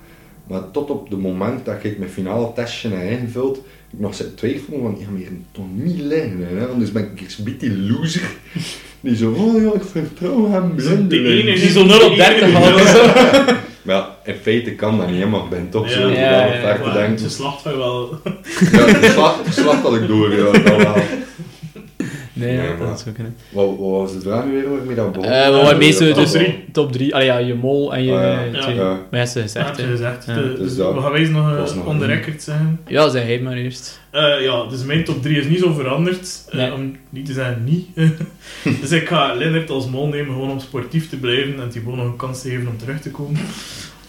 [0.48, 3.58] Maar tot op het moment dat ik mijn finale testje heb ingevuld,
[3.92, 6.66] ik nog zitten twijfelen van, ja, maar hier toch niet liggen, hè.
[6.68, 8.30] Anders ben ik een beetje loser.
[9.04, 13.56] Die zo, oh ja, ik vertrouw hem enige- Die zo 0 op 30 had.
[13.82, 15.94] Maar ja, in feite kan dat niet, maar ik ben toch Ja.
[15.94, 17.24] zo Ja, ja, ja, ver te denken.
[17.24, 18.20] Het slacht van wel.
[18.72, 18.86] Ja,
[19.44, 20.52] de slag had ik door, ja.
[22.46, 23.36] Nee, Nee, dat zo kunnen.
[23.50, 25.30] Wat, wat was de vraag nu weer waarmee dat begon?
[25.32, 26.64] Eh, we waren meestal top dus drie.
[26.72, 27.14] top 3.
[27.16, 28.44] Allee, ja, je mol en je Ah, ja.
[28.44, 28.60] eh, Ja.
[28.62, 28.76] twee.
[28.76, 29.00] Ja.
[29.12, 30.26] Maar ja, ze gezegd, gezegd.
[30.26, 30.34] Ja.
[30.34, 32.80] De- Dus dus dat we gaan wijzen nog uh, nog on the een- record zijn.
[32.88, 34.00] Ja, zeg hij maar eerst.
[34.12, 36.44] Eh, ja, dus mijn top 3 is niet zo veranderd.
[36.50, 36.74] Eh, Nee.
[36.74, 37.88] om niet te zeggen niet.
[38.82, 42.06] dus ik ga Lennart als mol nemen gewoon om sportief te blijven en Thibaut nog
[42.06, 43.40] een kans te geven om terug te komen.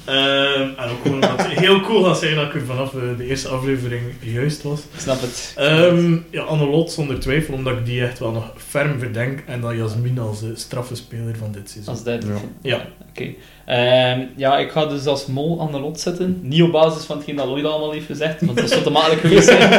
[0.05, 3.27] Eh, en ook omdat het heel cool gaat zijn dat ik er vanaf eh, de
[3.27, 4.81] eerste aflevering juist was.
[4.81, 5.53] Ik snap het.
[5.57, 9.43] Ehm ja, Annelot zonder twijfel, omdat ik die echt wel nog ferm verdenk.
[9.47, 11.95] En dan Jasmin als de straffe speler van dit seizoen.
[11.95, 12.23] Als dat.
[12.23, 12.37] Ja.
[12.63, 12.87] Ja.
[13.09, 13.35] Oké.
[13.65, 16.39] Ehm, ja, ik ga dus als mol aan de lot zetten.
[16.43, 19.21] Niet op basis van hetgeen dat Lloyd allemaal heeft gezegd, want dat zou te makkelijk
[19.21, 19.71] geweest zijn.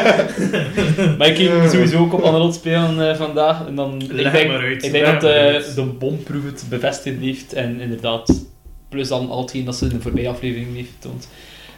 [1.17, 3.67] maar ik ging sowieso ook op aan de lot spelen eh, vandaag.
[3.67, 7.19] En dan, ik Leg denk, maar uit, ik denk dat eh, de bomproef het bevestigd
[7.19, 7.53] heeft.
[7.53, 8.45] En inderdaad,
[8.93, 11.27] plus dan al hetgeen dat ze in de voorbije aflevering heeft getoond.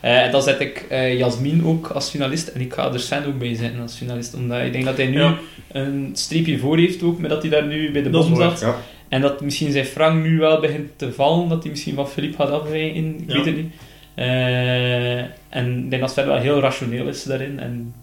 [0.02, 2.48] Eh, en dan zet ik eh Jasmin ook als finalist.
[2.48, 4.34] En ik ga er Sven ook bij zetten als finalist.
[4.34, 5.38] Omdat ik denk dat hij nu Ja.
[5.72, 8.60] een streepje voor heeft ook, met dat hij daar nu bij de Dat bom zat.
[8.60, 8.76] Ja.
[9.10, 12.38] En dat misschien zijn Frank nu wel begint te vallen, dat hij misschien van Philippe
[12.38, 13.34] gaat afwijken, ik Ja.
[13.36, 13.74] weet het niet.
[14.16, 15.18] Eh,
[15.50, 17.94] en ik denk dat Sven wel heel rationeel is daarin en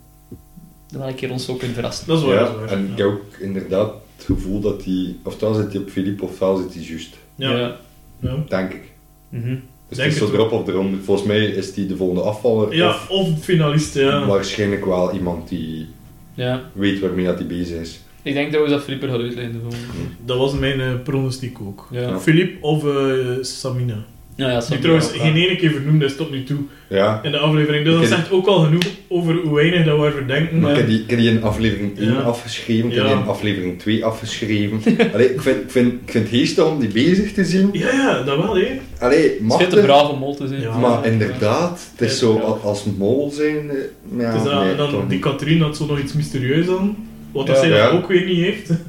[0.91, 2.07] wel een keer ons ook kunnen verrassen.
[2.07, 2.35] Dat is waar.
[2.35, 2.69] Ja, dat is waar.
[2.79, 6.57] en ik heb ook inderdaad het gevoel dat hij, ofwel zit hij op Philippe, ofwel
[6.57, 7.17] zit hij juist.
[7.35, 7.51] Ja.
[7.59, 7.77] Ja.
[8.21, 8.37] Ja.
[8.49, 8.92] Denk ik.
[9.33, 9.57] Mhm.
[9.89, 11.01] Dus Denk het is zo het erop of eronder.
[11.01, 12.75] Volgens mij is hij de volgende afvaller.
[12.75, 14.27] Ja, of of finalist, ja.
[14.27, 15.87] waarschijnlijk wel iemand die
[16.35, 16.61] ja.
[16.73, 18.01] weet waarmee dat hij bezig is.
[18.23, 19.53] Ik denk dat Philippe er gaat uitleggen.
[19.53, 19.87] de volgende.
[20.25, 21.89] Dat was mijn eh, pronostiek ook.
[21.91, 22.21] Ja.
[22.61, 24.05] Of eh, Samina.
[24.37, 25.21] Ja, ja, Die trouwens Ja.
[25.21, 26.59] geen ene keer vernoemd is tot nu toe
[26.89, 27.21] Ja.
[27.23, 27.85] in de aflevering.
[27.85, 30.61] Dus dat zegt ook al genoeg over hoe weinig dat we ervoor denken.
[30.61, 32.21] Maar ik heb die, in aflevering 1 Ja.
[32.21, 33.11] afgeschreven, ik heb Ja.
[33.13, 34.81] die in aflevering 2 afgeschreven.
[35.15, 37.69] Allee, ik vind, ik vind, ik vind het om die bezig te zien.
[37.73, 38.81] Ja, ja, dat wel, hè.
[38.99, 39.83] Allee, Het is veel te machtig.
[39.83, 40.61] braaf om mol te zijn.
[40.61, 40.79] Ja.
[40.79, 43.71] Maar inderdaad, het is zo als mol zijn.
[43.71, 43.77] eh,
[44.19, 45.19] Ja, dus dat, nee, en dan toch die.
[45.19, 46.97] Katrien had zo nog iets mysterieus aan.
[47.33, 48.71] Wat dat zij dan ook weer niet heeft.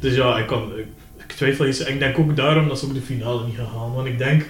[0.00, 0.84] Dus ja, ik, kan, ik,
[1.28, 1.80] ik twijfel eens.
[1.84, 3.94] Ik denk ook daarom dat ze ook de finale niet gaan halen.
[3.94, 4.46] Want ik denk Ja.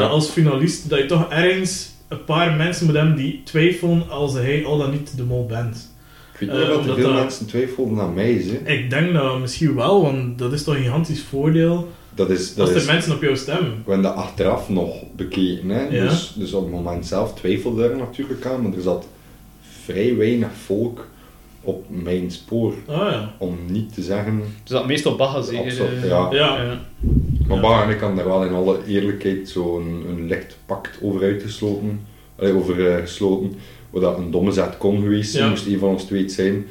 [0.00, 4.32] Dat als finalist dat je toch ergens een paar mensen moet hebben die twijfelen als
[4.32, 5.94] hij al dan niet de mol bent.
[6.32, 8.50] Ik weet niet er omdat veel dat- mensen twijfelden aan mij is.
[8.50, 8.72] Hè.
[8.72, 12.66] Ik denk dat misschien wel, want dat is toch een gigantisch voordeel Dat is, dat
[12.68, 13.70] als is er mensen op jou stemmen.
[13.84, 15.68] we hebben dat achteraf nog bekeken.
[15.68, 15.82] Hè?
[15.88, 16.02] Ja.
[16.08, 19.06] Dus, dus op het moment zelf twijfelde er natuurlijk aan, maar er zat
[19.84, 21.08] vrij weinig volk
[21.66, 22.74] op mijn spoor.
[22.86, 23.34] Ah ja.
[23.38, 24.38] Om niet te zeggen.
[24.62, 25.66] Dus dat meestal Bagga zeker.
[25.66, 26.28] Eh, ja.
[26.32, 26.62] Ja.
[27.48, 27.56] ja.
[27.60, 32.00] Maar en ik kan daar wel in alle eerlijkheid zo'n een licht pact over uitgesloten.
[32.38, 33.54] Allee, over eh, gesloten.
[33.90, 35.50] Wat dat een domme zet kon geweest zijn, Ja.
[35.50, 36.66] moest een van ons twee het zijn.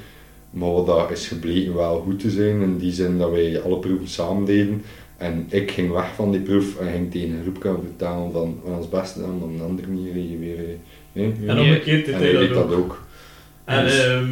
[0.49, 3.77] Maar wat dat is gebleken wel goed te zijn, in die zin dat wij alle
[3.77, 4.83] proeven samen deden.
[5.17, 8.59] En ik ging weg van die proef en ging tegen een groep gaan vertellen van
[8.63, 10.57] ons best doen, dan de andere manier je weer...
[10.57, 10.63] eh,
[11.11, 11.47] Nee, ja.
[11.47, 12.53] En omgekeerd deed En deed ook.
[12.53, 13.03] dat ook.
[13.65, 14.23] En Dus- ehm,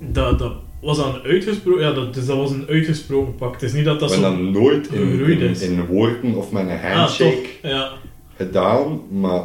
[0.00, 3.52] dat, dat was dan uitgesproken, ja, dat, dus dat was een uitgesproken pak.
[3.52, 4.20] Het is niet dat dat zo...
[4.20, 5.62] dat nooit in, in, is.
[5.62, 7.70] in woorden of met een ah, handshake toch.
[7.70, 7.90] Ja.
[8.36, 9.42] gedaan, maar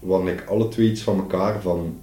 [0.00, 1.98] wat ik alle twee iets van elkaar van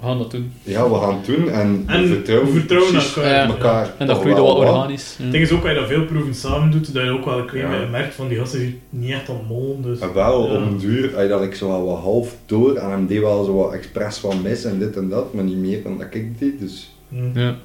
[0.00, 0.52] We gaan dat doen.
[0.62, 3.32] ja, we gaan het doen en, En we vertrouwen, we vertrouwen precies elkaar.
[3.32, 3.46] Ja.
[3.48, 5.14] elkaar En dat groeit wel organisch.
[5.18, 5.22] Ja.
[5.22, 7.38] Het ding is ook, als je dat veel proeven samen doet, dat je ook wel
[7.38, 9.82] een klein beetje merkt van die gasten die niet echt aan het mollen.
[9.82, 9.98] Dus.
[10.00, 10.54] En wel, Ja.
[10.54, 13.54] op een duur dat ik zo wel wat half door en hem deed wel zo
[13.54, 16.58] wat expres van mis en dit en dat, maar niet meer dan dat ik deed,
[16.60, 17.38] dus Hm.
[17.38, 17.56] Ja.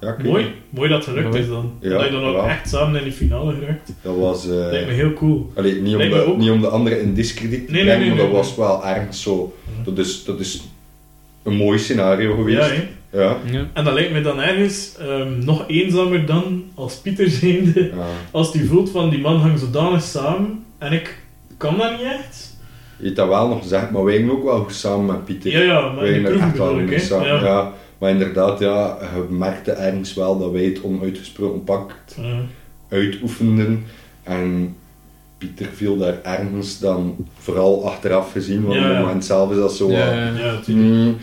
[0.00, 0.16] ja.
[0.22, 1.40] Mooi, mooi dat het gelukt Mooi.
[1.42, 1.72] is dan.
[1.80, 2.48] Ja, dat je dan ook ja.
[2.48, 3.92] echt samen in die finale geraakt.
[4.02, 4.44] Dat was...
[4.48, 5.50] eh, Lijkt me heel cool.
[5.54, 6.36] Allee, niet, om de, ook.
[6.36, 8.56] niet om de anderen in discrediet te Nee, nee, brengen, nee, maar nee, dat nee.
[8.56, 9.54] was wel ergens zo...
[9.84, 10.64] Dat is, dat is
[11.42, 12.58] een mooi scenario geweest.
[12.58, 13.20] Ja.
[13.20, 13.36] Ja.
[13.50, 13.66] Ja.
[13.72, 17.82] En dat lijkt me dan ergens ehm, nog eenzamer dan als Pieter zijnde.
[17.84, 18.06] Ja.
[18.30, 21.18] Als die voelt van die man hangt zodanig samen en ik
[21.56, 22.56] kan dat niet echt.
[22.98, 25.50] Je hebt dat wel nog gezegd, maar wij gingen ook wel goed samen met Pieter.
[25.52, 26.98] Ja, ja, maar wij de gingen er echt wel hè.
[26.98, 27.26] samen.
[27.26, 27.44] Ja.
[27.44, 27.72] Ja.
[27.98, 32.40] Maar inderdaad, ja, je merkte ergens wel dat wij het onuitgesproken pakt Ja.
[32.88, 33.84] uitoefenden.
[34.22, 34.76] En
[35.46, 39.56] Pieter viel daar ergens dan, vooral achteraf gezien, want Ja, op het moment zelf is
[39.56, 39.90] dat zo...
[39.90, 40.30] Ja.
[40.64, 41.16] Hmm,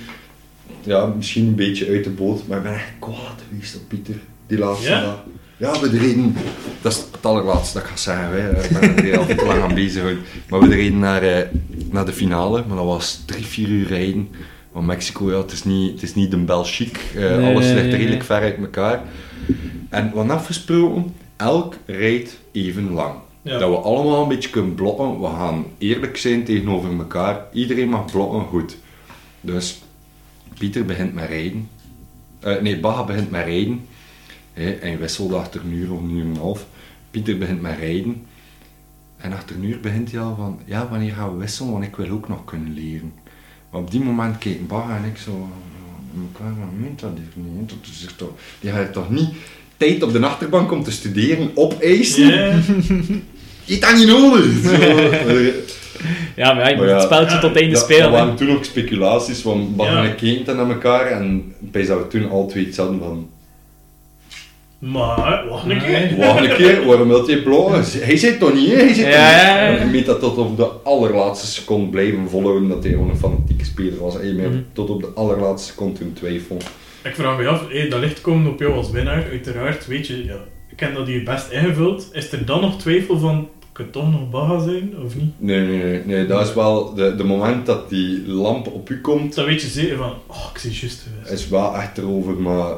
[0.84, 4.16] ja, misschien een beetje uit de boot, maar ik ben echt kwaad geweest op Pieter,
[4.48, 5.02] die laatste Ja?
[5.02, 5.24] dag.
[5.58, 6.36] Ja, we reden,
[6.82, 8.64] dat is het allerlaatste dat ik ga zeggen, hè.
[8.64, 10.02] ik ben er hier al te lang aan bezig.
[10.02, 10.16] hoor.
[10.50, 11.46] Maar we reden naar, eh,
[11.92, 14.30] naar de finale, maar dat was drie, vier uur rijden.
[14.72, 17.90] Want Mexico, ja, het is niet, het is niet Belgique, Eh, Nee, alles ligt nee,
[17.92, 18.22] redelijk nee.
[18.24, 19.02] ver uit elkaar.
[19.90, 23.14] En wat afgesproken, elk rijdt even lang.
[23.42, 25.20] Dat we allemaal een beetje kunnen blokken.
[25.20, 27.46] We gaan eerlijk zijn tegenover elkaar.
[27.54, 28.78] Iedereen mag blokken goed.
[29.42, 29.82] Dus
[30.58, 31.70] Pieter begint met rijden.
[32.40, 33.88] Eh, nee, Baga begint met rijden.
[34.54, 36.66] Hè, en je wisselt achter een uur of een uur en een half.
[37.12, 38.26] Pieter begint met rijden.
[39.18, 41.72] En achter een uur begint hij al van, ja, wanneer gaan we wisselen?
[41.72, 43.14] Want ik wil ook nog kunnen leren.
[43.70, 45.50] Maar op die moment keken Baga en ik zo
[46.14, 47.70] in elkaar van, meent dat hier niet?
[47.70, 49.30] Dat is toch, die gaat toch niet
[49.80, 52.28] tijd op de achterbank om te studeren opeisen?
[52.28, 52.54] Ja.
[53.66, 54.46] Je hebt dat niet nodig!
[56.36, 58.04] Ja, maar ja, je moet ja, het spelletje ja, tot het einde dat, spelen.
[58.04, 58.10] hè.
[58.10, 59.42] waren toen ook speculaties,
[59.76, 60.04] Bas Ja.
[60.04, 63.30] en keken naar elkaar en weet dat we toen al twee iets hadden van
[64.80, 66.14] Maar, wacht een keer.
[66.18, 67.84] Wacht een keer, waarom wil je blowen?
[68.00, 68.72] Hij zit toch niet?
[68.74, 69.92] Hij zit toch Ja, niet?
[69.92, 74.00] weet dat tot op de allerlaatste seconde blijven volhouden dat hij gewoon een fanatieke speler
[74.00, 74.20] was.
[74.20, 74.58] En je Mhm.
[74.74, 76.58] tot op de allerlaatste seconde toen twijfel.
[77.04, 80.26] Ik vraag me af, hé, dat licht komt op jou als winnaar, uiteraard, weet je,
[80.26, 80.38] ja,
[80.70, 82.10] ik heb dat hier best ingevuld.
[82.12, 85.34] Is er dan nog twijfel van, kan het toch nog Baga zijn, of niet?
[85.38, 89.02] Nee, nee, nee, nee, dat is wel de, de moment dat die lamp op u
[89.02, 91.32] komt, Dan weet je zeker van, oh, ik zie juist geweest.
[91.32, 92.72] is wel echt erover, maar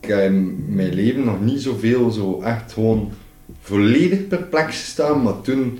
[0.00, 3.12] ik heb in mijn leven nog niet zoveel zo echt gewoon
[3.60, 5.78] volledig perplex gestaan, maar toen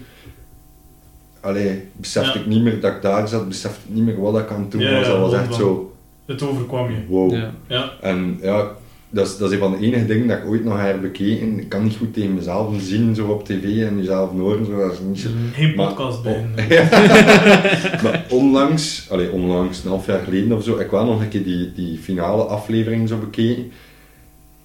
[1.40, 2.44] allee, besefte Ja.
[2.44, 4.70] ik niet meer dat ik daar zat, besefte ik niet meer wat ik aan het
[4.70, 5.90] doen Ja, was, ja, dat was echt van- zo,
[6.26, 6.96] Het overkwam je.
[7.08, 7.32] wow.
[7.32, 7.54] Ja.
[7.66, 8.70] Ja, En ja,
[9.10, 11.58] dat is, dat is een van de enige dingen dat ik ooit nog heb bekeken.
[11.60, 14.92] Ik kan niet goed tegen mezelf zien zo op tv en jezelf horen, zo, dat
[14.92, 15.28] is niet zo...
[15.52, 16.46] geen Maar- podcast bij.
[16.56, 18.02] Oh.
[18.02, 21.44] maar onlangs, allee, onlangs, een half jaar geleden of zo, ik wel nog een keer
[21.44, 23.70] die, die finale aflevering zo bekeken.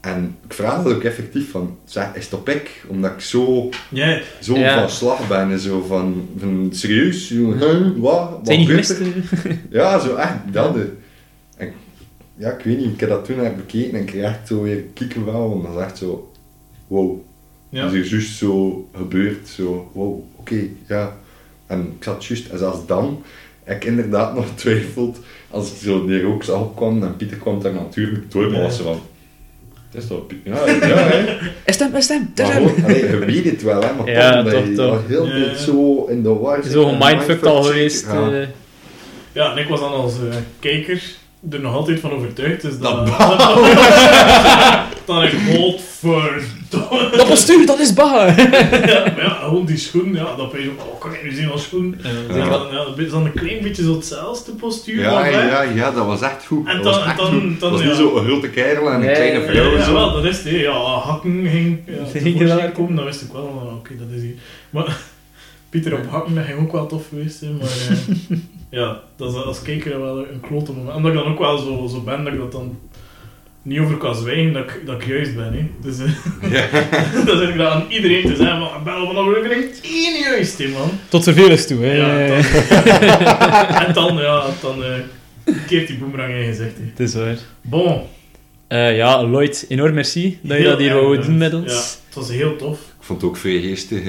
[0.02, 2.86] En ik vraag ook effectief van, zeg, is het op ik?
[2.88, 3.70] Omdat ik zo,
[4.42, 4.80] zo Ja.
[4.80, 7.28] van slag ben en zo van, van serieus?
[7.28, 8.30] Zo, huh, wat?
[8.30, 9.02] Wat Zijn niet er?
[9.02, 9.52] eh?
[9.72, 10.76] Ja, zo echt, dat.
[10.76, 10.82] hè.
[12.42, 14.24] En, ik- ja, ik weet niet, ik heb dat toen naar bekeken en ik kreeg
[14.24, 16.32] echt zo weer kieken wel, want dat is echt zo,
[16.88, 17.20] wow.
[17.70, 17.84] ja.
[17.84, 21.18] Dat is hier juist zo gebeurd, zo, wow, oké, ja.
[21.68, 23.24] En ik zat juist, en zelfs dan,
[23.64, 25.20] heb ik inderdaad nog twijfeld,
[25.50, 28.84] als ik zo die rook opkwam en Pieter kwam daar natuurlijk door, maar was ze
[28.84, 29.00] van,
[29.92, 31.38] dat is toch, Piet- ja, ja, hè.
[31.66, 32.68] Is hem, is is Maar hem.
[32.68, 35.08] gewoon, allee, je weet het wel, hè, maar Ja, toch, dat toch, je toch.
[35.08, 35.56] heel Ja.
[35.56, 38.06] zo in de war Zo en gemindfucked al geweest.
[38.06, 38.32] Ja.
[38.32, 38.48] eh.
[39.32, 41.20] ja, en ik was dan als eh, kijker
[41.50, 43.08] er nog altijd van overtuigd, dus dat...
[43.08, 43.38] Dat
[45.06, 47.10] dan ik, godverdomme.
[47.18, 48.26] Dat postuur, dat is Baga.
[48.92, 51.32] Ja, maar ja, gewoon die schoen, ja, dat ben je ook, oh, kan ik nu
[51.32, 51.96] zien als schoen?
[52.30, 52.36] Ja.
[52.36, 52.50] Ja.
[52.50, 55.00] Dan, ja, dat is dan een klein beetje zo hetzelfde postuur.
[55.02, 56.68] Ja, maar ja, ja, dat was echt goed.
[56.68, 57.42] En dat dan- was echt dan- goed.
[57.42, 57.86] dan- dat was ja.
[57.88, 59.78] niet zo een grote kerel en een Nee, kleine vrouw.
[59.78, 59.94] ja, zo.
[59.94, 60.54] wel, dat is het.
[60.54, 64.36] Ja, hakken ging ja, komen, dan wist ik wel oké, dat is hier.
[64.70, 64.98] Maar
[65.70, 68.38] Pieter op hakken, dat ging ook wel tof geweest zijn, maar eh,
[68.72, 70.96] ja, dat is als kijker wel een klote moment.
[70.96, 72.80] Omdat ik dan ook wel zo, zo ben, dat ik dat dan
[73.64, 75.54] niet over kan zwijgen, dat ik, dat ik juist ben.
[75.54, 75.66] Hè.
[75.82, 76.68] Dus eh, Ja.
[77.26, 80.68] dat zeg ik dan aan iedereen te zeggen, van, bel van aflevering 10 juist, hè,
[80.68, 80.90] man.
[81.10, 81.94] Tot vervelens toe, hè.
[81.94, 82.28] Ja,
[83.74, 86.78] dan, en dan, ja, dan eh, keert die boemerang in je gezicht.
[86.78, 86.84] hè.
[86.90, 87.38] Het is waar.
[87.62, 88.02] Bon.
[88.68, 91.98] Eh, ja, Lloyd, enorm merci dat je Heel dat hier wou doen met Ja, ons.
[92.06, 92.78] het was heel tof.
[92.80, 94.02] Ik vond het ook vrij geestig.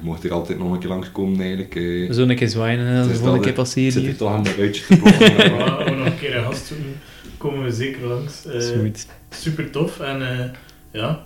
[0.00, 1.74] Je mocht er altijd nog een keer langskomen eigenlijk.
[1.74, 2.08] eh.
[2.18, 4.10] Een keer zwaaien en Het de volgende keer Ik passeren zit hier.
[4.10, 5.34] er toch aan mijn uitje te blokken.
[5.84, 7.00] We nog een keer een gast zoeken,
[7.36, 8.46] komen we zeker langs.
[8.46, 8.78] Eh,
[9.30, 10.44] super tof en eh,
[10.92, 11.24] ja,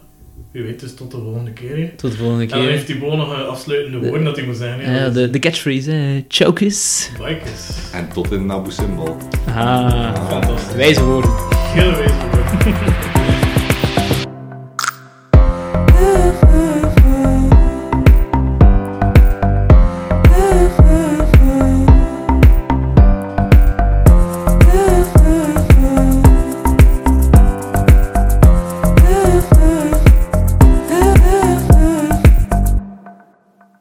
[0.50, 1.76] wie weet, dus tot de volgende keer.
[1.76, 1.88] hè.
[1.96, 2.68] Tot de volgende En dan keer.
[2.70, 4.80] heeft Thibaut nog een afsluitende woorden dat hij moet zeggen.
[4.84, 5.04] hè.
[5.04, 6.24] Ja, de, de catchphrase, hè.
[6.28, 7.10] Chokers.
[7.18, 7.90] Bikers.
[7.92, 9.16] en tot in Nabu Symbol.
[9.48, 10.74] Ah, Fantastisch.
[10.76, 11.30] wijze woorden.
[11.50, 13.10] Hele wijze woorden.